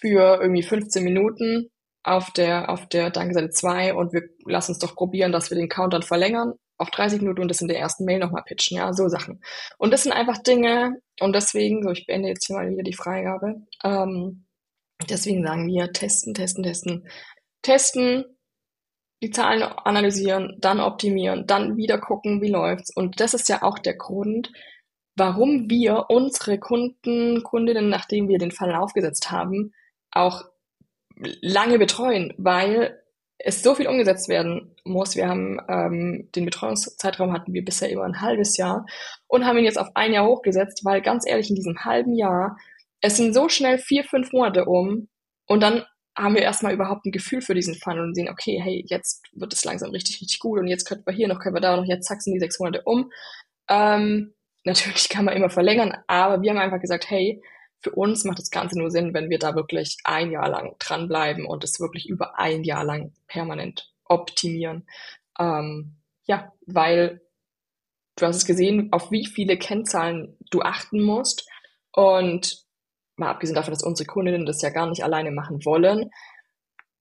für 0.00 0.40
irgendwie 0.40 0.62
15 0.62 1.02
Minuten 1.04 1.70
auf 2.02 2.30
der, 2.32 2.68
auf 2.68 2.88
der 2.88 3.10
Danke-Seite 3.10 3.50
2 3.50 3.94
und 3.94 4.12
wir 4.12 4.22
lassen 4.44 4.72
uns 4.72 4.80
doch 4.80 4.94
probieren, 4.94 5.32
dass 5.32 5.50
wir 5.50 5.56
den 5.56 5.68
Countdown 5.68 6.02
verlängern 6.02 6.54
auf 6.82 6.90
30 6.90 7.20
Minuten 7.20 7.42
und 7.42 7.48
das 7.48 7.60
in 7.60 7.68
der 7.68 7.78
ersten 7.78 8.04
Mail 8.04 8.18
nochmal 8.18 8.42
pitchen, 8.42 8.76
ja, 8.76 8.92
so 8.92 9.08
Sachen. 9.08 9.42
Und 9.78 9.92
das 9.92 10.02
sind 10.02 10.12
einfach 10.12 10.38
Dinge, 10.38 11.00
und 11.20 11.34
deswegen, 11.34 11.82
so 11.82 11.90
ich 11.90 12.06
beende 12.06 12.28
jetzt 12.28 12.46
hier 12.46 12.56
mal 12.56 12.68
wieder 12.68 12.82
die 12.82 12.92
Freigabe, 12.92 13.62
ähm, 13.84 14.44
deswegen 15.08 15.44
sagen 15.46 15.66
wir 15.68 15.92
testen, 15.92 16.34
testen, 16.34 16.64
testen, 16.64 17.08
testen, 17.62 18.24
die 19.22 19.30
Zahlen 19.30 19.62
analysieren, 19.62 20.56
dann 20.60 20.80
optimieren, 20.80 21.46
dann 21.46 21.76
wieder 21.76 21.98
gucken, 21.98 22.42
wie 22.42 22.50
läuft's. 22.50 22.90
Und 22.94 23.20
das 23.20 23.34
ist 23.34 23.48
ja 23.48 23.62
auch 23.62 23.78
der 23.78 23.94
Grund, 23.94 24.52
warum 25.14 25.70
wir 25.70 26.06
unsere 26.08 26.58
Kunden, 26.58 27.42
Kundinnen, 27.44 27.88
nachdem 27.88 28.28
wir 28.28 28.38
den 28.38 28.50
Fall 28.50 28.74
aufgesetzt 28.74 29.30
haben, 29.30 29.72
auch 30.10 30.44
lange 31.40 31.78
betreuen, 31.78 32.34
weil 32.36 33.01
es 33.44 33.62
so 33.62 33.74
viel 33.74 33.88
umgesetzt 33.88 34.28
werden 34.28 34.76
muss. 34.84 35.16
Wir 35.16 35.28
haben 35.28 35.58
ähm, 35.68 36.30
den 36.34 36.44
Betreuungszeitraum 36.44 37.32
hatten 37.32 37.52
wir 37.52 37.64
bisher 37.64 37.90
über 37.92 38.04
ein 38.04 38.20
halbes 38.20 38.56
Jahr 38.56 38.86
und 39.26 39.44
haben 39.44 39.58
ihn 39.58 39.64
jetzt 39.64 39.78
auf 39.78 39.88
ein 39.94 40.12
Jahr 40.12 40.26
hochgesetzt, 40.26 40.84
weil 40.84 41.02
ganz 41.02 41.26
ehrlich 41.26 41.50
in 41.50 41.56
diesem 41.56 41.84
halben 41.84 42.14
Jahr 42.14 42.56
es 43.00 43.16
sind 43.16 43.34
so 43.34 43.48
schnell 43.48 43.78
vier, 43.78 44.04
fünf 44.04 44.32
Monate 44.32 44.64
um 44.64 45.08
und 45.46 45.60
dann 45.60 45.84
haben 46.16 46.34
wir 46.34 46.42
erstmal 46.42 46.74
überhaupt 46.74 47.04
ein 47.04 47.12
Gefühl 47.12 47.40
für 47.40 47.54
diesen 47.54 47.74
Funnel 47.74 48.04
und 48.04 48.14
sehen, 48.14 48.28
okay, 48.28 48.60
hey, 48.62 48.84
jetzt 48.86 49.22
wird 49.32 49.52
es 49.52 49.64
langsam 49.64 49.90
richtig, 49.90 50.20
richtig 50.20 50.38
gut 50.38 50.60
und 50.60 50.68
jetzt 50.68 50.84
könnten 50.86 51.06
wir 51.06 51.14
hier 51.14 51.26
noch, 51.26 51.40
können 51.40 51.56
wir 51.56 51.60
da 51.60 51.76
noch, 51.76 51.84
jetzt 51.84 52.06
zack, 52.06 52.22
sind 52.22 52.34
die 52.34 52.40
sechs 52.40 52.60
Monate 52.60 52.82
um. 52.84 53.10
Ähm, 53.68 54.34
natürlich 54.64 55.08
kann 55.08 55.24
man 55.24 55.34
immer 55.34 55.50
verlängern, 55.50 55.96
aber 56.06 56.42
wir 56.42 56.50
haben 56.50 56.58
einfach 56.58 56.80
gesagt, 56.80 57.10
hey, 57.10 57.42
für 57.82 57.90
uns 57.90 58.24
macht 58.24 58.38
das 58.38 58.50
Ganze 58.50 58.78
nur 58.78 58.90
Sinn, 58.90 59.14
wenn 59.14 59.30
wir 59.30 59.38
da 59.38 59.54
wirklich 59.54 59.98
ein 60.04 60.30
Jahr 60.30 60.48
lang 60.48 60.76
dranbleiben 60.78 61.46
und 61.46 61.64
es 61.64 61.80
wirklich 61.80 62.08
über 62.08 62.38
ein 62.38 62.64
Jahr 62.64 62.84
lang 62.84 63.12
permanent 63.26 63.92
optimieren. 64.04 64.86
Ähm, 65.38 65.96
ja, 66.24 66.52
weil 66.66 67.20
du 68.16 68.26
hast 68.26 68.36
es 68.36 68.44
gesehen, 68.44 68.92
auf 68.92 69.10
wie 69.10 69.26
viele 69.26 69.56
Kennzahlen 69.58 70.36
du 70.50 70.62
achten 70.62 71.02
musst 71.02 71.48
und 71.92 72.64
mal 73.16 73.30
abgesehen 73.30 73.56
davon, 73.56 73.72
dass 73.74 73.82
unsere 73.82 74.06
Kundinnen 74.06 74.46
das 74.46 74.62
ja 74.62 74.70
gar 74.70 74.88
nicht 74.88 75.02
alleine 75.02 75.32
machen 75.32 75.64
wollen, 75.64 76.10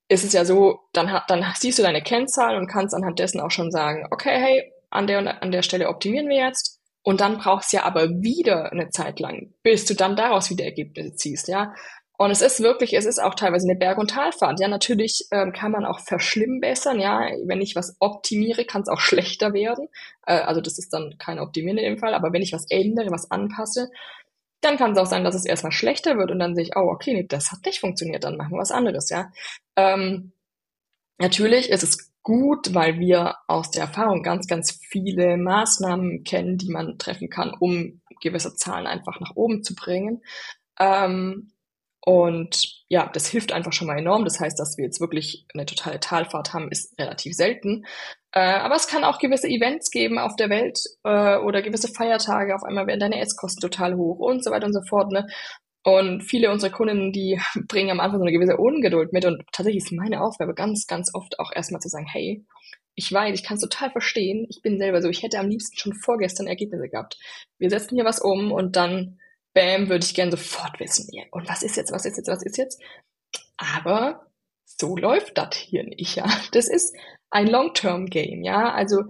ist 0.08 0.26
es 0.26 0.34
ja 0.34 0.44
so, 0.44 0.80
dann, 0.94 1.22
dann 1.28 1.46
siehst 1.56 1.80
du 1.80 1.84
deine 1.84 2.02
Kennzahlen 2.02 2.58
und 2.58 2.68
kannst 2.68 2.94
anhand 2.94 3.20
dessen 3.20 3.40
auch 3.40 3.52
schon 3.52 3.72
sagen, 3.72 4.08
okay, 4.12 4.38
hey, 4.40 4.74
an 4.90 5.08
der 5.08 5.42
an 5.42 5.52
der 5.52 5.62
Stelle 5.62 5.88
optimieren 5.88 6.28
wir 6.28 6.38
jetzt. 6.38 6.81
Und 7.04 7.22
dann 7.22 7.38
brauchst 7.40 7.74
du 7.74 7.78
ja 7.78 7.84
aber 7.84 8.10
wieder 8.10 8.72
eine 8.72 8.90
Zeit 8.90 9.20
lang, 9.20 9.54
bis 9.64 9.86
du 9.86 9.96
dann 9.96 10.16
daraus 10.16 10.50
wieder 10.50 10.66
Ergebnisse 10.66 11.16
ziehst, 11.16 11.48
ja. 11.48 11.74
Und 12.18 12.30
es 12.30 12.44
ist 12.44 12.60
wirklich, 12.62 12.94
es 12.94 13.06
ist 13.06 13.18
auch 13.18 13.34
teilweise 13.34 13.68
eine 13.68 13.80
Berg- 13.80 13.98
und 13.98 14.12
Talfahrt. 14.12 14.60
Ja, 14.60 14.68
natürlich 14.68 15.26
ähm, 15.32 15.54
kann 15.54 15.72
man 15.72 15.86
auch 15.86 16.00
verschlimmbessern. 16.00 17.00
Ja, 17.00 17.28
wenn 17.48 17.62
ich 17.62 17.76
was 17.76 17.96
optimiere, 18.00 18.64
kann 18.64 18.84
es 18.84 18.90
auch 18.90 19.00
schlechter 19.00 19.54
werden. 19.54 19.88
Äh, 20.28 20.34
also 20.42 20.62
das 20.62 20.78
ist 20.78 20.94
dann 20.94 21.16
kein 21.18 21.40
Optimieren 21.40 21.80
in 21.80 21.86
dem 21.86 21.98
Fall. 21.98 22.14
Aber 22.14 22.32
wenn 22.32 22.44
ich 22.44 22.54
was 22.54 22.68
ändere, 22.70 23.10
was 23.10 23.32
anpasse, 23.32 23.90
dann 24.62 24.78
kann 24.78 24.92
es 24.92 25.00
auch 25.00 25.08
sein, 25.08 25.24
dass 25.24 25.36
es 25.36 25.46
erstmal 25.46 25.72
schlechter 25.72 26.18
wird 26.18 26.32
und 26.32 26.40
dann 26.40 26.56
sehe 26.56 26.66
ich, 26.66 26.76
oh, 26.76 26.90
okay, 26.92 27.14
nee, 27.14 27.26
das 27.28 27.52
hat 27.52 27.66
nicht 27.66 27.80
funktioniert, 27.80 28.24
dann 28.24 28.38
machen 28.38 28.52
wir 28.52 28.60
was 28.60 28.72
anderes, 28.72 29.10
ja. 29.10 29.32
Ähm, 29.76 30.34
natürlich 31.18 31.70
ist 31.72 31.84
es 31.84 32.11
gut, 32.24 32.74
weil 32.74 33.00
wir 33.00 33.36
aus 33.48 33.72
der 33.72 33.84
Erfahrung 33.84 34.24
ganz, 34.24 34.48
ganz 34.48 34.80
viele 34.90 35.38
Maßnahmen 35.38 36.24
kennen, 36.24 36.58
die 36.58 36.70
man 36.70 36.98
treffen 36.98 37.30
kann, 37.30 37.54
um 37.60 38.02
gewisse 38.22 38.56
Zahlen 38.56 38.88
einfach 38.88 39.20
nach 39.20 39.36
oben 39.36 39.64
zu 39.64 39.76
bringen. 39.76 40.22
Ähm, 40.80 41.54
und 42.04 42.84
ja, 42.90 43.08
das 43.14 43.28
hilft 43.28 43.52
einfach 43.52 43.74
schon 43.74 43.88
mal 43.88 44.00
enorm. 44.00 44.26
Das 44.26 44.40
heißt, 44.40 44.60
dass 44.60 44.78
wir 44.78 44.86
jetzt 44.86 45.00
wirklich 45.00 45.46
eine 45.54 45.66
totale 45.66 46.00
Talfahrt 46.00 46.54
haben, 46.54 46.72
ist 46.72 46.98
relativ 47.00 47.36
selten. 47.36 47.86
Äh, 48.32 48.40
aber 48.40 48.76
es 48.76 48.88
kann 48.88 49.04
auch 49.04 49.20
gewisse 49.20 49.48
Events 49.48 49.92
geben 49.92 50.18
auf 50.18 50.36
der 50.36 50.50
Welt 50.50 50.80
äh, 51.04 51.38
oder 51.38 51.62
gewisse 51.62 51.90
Feiertage. 51.90 52.56
Auf 52.56 52.64
einmal 52.64 52.88
werden 52.88 53.00
deine 53.02 53.20
Esskosten 53.20 53.62
total 53.62 53.96
hoch 53.96 54.18
und 54.18 54.44
so 54.44 54.50
weiter 54.50 54.66
und 54.66 54.74
so 54.74 54.82
fort. 54.88 55.12
Ne? 55.12 55.28
Und 55.84 56.22
viele 56.22 56.52
unserer 56.52 56.72
Kunden, 56.72 57.12
die 57.12 57.40
bringen 57.68 57.92
am 57.92 58.00
Anfang 58.00 58.20
so 58.20 58.26
eine 58.26 58.32
gewisse 58.32 58.58
Ungeduld 58.58 59.14
mit. 59.14 59.26
Und 59.26 59.44
tatsächlich 59.52 59.84
ist 59.84 59.92
meine 59.92 60.22
Aufgabe 60.22 60.54
ganz, 60.54 60.88
ganz 60.88 61.14
oft 61.14 61.40
auch 61.40 61.52
erstmal 61.54 61.82
zu 61.82 61.90
sagen, 61.90 62.08
hey, 62.08 62.46
ich 62.96 63.12
weiß, 63.12 63.34
ich 63.34 63.44
kann 63.44 63.56
es 63.56 63.62
total 63.64 63.90
verstehen. 63.92 64.46
Ich 64.50 64.62
bin 64.62 64.78
selber 64.78 65.02
so, 65.02 65.10
ich 65.10 65.24
hätte 65.24 65.40
am 65.40 65.50
liebsten 65.50 65.78
schon 65.78 65.94
vorgestern 65.94 66.48
Ergebnisse 66.48 66.90
gehabt. 66.90 67.18
Wir 67.58 67.70
setzen 67.70 67.96
hier 67.96 68.06
was 68.06 68.20
um 68.20 68.52
und 68.52 68.76
dann 68.76 69.20
bam, 69.54 69.90
würde 69.90 70.06
ich 70.06 70.14
gern 70.14 70.32
sofort 70.32 70.80
wissen. 70.80 71.10
Und 71.32 71.48
was 71.48 71.64
ist 71.64 71.78
jetzt, 71.78 71.92
was 71.92 72.06
ist 72.06 72.18
jetzt, 72.18 72.28
was 72.28 72.44
ist 72.44 72.58
jetzt? 72.58 72.82
Aber 73.58 74.28
so 74.66 74.96
läuft 74.96 75.38
das 75.38 75.56
hier 75.56 75.84
nicht, 75.84 76.16
ja. 76.16 76.30
Das 76.52 76.68
ist 76.68 76.96
ein 77.30 77.48
Long-Term-Game, 77.48 78.44
ja. 78.44 78.74
Also 78.74 79.04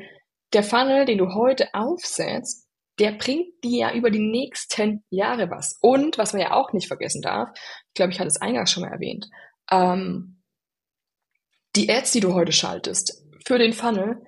der 0.53 0.63
Funnel, 0.63 1.05
den 1.05 1.17
du 1.17 1.33
heute 1.33 1.73
aufsetzt, 1.73 2.60
der 2.99 3.13
bringt 3.13 3.63
dir 3.63 3.77
ja 3.77 3.93
über 3.93 4.11
die 4.11 4.19
nächsten 4.19 5.03
Jahre 5.09 5.49
was. 5.49 5.77
Und 5.81 6.17
was 6.17 6.33
man 6.33 6.41
ja 6.41 6.53
auch 6.53 6.73
nicht 6.73 6.87
vergessen 6.87 7.21
darf, 7.21 7.49
ich 7.55 7.93
glaube, 7.95 8.11
ich 8.11 8.19
hatte 8.19 8.27
es 8.27 8.41
eingangs 8.41 8.71
schon 8.71 8.83
mal 8.83 8.91
erwähnt, 8.91 9.27
ähm, 9.69 10.41
die 11.75 11.89
Ads, 11.89 12.11
die 12.11 12.19
du 12.19 12.33
heute 12.33 12.51
schaltest 12.51 13.23
für 13.45 13.57
den 13.57 13.73
Funnel, 13.73 14.21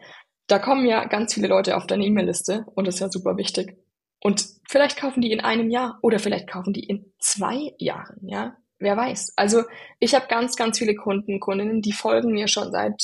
da 0.47 0.60
kommen 0.60 0.86
ja 0.86 1.06
ganz 1.06 1.34
viele 1.34 1.47
Leute 1.47 1.78
auf 1.78 1.88
deine 1.88 2.06
E-Mail-Liste 2.06 2.65
und 2.76 2.88
das 2.88 2.95
ist 2.95 3.02
ja 3.02 3.10
super 3.10 3.38
wichtig. 3.38 3.78
Und 4.19 4.45
vielleicht 4.69 4.97
kaufen 4.97 5.21
die 5.21 5.32
in 5.32 5.41
einem 5.41 5.69
Jahr 5.69 5.99
oder 6.02 6.19
vielleicht 6.19 6.49
kaufen 6.49 6.73
die 6.73 6.86
in 6.86 7.13
zwei 7.19 7.73
Jahren, 7.78 8.28
ja. 8.28 8.56
Wer 8.80 8.97
weiß. 8.97 9.34
Also 9.38 9.63
ich 9.99 10.13
habe 10.13 10.28
ganz, 10.28 10.56
ganz 10.56 10.78
viele 10.78 10.95
Kunden, 10.95 11.39
Kundinnen, 11.39 11.82
die 11.82 11.93
folgen 11.93 12.34
mir 12.34 12.49
schon 12.49 12.71
seit 12.71 13.02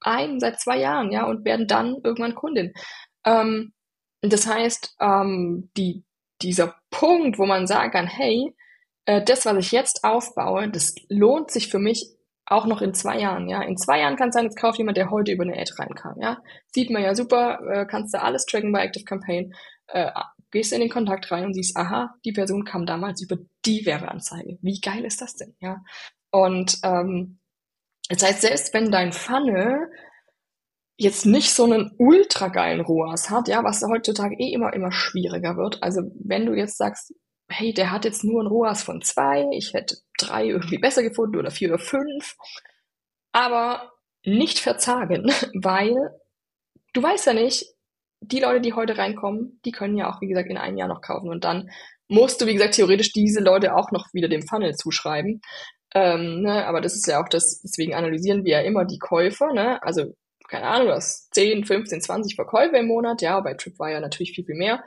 ein, 0.00 0.40
seit 0.40 0.58
zwei 0.60 0.78
Jahren, 0.78 1.12
ja, 1.12 1.26
und 1.26 1.44
werden 1.44 1.68
dann 1.68 1.96
irgendwann 2.02 2.34
Kundin. 2.34 2.72
Ähm, 3.24 3.72
das 4.22 4.46
heißt, 4.46 4.96
ähm, 5.00 5.70
die, 5.76 6.04
dieser 6.42 6.76
Punkt, 6.90 7.38
wo 7.38 7.46
man 7.46 7.66
sagen 7.66 7.90
kann, 7.90 8.06
hey, 8.06 8.54
äh, 9.06 9.22
das, 9.22 9.46
was 9.46 9.56
ich 9.58 9.72
jetzt 9.72 10.04
aufbaue, 10.04 10.68
das 10.68 10.94
lohnt 11.08 11.50
sich 11.50 11.68
für 11.68 11.78
mich 11.78 12.06
auch 12.46 12.66
noch 12.66 12.82
in 12.82 12.94
zwei 12.94 13.18
Jahren, 13.18 13.48
ja. 13.48 13.62
In 13.62 13.76
zwei 13.76 14.00
Jahren 14.00 14.16
kann 14.16 14.30
es 14.30 14.34
sein, 14.34 14.44
jetzt 14.44 14.58
kauft 14.58 14.78
jemand, 14.78 14.96
der 14.96 15.10
heute 15.10 15.30
über 15.30 15.44
eine 15.44 15.56
Ad 15.56 15.70
reinkam, 15.78 16.20
ja. 16.20 16.38
Sieht 16.74 16.90
man 16.90 17.02
ja 17.02 17.14
super, 17.14 17.60
äh, 17.70 17.86
kannst 17.86 18.12
du 18.12 18.20
alles 18.20 18.44
tracken 18.44 18.72
bei 18.72 18.84
Active 18.84 19.04
Campaign 19.04 19.54
äh, 19.92 20.10
gehst 20.50 20.72
in 20.72 20.80
den 20.80 20.90
Kontakt 20.90 21.30
rein 21.30 21.44
und 21.44 21.54
siehst, 21.54 21.76
aha, 21.76 22.14
die 22.24 22.32
Person 22.32 22.64
kam 22.64 22.86
damals 22.86 23.22
über 23.22 23.36
die 23.64 23.86
Werbeanzeige. 23.86 24.58
Wie 24.62 24.80
geil 24.80 25.04
ist 25.04 25.20
das 25.20 25.34
denn? 25.34 25.54
Ja. 25.60 25.82
Und 26.30 26.78
ähm, 26.82 27.38
das 28.08 28.22
heißt, 28.24 28.40
selbst 28.40 28.74
wenn 28.74 28.90
dein 28.90 29.12
Funnel 29.12 29.90
jetzt 31.00 31.24
nicht 31.24 31.54
so 31.54 31.64
einen 31.64 31.92
ultra 31.96 32.48
geilen 32.48 32.82
ROAS 32.82 33.30
hat, 33.30 33.48
ja, 33.48 33.64
was 33.64 33.82
heutzutage 33.82 34.36
eh 34.38 34.52
immer, 34.52 34.74
immer 34.74 34.92
schwieriger 34.92 35.56
wird. 35.56 35.82
Also 35.82 36.02
wenn 36.22 36.44
du 36.44 36.52
jetzt 36.52 36.76
sagst, 36.76 37.14
hey, 37.48 37.72
der 37.72 37.90
hat 37.90 38.04
jetzt 38.04 38.22
nur 38.22 38.42
ein 38.42 38.46
ROAS 38.46 38.82
von 38.82 39.00
zwei, 39.00 39.48
ich 39.52 39.72
hätte 39.72 39.96
drei 40.18 40.44
irgendwie 40.44 40.76
besser 40.76 41.02
gefunden 41.02 41.38
oder 41.38 41.50
vier 41.50 41.70
oder 41.70 41.78
fünf, 41.78 42.36
aber 43.32 43.92
nicht 44.26 44.58
verzagen, 44.58 45.32
weil 45.54 45.96
du 46.92 47.02
weißt 47.02 47.26
ja 47.26 47.32
nicht, 47.32 47.64
die 48.20 48.40
Leute, 48.40 48.60
die 48.60 48.74
heute 48.74 48.98
reinkommen, 48.98 49.58
die 49.64 49.72
können 49.72 49.96
ja 49.96 50.12
auch, 50.12 50.20
wie 50.20 50.28
gesagt, 50.28 50.50
in 50.50 50.58
einem 50.58 50.76
Jahr 50.76 50.88
noch 50.88 51.00
kaufen. 51.00 51.30
Und 51.30 51.44
dann 51.44 51.70
musst 52.08 52.42
du, 52.42 52.46
wie 52.46 52.52
gesagt, 52.52 52.74
theoretisch 52.74 53.12
diese 53.12 53.40
Leute 53.40 53.74
auch 53.74 53.90
noch 53.90 54.12
wieder 54.12 54.28
dem 54.28 54.42
Funnel 54.42 54.74
zuschreiben. 54.74 55.40
Ähm, 55.94 56.42
ne? 56.42 56.66
Aber 56.66 56.82
das 56.82 56.94
ist 56.94 57.06
ja 57.06 57.22
auch 57.22 57.28
das, 57.30 57.62
deswegen 57.62 57.94
analysieren 57.94 58.44
wir 58.44 58.60
ja 58.60 58.60
immer 58.60 58.84
die 58.84 58.98
Käufer. 58.98 59.54
Ne? 59.54 59.82
Also, 59.82 60.14
keine 60.50 60.66
Ahnung, 60.66 60.88
du 60.88 60.94
hast 60.94 61.32
10, 61.34 61.64
15, 61.64 62.00
20 62.00 62.34
Verkäufe 62.34 62.76
im 62.76 62.86
Monat. 62.86 63.22
Ja, 63.22 63.40
bei 63.40 63.54
Tripwire 63.54 64.00
natürlich 64.00 64.32
viel, 64.32 64.44
viel 64.44 64.56
mehr. 64.56 64.82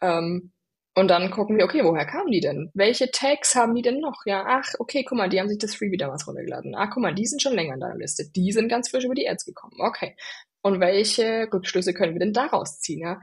Ähm, 0.00 0.52
und 0.94 1.08
dann 1.08 1.30
gucken 1.30 1.56
wir, 1.56 1.64
okay, 1.64 1.84
woher 1.84 2.06
kamen 2.06 2.32
die 2.32 2.40
denn? 2.40 2.70
Welche 2.74 3.10
Tags 3.10 3.54
haben 3.54 3.74
die 3.74 3.82
denn 3.82 4.00
noch? 4.00 4.22
Ja, 4.26 4.44
ach, 4.48 4.74
okay, 4.78 5.04
guck 5.04 5.16
mal, 5.16 5.28
die 5.28 5.38
haben 5.38 5.48
sich 5.48 5.58
das 5.58 5.74
Freebie 5.74 5.96
damals 5.96 6.26
runtergeladen. 6.26 6.74
Ah, 6.74 6.88
guck 6.88 7.02
mal, 7.02 7.14
die 7.14 7.26
sind 7.26 7.40
schon 7.42 7.54
länger 7.54 7.74
in 7.74 7.80
deiner 7.80 7.96
Liste. 7.96 8.28
Die 8.34 8.50
sind 8.52 8.68
ganz 8.68 8.88
frisch 8.88 9.04
über 9.04 9.14
die 9.14 9.28
Ads 9.28 9.44
gekommen. 9.44 9.76
Okay. 9.78 10.16
Und 10.62 10.80
welche 10.80 11.48
Rückschlüsse 11.52 11.94
können 11.94 12.14
wir 12.14 12.20
denn 12.20 12.32
daraus 12.32 12.80
ziehen? 12.80 13.00
Ja? 13.00 13.20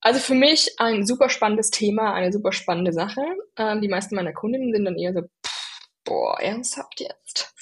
Also 0.00 0.20
für 0.20 0.34
mich 0.34 0.76
ein 0.78 1.04
super 1.04 1.28
spannendes 1.28 1.70
Thema, 1.70 2.14
eine 2.14 2.32
super 2.32 2.52
spannende 2.52 2.92
Sache. 2.92 3.22
Ähm, 3.56 3.80
die 3.80 3.88
meisten 3.88 4.14
meiner 4.14 4.32
Kundinnen 4.32 4.72
sind 4.72 4.84
dann 4.84 4.96
eher 4.96 5.12
so, 5.12 5.22
pff, 5.22 5.88
boah, 6.04 6.40
ernsthaft 6.40 7.00
jetzt? 7.00 7.52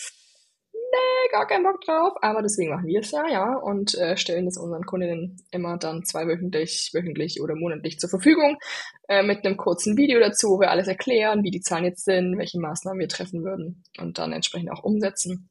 Nee, 0.95 1.29
gar 1.33 1.47
keinen 1.47 1.65
Bock 1.65 1.81
drauf. 1.81 2.13
Aber 2.23 2.41
deswegen 2.41 2.71
machen 2.71 2.87
wir 2.87 3.01
es 3.01 3.11
ja, 3.11 3.27
ja, 3.29 3.57
und 3.57 3.95
äh, 3.97 4.17
stellen 4.17 4.47
es 4.47 4.57
unseren 4.57 4.85
Kundinnen 4.85 5.43
immer 5.51 5.77
dann 5.77 6.05
zweiwöchentlich, 6.05 6.91
wöchentlich 6.93 7.41
oder 7.41 7.57
monatlich 7.57 7.99
zur 7.99 8.11
Verfügung 8.11 8.59
äh, 9.09 9.23
mit 9.23 9.45
einem 9.45 9.57
kurzen 9.57 9.97
Video 9.97 10.21
dazu, 10.21 10.51
wo 10.51 10.61
wir 10.61 10.71
alles 10.71 10.87
erklären, 10.87 11.43
wie 11.43 11.51
die 11.51 11.61
Zahlen 11.61 11.85
jetzt 11.85 12.05
sind, 12.05 12.39
welche 12.39 12.61
Maßnahmen 12.61 13.01
wir 13.01 13.09
treffen 13.09 13.43
würden 13.43 13.83
und 13.99 14.19
dann 14.19 14.33
entsprechend 14.33 14.71
auch 14.71 14.85
umsetzen. 14.85 15.49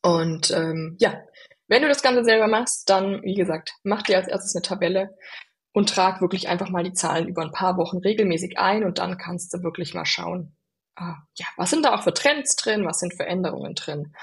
Und 0.00 0.50
ähm, 0.52 0.96
ja, 0.98 1.20
wenn 1.68 1.82
du 1.82 1.88
das 1.88 2.02
Ganze 2.02 2.24
selber 2.24 2.48
machst, 2.48 2.88
dann, 2.88 3.22
wie 3.22 3.34
gesagt, 3.34 3.74
mach 3.82 4.02
dir 4.02 4.16
als 4.16 4.28
erstes 4.28 4.54
eine 4.54 4.62
Tabelle 4.62 5.14
und 5.72 5.90
trag 5.90 6.20
wirklich 6.20 6.48
einfach 6.48 6.70
mal 6.70 6.82
die 6.82 6.94
Zahlen 6.94 7.28
über 7.28 7.42
ein 7.42 7.52
paar 7.52 7.76
Wochen 7.76 7.98
regelmäßig 7.98 8.58
ein 8.58 8.84
und 8.84 8.98
dann 8.98 9.18
kannst 9.18 9.52
du 9.52 9.62
wirklich 9.62 9.92
mal 9.92 10.06
schauen, 10.06 10.56
ah, 10.96 11.16
ja, 11.34 11.46
was 11.56 11.70
sind 11.70 11.84
da 11.84 11.94
auch 11.94 12.02
für 12.02 12.14
Trends 12.14 12.56
drin, 12.56 12.86
was 12.86 12.98
sind 12.98 13.14
Veränderungen 13.14 13.74
drin. 13.74 14.14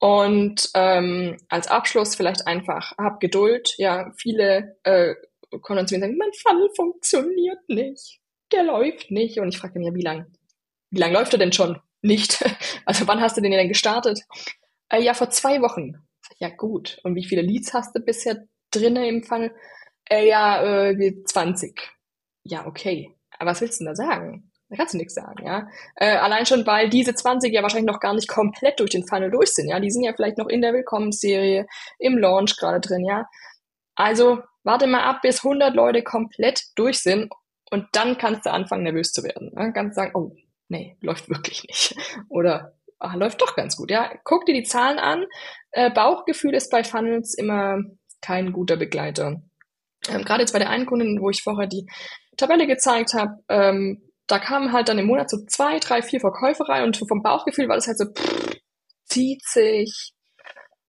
Und 0.00 0.70
ähm, 0.74 1.36
als 1.48 1.68
Abschluss 1.68 2.16
vielleicht 2.16 2.46
einfach, 2.46 2.96
hab 2.98 3.20
Geduld. 3.20 3.74
Ja, 3.76 4.12
viele 4.16 4.76
äh, 4.82 5.14
kommen 5.60 5.86
zu 5.86 5.94
mir 5.94 5.98
und 5.98 6.02
sagen, 6.02 6.18
mein 6.18 6.32
Funnel 6.32 6.70
funktioniert 6.74 7.68
nicht, 7.68 8.20
der 8.52 8.64
läuft 8.64 9.10
nicht. 9.10 9.38
Und 9.38 9.48
ich 9.48 9.58
frage 9.58 9.74
dann 9.74 9.82
ja, 9.82 9.94
wie 9.94 10.02
lang? 10.02 10.26
Wie 10.90 11.00
lang 11.00 11.12
läuft 11.12 11.32
er 11.34 11.38
denn 11.38 11.52
schon? 11.52 11.78
Nicht. 12.02 12.44
Also 12.86 13.06
wann 13.06 13.20
hast 13.20 13.36
du 13.36 13.40
den 13.40 13.52
denn 13.52 13.68
gestartet? 13.68 14.20
Äh, 14.88 15.02
ja, 15.02 15.14
vor 15.14 15.30
zwei 15.30 15.60
Wochen 15.62 15.94
ja 16.40 16.48
gut. 16.48 16.98
Und 17.04 17.14
wie 17.14 17.24
viele 17.24 17.42
Leads 17.42 17.72
hast 17.74 17.94
du 17.94 18.00
bisher 18.00 18.46
drinne 18.70 19.08
im 19.08 19.22
Fall? 19.22 19.54
Äh, 20.08 20.28
ja, 20.28 20.90
äh, 20.90 21.24
20. 21.24 21.80
Ja, 22.44 22.66
okay. 22.66 23.14
Aber 23.38 23.50
was 23.50 23.60
willst 23.60 23.80
du 23.80 23.84
denn 23.84 23.92
da 23.92 23.96
sagen? 23.96 24.49
Da 24.70 24.76
kannst 24.76 24.94
du 24.94 24.98
nichts 24.98 25.14
sagen, 25.14 25.44
ja. 25.44 25.68
Äh, 25.96 26.16
allein 26.16 26.46
schon, 26.46 26.64
weil 26.66 26.88
diese 26.88 27.14
20 27.14 27.52
ja 27.52 27.62
wahrscheinlich 27.62 27.90
noch 27.90 28.00
gar 28.00 28.14
nicht 28.14 28.28
komplett 28.28 28.78
durch 28.78 28.90
den 28.90 29.06
Funnel 29.06 29.30
durch 29.30 29.50
sind, 29.50 29.68
ja. 29.68 29.80
Die 29.80 29.90
sind 29.90 30.04
ja 30.04 30.12
vielleicht 30.14 30.38
noch 30.38 30.48
in 30.48 30.62
der 30.62 30.72
Willkommensserie, 30.72 31.66
im 31.98 32.16
Launch 32.16 32.56
gerade 32.56 32.80
drin, 32.80 33.04
ja. 33.04 33.26
Also 33.96 34.38
warte 34.62 34.86
mal 34.86 35.02
ab, 35.02 35.22
bis 35.22 35.44
100 35.44 35.74
Leute 35.74 36.02
komplett 36.02 36.62
durch 36.76 37.00
sind 37.00 37.32
und 37.70 37.86
dann 37.92 38.16
kannst 38.16 38.46
du 38.46 38.52
anfangen, 38.52 38.84
nervös 38.84 39.12
zu 39.12 39.22
werden. 39.22 39.52
Ne? 39.54 39.72
Kannst 39.72 39.96
sagen, 39.96 40.12
oh, 40.14 40.36
nee, 40.68 40.96
läuft 41.00 41.28
wirklich 41.28 41.64
nicht. 41.64 41.96
Oder 42.28 42.74
ach, 42.98 43.14
läuft 43.14 43.40
doch 43.40 43.56
ganz 43.56 43.76
gut. 43.76 43.90
Ja, 43.90 44.10
guck 44.24 44.46
dir 44.46 44.54
die 44.54 44.64
Zahlen 44.64 44.98
an. 44.98 45.26
Äh, 45.72 45.90
Bauchgefühl 45.90 46.54
ist 46.54 46.70
bei 46.70 46.84
Funnels 46.84 47.34
immer 47.34 47.78
kein 48.20 48.52
guter 48.52 48.76
Begleiter. 48.76 49.42
Ähm, 50.08 50.24
Gerade 50.24 50.42
jetzt 50.42 50.52
bei 50.52 50.58
der 50.58 50.70
einen 50.70 50.86
Kundin, 50.86 51.20
wo 51.20 51.30
ich 51.30 51.42
vorher 51.42 51.66
die 51.66 51.86
Tabelle 52.36 52.66
gezeigt 52.66 53.14
habe, 53.14 53.34
ähm, 53.48 54.02
da 54.30 54.38
kamen 54.38 54.72
halt 54.72 54.88
dann 54.88 54.98
im 54.98 55.06
Monat 55.06 55.30
so 55.30 55.38
zwei, 55.46 55.78
drei, 55.78 56.02
vier 56.02 56.20
Verkäufe 56.20 56.68
rein 56.68 56.84
und 56.84 56.96
vom 56.96 57.22
Bauchgefühl 57.22 57.68
war 57.68 57.76
das 57.76 57.86
halt 57.86 57.98
so, 57.98 58.06
pff, 58.06 58.56
zieht 59.06 59.44
sich, 59.44 60.12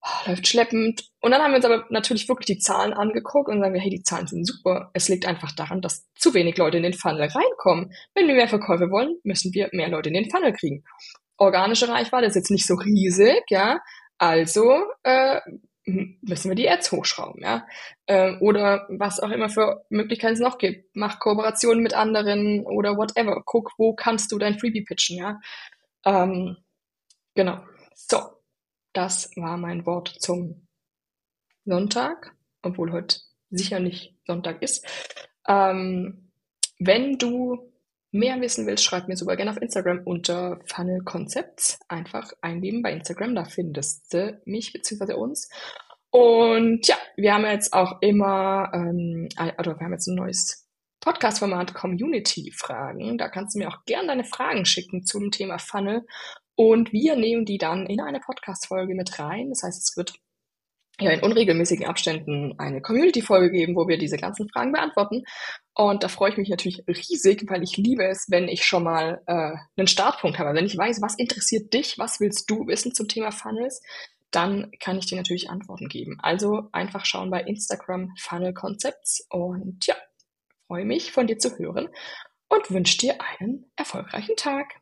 oh, 0.01 0.29
läuft 0.29 0.47
schleppend. 0.47 1.03
Und 1.21 1.31
dann 1.31 1.41
haben 1.41 1.51
wir 1.51 1.57
uns 1.57 1.65
aber 1.65 1.85
natürlich 1.89 2.27
wirklich 2.29 2.45
die 2.45 2.59
Zahlen 2.59 2.93
angeguckt 2.93 3.49
und 3.49 3.59
sagen 3.59 3.73
wir, 3.73 3.81
hey, 3.81 3.89
die 3.89 4.03
Zahlen 4.03 4.27
sind 4.27 4.45
super. 4.45 4.91
Es 4.93 5.09
liegt 5.09 5.25
einfach 5.25 5.51
daran, 5.53 5.81
dass 5.81 6.07
zu 6.15 6.33
wenig 6.33 6.57
Leute 6.57 6.77
in 6.77 6.83
den 6.83 6.93
Funnel 6.93 7.29
reinkommen. 7.29 7.91
Wenn 8.13 8.27
wir 8.27 8.35
mehr 8.35 8.47
Verkäufe 8.47 8.89
wollen, 8.91 9.17
müssen 9.23 9.53
wir 9.53 9.69
mehr 9.71 9.89
Leute 9.89 10.09
in 10.09 10.15
den 10.15 10.29
Funnel 10.29 10.53
kriegen. 10.53 10.83
Organische 11.37 11.87
Reichweite 11.87 12.27
ist 12.27 12.35
jetzt 12.35 12.51
nicht 12.51 12.67
so 12.67 12.75
riesig, 12.75 13.43
ja. 13.49 13.79
Also 14.17 14.83
äh, 15.03 15.41
müssen 16.21 16.49
wir 16.49 16.55
die 16.55 16.69
Ads 16.69 16.91
hochschrauben, 16.91 17.41
ja. 17.41 17.65
Äh, 18.05 18.37
oder 18.37 18.87
was 18.89 19.19
auch 19.19 19.29
immer 19.29 19.49
für 19.49 19.85
Möglichkeiten 19.89 20.33
es 20.33 20.39
noch 20.39 20.57
gibt. 20.57 20.95
Mach 20.95 21.19
Kooperationen 21.19 21.83
mit 21.83 21.93
anderen 21.93 22.65
oder 22.65 22.97
whatever. 22.97 23.41
Guck, 23.45 23.73
wo 23.77 23.93
kannst 23.93 24.31
du 24.31 24.37
dein 24.37 24.59
Freebie 24.59 24.83
pitchen, 24.83 25.17
ja. 25.17 25.39
Ähm, 26.05 26.57
genau. 27.35 27.59
So, 27.95 28.19
das 28.93 29.31
war 29.35 29.57
mein 29.57 29.85
Wort 29.85 30.09
zum 30.19 30.67
Sonntag, 31.65 32.35
obwohl 32.61 32.91
heute 32.91 33.17
sicher 33.49 33.79
nicht 33.79 34.15
Sonntag 34.25 34.61
ist. 34.61 34.85
Ähm, 35.47 36.31
wenn 36.79 37.17
du 37.17 37.70
mehr 38.11 38.39
wissen 38.41 38.67
willst, 38.67 38.83
schreib 38.83 39.07
mir 39.07 39.15
super 39.15 39.35
gerne 39.35 39.51
auf 39.51 39.61
Instagram 39.61 40.01
unter 40.05 40.59
Funnel 40.65 41.01
Concepts. 41.03 41.79
Einfach 41.87 42.31
eingeben 42.41 42.81
bei 42.81 42.91
Instagram, 42.91 43.35
da 43.35 43.45
findest 43.45 44.13
du 44.13 44.39
mich 44.45 44.73
bzw. 44.73 45.13
uns. 45.13 45.49
Und 46.11 46.87
ja, 46.87 46.97
wir 47.15 47.33
haben 47.33 47.45
jetzt 47.45 47.73
auch 47.73 48.01
immer, 48.01 48.69
ähm, 48.73 49.29
also 49.37 49.71
wir 49.71 49.85
haben 49.85 49.93
jetzt 49.93 50.07
ein 50.07 50.15
neues 50.15 50.67
Podcast-Format 50.99 51.73
Community-Fragen. 51.73 53.17
Da 53.17 53.29
kannst 53.29 53.55
du 53.55 53.59
mir 53.59 53.69
auch 53.69 53.85
gerne 53.85 54.07
deine 54.07 54.25
Fragen 54.25 54.65
schicken 54.65 55.05
zum 55.05 55.31
Thema 55.31 55.57
Funnel. 55.57 56.05
Und 56.55 56.91
wir 56.91 57.15
nehmen 57.15 57.45
die 57.45 57.57
dann 57.57 57.87
in 57.87 58.01
eine 58.01 58.19
Podcast-Folge 58.19 58.93
mit 58.93 59.19
rein. 59.19 59.49
Das 59.49 59.63
heißt, 59.63 59.79
es 59.79 59.97
wird 59.97 60.13
ja 60.99 61.11
in 61.11 61.21
unregelmäßigen 61.21 61.85
Abständen 61.85 62.53
eine 62.59 62.81
Community-Folge 62.81 63.51
geben, 63.51 63.75
wo 63.75 63.87
wir 63.87 63.97
diese 63.97 64.17
ganzen 64.17 64.49
Fragen 64.49 64.71
beantworten. 64.71 65.23
Und 65.73 66.03
da 66.03 66.07
freue 66.07 66.31
ich 66.31 66.37
mich 66.37 66.49
natürlich 66.49 66.83
riesig, 66.87 67.45
weil 67.47 67.63
ich 67.63 67.77
liebe 67.77 68.05
es, 68.05 68.27
wenn 68.29 68.47
ich 68.47 68.65
schon 68.65 68.83
mal 68.83 69.21
äh, 69.25 69.53
einen 69.77 69.87
Startpunkt 69.87 70.37
habe. 70.37 70.53
Wenn 70.53 70.65
ich 70.65 70.77
weiß, 70.77 71.01
was 71.01 71.17
interessiert 71.17 71.73
dich, 71.73 71.97
was 71.97 72.19
willst 72.19 72.49
du 72.49 72.67
wissen 72.67 72.93
zum 72.93 73.07
Thema 73.07 73.31
Funnels, 73.31 73.81
dann 74.31 74.71
kann 74.79 74.97
ich 74.97 75.07
dir 75.07 75.17
natürlich 75.17 75.49
Antworten 75.49 75.89
geben. 75.89 76.17
Also 76.21 76.69
einfach 76.71 77.05
schauen 77.05 77.29
bei 77.29 77.41
Instagram 77.41 78.13
Funnel 78.19 78.53
Concepts 78.53 79.25
und 79.29 79.85
ja, 79.85 79.95
freue 80.67 80.85
mich 80.85 81.11
von 81.11 81.27
dir 81.27 81.37
zu 81.37 81.57
hören 81.57 81.89
und 82.47 82.71
wünsche 82.71 82.97
dir 82.97 83.15
einen 83.21 83.71
erfolgreichen 83.75 84.35
Tag. 84.35 84.80